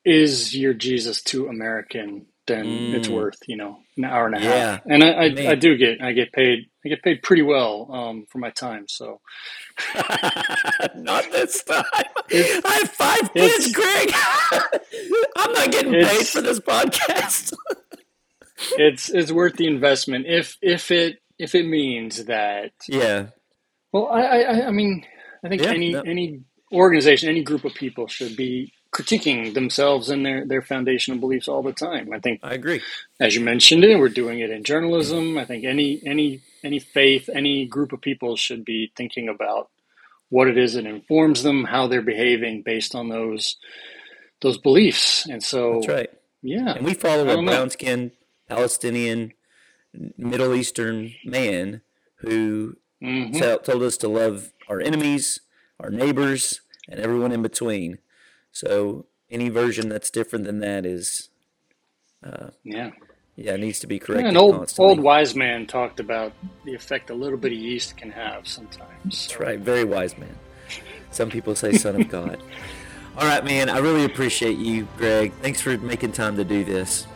[0.04, 2.94] is your Jesus too American, then mm.
[2.94, 4.54] it's worth you know an hour and a yeah.
[4.54, 4.80] half.
[4.86, 8.26] And I, I, I, do get I get paid I get paid pretty well um,
[8.28, 8.86] for my time.
[8.88, 9.20] So
[10.96, 11.84] not this time.
[12.28, 14.10] It's, I have five kids, Greg.
[15.36, 17.54] I'm not getting paid for this podcast.
[18.78, 22.72] it's it's worth the investment if if it if it means that.
[22.88, 23.26] Yeah.
[23.92, 25.04] Well, I I, I mean
[25.44, 26.00] I think yeah, any no.
[26.02, 26.40] any
[26.72, 31.62] organization any group of people should be critiquing themselves and their, their foundational beliefs all
[31.62, 32.12] the time.
[32.12, 32.82] I think I agree.
[33.18, 35.38] As you mentioned it, we're doing it in journalism.
[35.38, 39.70] I think any any any faith, any group of people should be thinking about
[40.28, 43.56] what it is that informs them, how they're behaving based on those
[44.40, 45.26] those beliefs.
[45.26, 46.10] And so That's right.
[46.42, 46.74] Yeah.
[46.74, 48.12] And we follow a brown skinned
[48.48, 49.32] Palestinian
[50.16, 51.82] Middle Eastern man
[52.16, 53.38] who mm-hmm.
[53.62, 55.40] told us to love our enemies,
[55.80, 57.98] our neighbors, and everyone in between.
[58.52, 61.30] So any version that's different than that is,
[62.24, 62.90] uh, yeah,
[63.36, 64.26] yeah, it needs to be corrected.
[64.26, 64.90] Yeah, an old constantly.
[64.90, 66.32] old wise man talked about
[66.64, 68.88] the effect a little bit of yeast can have sometimes.
[69.04, 70.38] That's right, very wise man.
[71.10, 72.40] Some people say son of God.
[73.16, 73.68] All right, man.
[73.68, 75.32] I really appreciate you, Greg.
[75.42, 77.06] Thanks for making time to do this.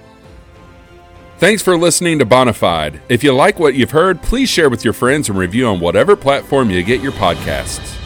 [1.38, 3.00] Thanks for listening to Bonafid.
[3.08, 6.16] If you like what you've heard, please share with your friends and review on whatever
[6.16, 8.05] platform you get your podcasts.